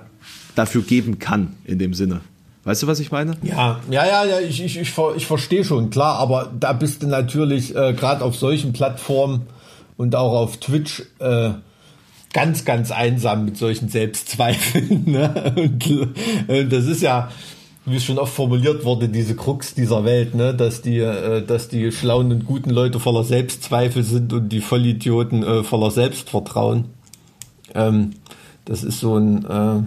[0.55, 2.21] dafür geben kann in dem Sinne.
[2.63, 3.37] Weißt du, was ich meine?
[3.43, 7.07] Ja, ja, ja, ja ich, ich, ich, ich verstehe schon, klar, aber da bist du
[7.07, 9.47] natürlich äh, gerade auf solchen Plattformen
[9.95, 11.51] und auch auf Twitch äh,
[12.33, 15.03] ganz, ganz einsam mit solchen Selbstzweifeln.
[15.07, 15.53] Ne?
[15.55, 16.09] Und,
[16.49, 17.31] äh, das ist ja,
[17.85, 20.53] wie es schon oft formuliert wurde, diese Krux dieser Welt, ne?
[20.53, 25.41] dass die, äh, dass die schlauen und guten Leute voller Selbstzweifel sind und die Vollidioten
[25.43, 26.85] äh, voller Selbstvertrauen.
[27.73, 28.11] Ähm,
[28.67, 29.83] das ist so ein, äh,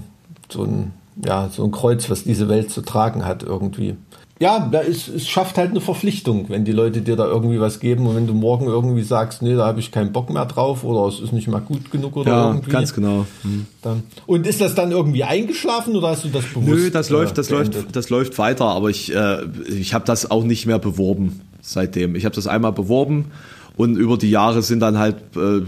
[0.52, 0.92] so ein
[1.24, 3.96] ja, so ein Kreuz, was diese Welt zu tragen hat irgendwie.
[4.38, 7.78] Ja, da ist, es schafft halt eine Verpflichtung, wenn die Leute dir da irgendwie was
[7.78, 10.82] geben und wenn du morgen irgendwie sagst, nee, da habe ich keinen Bock mehr drauf
[10.82, 12.70] oder es ist nicht mal gut genug oder ja, irgendwie.
[12.70, 13.26] ganz genau.
[13.42, 13.66] Mhm.
[13.82, 14.02] Dann.
[14.26, 16.66] Und ist das dann irgendwie eingeschlafen oder hast du das bewusst?
[16.66, 17.74] Nö, das läuft, das beendet?
[17.74, 22.14] läuft, das läuft weiter, aber ich, äh, ich habe das auch nicht mehr beworben seitdem.
[22.14, 23.32] Ich habe das einmal beworben
[23.80, 25.62] und über die Jahre sind dann halt äh,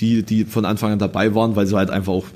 [0.00, 2.26] die, die von Anfang an dabei waren, weil sie halt einfach auch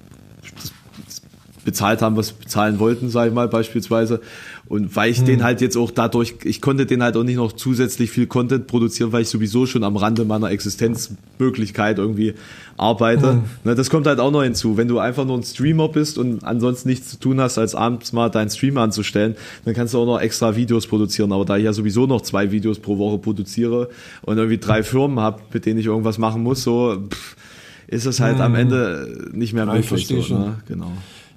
[1.65, 4.21] bezahlt haben, was bezahlen wollten, sage ich mal beispielsweise.
[4.67, 5.27] Und weil ich hm.
[5.27, 8.67] den halt jetzt auch dadurch, ich konnte den halt auch nicht noch zusätzlich viel Content
[8.67, 12.35] produzieren, weil ich sowieso schon am Rande meiner Existenzmöglichkeit irgendwie
[12.77, 13.33] arbeite.
[13.33, 13.43] Hm.
[13.65, 14.77] Ne, das kommt halt auch noch hinzu.
[14.77, 18.13] Wenn du einfach nur ein Streamer bist und ansonsten nichts zu tun hast, als abends
[18.13, 21.33] mal deinen Stream anzustellen, dann kannst du auch noch extra Videos produzieren.
[21.33, 23.91] Aber da ich ja sowieso noch zwei Videos pro Woche produziere
[24.23, 27.37] und irgendwie drei Firmen habe, mit denen ich irgendwas machen muss, so pff,
[27.87, 28.43] ist es halt hm.
[28.43, 30.07] am Ende nicht mehr möglich.
[30.07, 30.57] So, ne?
[30.67, 30.93] Genau.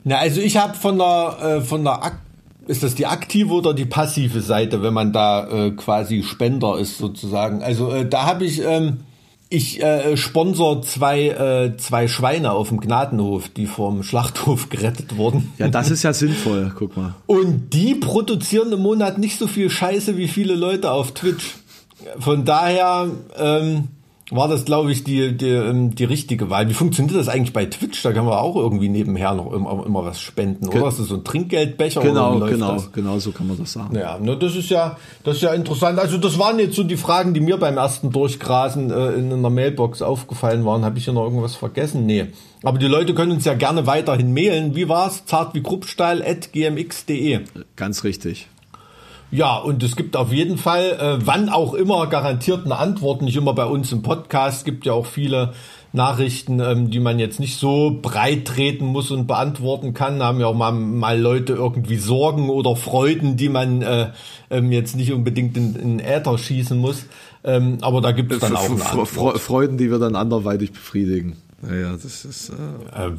[0.07, 2.19] Na, also ich habe von der äh, von der Ak
[2.65, 6.97] ist das die aktive oder die passive Seite, wenn man da äh, quasi Spender ist
[6.97, 7.61] sozusagen.
[7.61, 9.01] Also äh, da habe ich ähm,
[9.49, 15.51] ich äh, sponsor zwei äh, zwei Schweine auf dem Gnadenhof, die vom Schlachthof gerettet wurden.
[15.57, 16.71] Ja, das ist ja sinnvoll.
[16.77, 17.15] Guck mal.
[17.25, 21.55] Und die produzieren im Monat nicht so viel Scheiße wie viele Leute auf Twitch.
[22.17, 23.89] Von daher ähm,
[24.29, 26.67] war das, glaube ich, die, die, ähm, die richtige Wahl.
[26.67, 28.01] Wie funktioniert das eigentlich bei Twitch?
[28.03, 30.87] Da kann man auch irgendwie nebenher noch immer, immer was spenden, oder?
[30.87, 32.01] Ist das so ein Trinkgeldbecher?
[32.01, 32.91] Genau, genau, das?
[32.91, 33.95] genau, so kann man das sagen.
[33.95, 35.99] Ja, ne, das ist ja, das ist ja interessant.
[35.99, 39.49] Also das waren jetzt so die Fragen, die mir beim ersten Durchgrasen äh, in einer
[39.49, 40.83] Mailbox aufgefallen waren.
[40.83, 42.05] Habe ich hier noch irgendwas vergessen?
[42.05, 42.27] Nee.
[42.63, 44.75] Aber die Leute können uns ja gerne weiterhin mailen.
[44.75, 45.25] Wie war's?
[45.25, 47.41] Zart wie Kruppstahl at gmx.de.
[47.77, 48.47] Ganz richtig.
[49.29, 53.21] Ja, und es gibt auf jeden Fall, äh, wann auch immer, garantiert eine Antwort.
[53.21, 54.59] Nicht immer bei uns im Podcast.
[54.59, 55.53] Es gibt ja auch viele
[55.91, 60.19] Nachrichten, ähm, die man jetzt nicht so breit treten muss und beantworten kann.
[60.19, 64.11] Da haben ja auch mal, mal Leute irgendwie Sorgen oder Freuden, die man äh,
[64.49, 67.05] ähm, jetzt nicht unbedingt in, in Äther schießen muss.
[67.43, 69.39] Ähm, aber da gibt es dann auch eine Antwort.
[69.39, 71.35] Freuden, die wir dann anderweitig befriedigen.
[71.61, 72.49] Naja, das ist.
[72.95, 73.11] Äh, äh,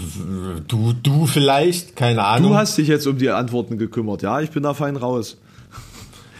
[0.66, 2.52] du, du vielleicht, keine Ahnung.
[2.52, 4.40] Du hast dich jetzt um die Antworten gekümmert, ja?
[4.40, 5.36] Ich bin da fein raus.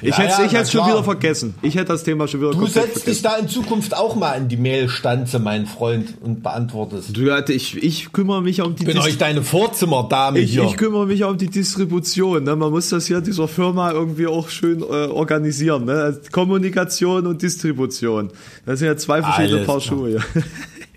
[0.00, 1.54] Ich ja, hätte es ja, schon wieder vergessen.
[1.62, 3.06] Ich hätte das Thema schon wieder Du setzt vergessen.
[3.06, 7.16] dich da in Zukunft auch mal in die Mailstanze, mein Freund, und beantwortest.
[7.16, 8.82] Du, ich, ich kümmere mich um die...
[8.82, 10.64] Ich bin euch deine Vorzimmerdame ich, hier.
[10.64, 12.44] Ich kümmere mich um die Distribution.
[12.44, 12.54] Ne?
[12.54, 15.84] Man muss das hier dieser Firma irgendwie auch schön äh, organisieren.
[15.86, 16.20] Ne?
[16.30, 18.30] Kommunikation und Distribution.
[18.66, 20.20] Das sind ja zwei verschiedene Alles Paar Schuhe.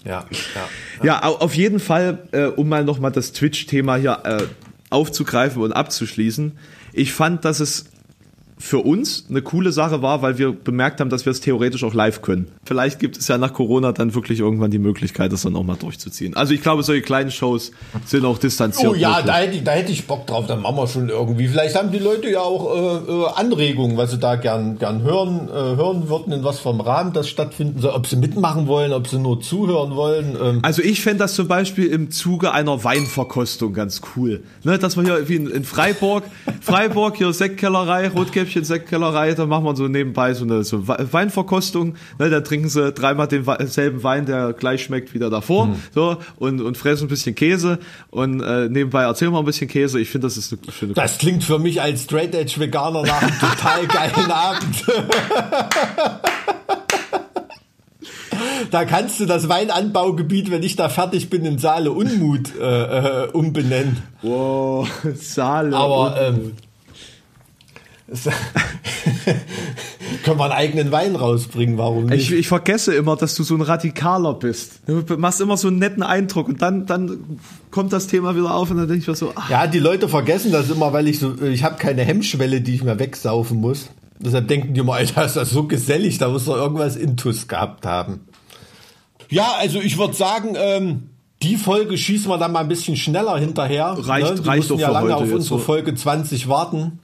[0.04, 0.26] Ja.
[0.26, 0.26] Ja,
[1.04, 1.22] ja, ja.
[1.22, 4.44] auf jeden Fall, äh, um mal nochmal das Twitch-Thema hier äh,
[4.90, 6.54] aufzugreifen und abzuschließen.
[6.94, 7.91] Ich fand, dass es
[8.62, 11.94] für uns eine coole Sache war, weil wir bemerkt haben, dass wir es theoretisch auch
[11.94, 12.48] live können.
[12.64, 15.76] Vielleicht gibt es ja nach Corona dann wirklich irgendwann die Möglichkeit, das dann auch mal
[15.76, 16.36] durchzuziehen.
[16.36, 17.72] Also ich glaube, solche kleinen Shows
[18.06, 18.92] sind auch distanziert.
[18.92, 21.48] Oh ja, da hätte, ich, da hätte ich Bock drauf, dann machen wir schon irgendwie.
[21.48, 22.76] Vielleicht haben die Leute ja auch
[23.08, 26.82] äh, äh, Anregungen, was sie da gern, gern hören, äh, hören würden, in was vom
[26.82, 30.38] Rahmen das stattfinden soll, ob sie mitmachen wollen, ob sie nur zuhören wollen.
[30.42, 30.60] Ähm.
[30.62, 34.44] Also ich fände das zum Beispiel im Zuge einer Weinverkostung ganz cool.
[34.64, 36.24] Ne, dass wir hier wie in, in Freiburg,
[36.62, 41.96] Freiburg, hier Sektkellerei, Rotkäppchen, Sektkellerei, da machen wir so nebenbei so eine so Weinverkostung.
[42.20, 45.68] Ne, da trinken sie dreimal denselben Wein, der gleich schmeckt wie der davor.
[45.68, 45.76] Mhm.
[45.94, 47.80] So, und, und fressen ein bisschen Käse.
[48.10, 50.00] Und äh, nebenbei erzählen wir ein bisschen Käse.
[50.00, 53.22] Ich finde, das ist eine schöne Das klingt für mich als Straight Edge Veganer nach
[53.22, 54.86] einem total geilen Abend.
[58.72, 63.28] da kannst du das Weinanbaugebiet, wenn ich da fertig bin, in Saale Unmut äh, äh,
[63.32, 63.98] umbenennen.
[64.22, 66.54] Wow, Saale Aber ähm,
[70.24, 72.32] Können wir einen eigenen Wein rausbringen, warum nicht?
[72.32, 74.82] Ich, ich, vergesse immer, dass du so ein Radikaler bist.
[74.86, 77.40] Du machst immer so einen netten Eindruck und dann, dann
[77.72, 79.32] kommt das Thema wieder auf und dann denke ich mir so.
[79.36, 79.50] Ach.
[79.50, 82.84] Ja, die Leute vergessen das immer, weil ich so, ich habe keine Hemmschwelle, die ich
[82.84, 83.90] mir wegsaufen muss.
[84.20, 87.86] Deshalb denken die immer, Alter, ist das so gesellig, da muss doch irgendwas Intus gehabt
[87.86, 88.22] haben.
[89.30, 91.10] Ja, also ich würde sagen, ähm,
[91.42, 93.96] die Folge schießen wir dann mal ein bisschen schneller hinterher.
[93.98, 94.46] Reicht, ne?
[94.46, 95.58] reicht doch ja lange auf unsere so.
[95.58, 97.00] Folge 20 warten.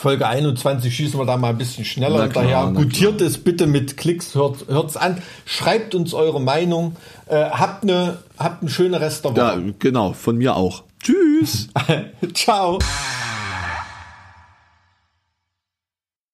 [0.00, 2.72] Folge 21 schießen wir da mal ein bisschen schneller na hinterher.
[2.74, 5.20] Gutiert es bitte mit Klicks, hört, hört's an.
[5.44, 6.96] Schreibt uns eure Meinung.
[7.26, 9.66] Äh, habt eine, habt eine schöne Restaurant.
[9.66, 10.84] Ja, genau, von mir auch.
[11.02, 11.68] Tschüss.
[12.34, 12.78] Ciao.